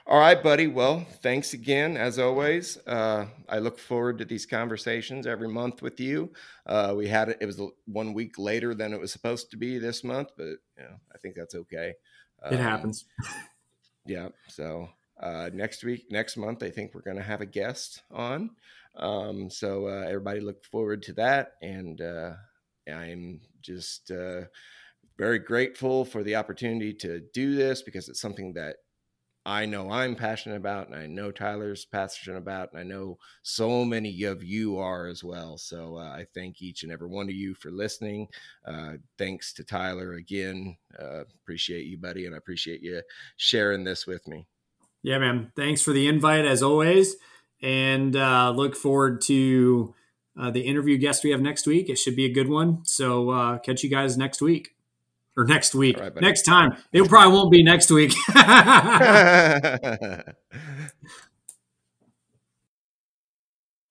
all 0.10 0.18
right, 0.20 0.42
buddy. 0.42 0.66
Well, 0.66 1.06
thanks 1.22 1.54
again, 1.54 1.96
as 1.96 2.18
always. 2.18 2.80
Uh, 2.88 3.28
I 3.48 3.60
look 3.60 3.78
forward 3.78 4.18
to 4.18 4.26
these 4.26 4.48
conversations 4.48 5.28
every 5.28 5.48
month 5.48 5.84
with 5.84 6.00
you. 6.00 6.34
Uh, 6.66 6.96
we 6.98 7.08
had 7.08 7.30
it; 7.30 7.38
it 7.42 7.46
was 7.46 7.62
one 7.86 8.16
week 8.16 8.40
later 8.40 8.74
than 8.74 8.92
it 8.92 9.00
was 9.00 9.12
supposed 9.12 9.52
to 9.52 9.58
be 9.58 9.78
this 9.78 10.04
month, 10.04 10.30
but 10.36 10.46
you 10.46 10.80
know, 10.80 10.96
I 11.14 11.20
think 11.20 11.36
that's 11.36 11.54
okay. 11.54 11.94
Um, 12.42 12.56
it 12.56 12.60
happens. 12.60 13.06
Yeah. 14.08 14.30
So 14.48 14.90
uh, 15.22 15.52
next 15.54 15.84
week, 15.84 16.08
next 16.10 16.38
month, 16.38 16.64
I 16.64 16.72
think 16.72 16.96
we're 16.96 17.02
going 17.02 17.18
to 17.18 17.22
have 17.24 17.42
a 17.42 17.46
guest 17.46 18.02
on. 18.10 18.50
Um, 18.96 19.50
so 19.50 19.88
uh, 19.88 20.06
everybody 20.08 20.40
look 20.40 20.64
forward 20.66 21.04
to 21.04 21.14
that, 21.14 21.54
and 21.62 22.02
uh, 22.02 22.34
I'm 22.92 23.42
just 23.62 24.12
uh, 24.12 24.42
very 25.18 25.40
grateful 25.40 26.06
for 26.06 26.24
the 26.24 26.36
opportunity 26.36 26.94
to 26.96 27.22
do 27.34 27.56
this 27.56 27.82
because 27.82 28.10
it's 28.10 28.22
something 28.22 28.54
that 28.54 28.78
I 29.46 29.66
know 29.66 29.90
I'm 29.90 30.16
passionate 30.16 30.58
about, 30.58 30.88
and 30.88 30.96
I 30.96 31.08
know 31.08 31.32
Tyler's 31.32 31.86
passionate 31.86 32.38
about, 32.38 32.72
and 32.72 32.80
I 32.80 32.84
know 32.84 33.18
so 33.42 33.86
many 33.86 34.24
of 34.24 34.44
you 34.44 34.78
are 34.78 35.08
as 35.08 35.24
well. 35.24 35.58
So 35.58 35.96
uh, 35.98 36.02
I 36.02 36.26
thank 36.36 36.62
each 36.62 36.84
and 36.84 36.92
every 36.92 37.08
one 37.08 37.30
of 37.30 37.36
you 37.36 37.56
for 37.56 37.72
listening. 37.72 38.28
Uh, 38.66 38.94
thanks 39.18 39.54
to 39.54 39.64
Tyler 39.64 40.14
again. 40.14 40.78
Uh, 41.02 41.22
appreciate 41.42 41.86
you, 41.86 41.98
buddy, 41.98 42.26
and 42.26 42.36
I 42.36 42.38
appreciate 42.38 42.82
you 42.82 43.02
sharing 43.38 43.86
this 43.86 44.06
with 44.06 44.28
me. 44.28 44.46
Yeah, 45.02 45.20
man. 45.20 45.52
Thanks 45.56 45.82
for 45.82 45.94
the 45.94 46.08
invite 46.08 46.46
as 46.46 46.62
always, 46.62 47.16
and 47.62 48.16
uh, 48.16 48.52
look 48.52 48.76
forward 48.76 49.22
to 49.22 49.94
uh, 50.40 50.52
the 50.52 50.62
interview 50.62 50.98
guest 50.98 51.24
we 51.24 51.32
have 51.32 51.42
next 51.42 51.68
week. 51.68 51.90
It 51.90 51.98
should 51.98 52.16
be 52.16 52.26
a 52.26 52.32
good 52.32 52.48
one. 52.48 52.80
So 52.86 53.30
uh, 53.30 53.58
catch 53.60 53.84
you 53.84 53.90
guys 53.90 54.18
next 54.18 54.42
week 54.42 54.76
or 55.36 55.46
next 55.46 55.76
week, 55.76 56.00
right, 56.00 56.16
next 56.22 56.44
time. 56.44 56.76
It 56.92 57.08
probably 57.08 57.34
won't 57.34 57.52
be 57.52 57.64
next 57.64 57.92
week. 57.92 58.14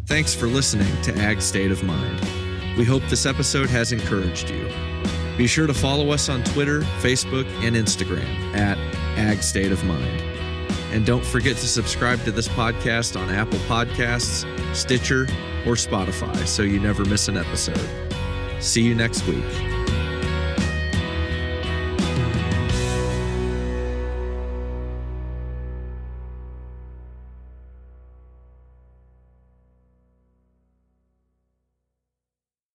Thanks 0.06 0.34
for 0.34 0.46
listening 0.46 1.00
to 1.02 1.16
Ag 1.16 1.40
State 1.40 1.70
of 1.70 1.82
Mind. 1.82 2.20
We 2.76 2.84
hope 2.84 3.02
this 3.08 3.24
episode 3.24 3.70
has 3.70 3.92
encouraged 3.92 4.50
you. 4.50 4.68
Be 5.37 5.47
sure 5.47 5.66
to 5.66 5.74
follow 5.74 6.11
us 6.11 6.28
on 6.28 6.45
Twitter, 6.45 6.80
Facebook, 7.01 7.47
and 7.64 7.74
Instagram 7.74 8.24
at 8.55 8.78
Ag 9.18 9.43
State 9.43 9.72
of 9.72 9.82
Mind. 9.85 10.22
And 10.93 11.05
don't 11.05 11.24
forget 11.24 11.57
to 11.57 11.66
subscribe 11.66 12.22
to 12.24 12.30
this 12.30 12.47
podcast 12.47 13.20
on 13.20 13.28
Apple 13.30 13.59
Podcasts, 13.61 14.45
Stitcher, 14.74 15.22
or 15.66 15.74
Spotify 15.74 16.47
so 16.47 16.62
you 16.62 16.78
never 16.78 17.05
miss 17.05 17.26
an 17.26 17.37
episode. 17.37 17.89
See 18.61 18.82
you 18.82 18.95
next 18.95 19.26
week. 19.26 19.73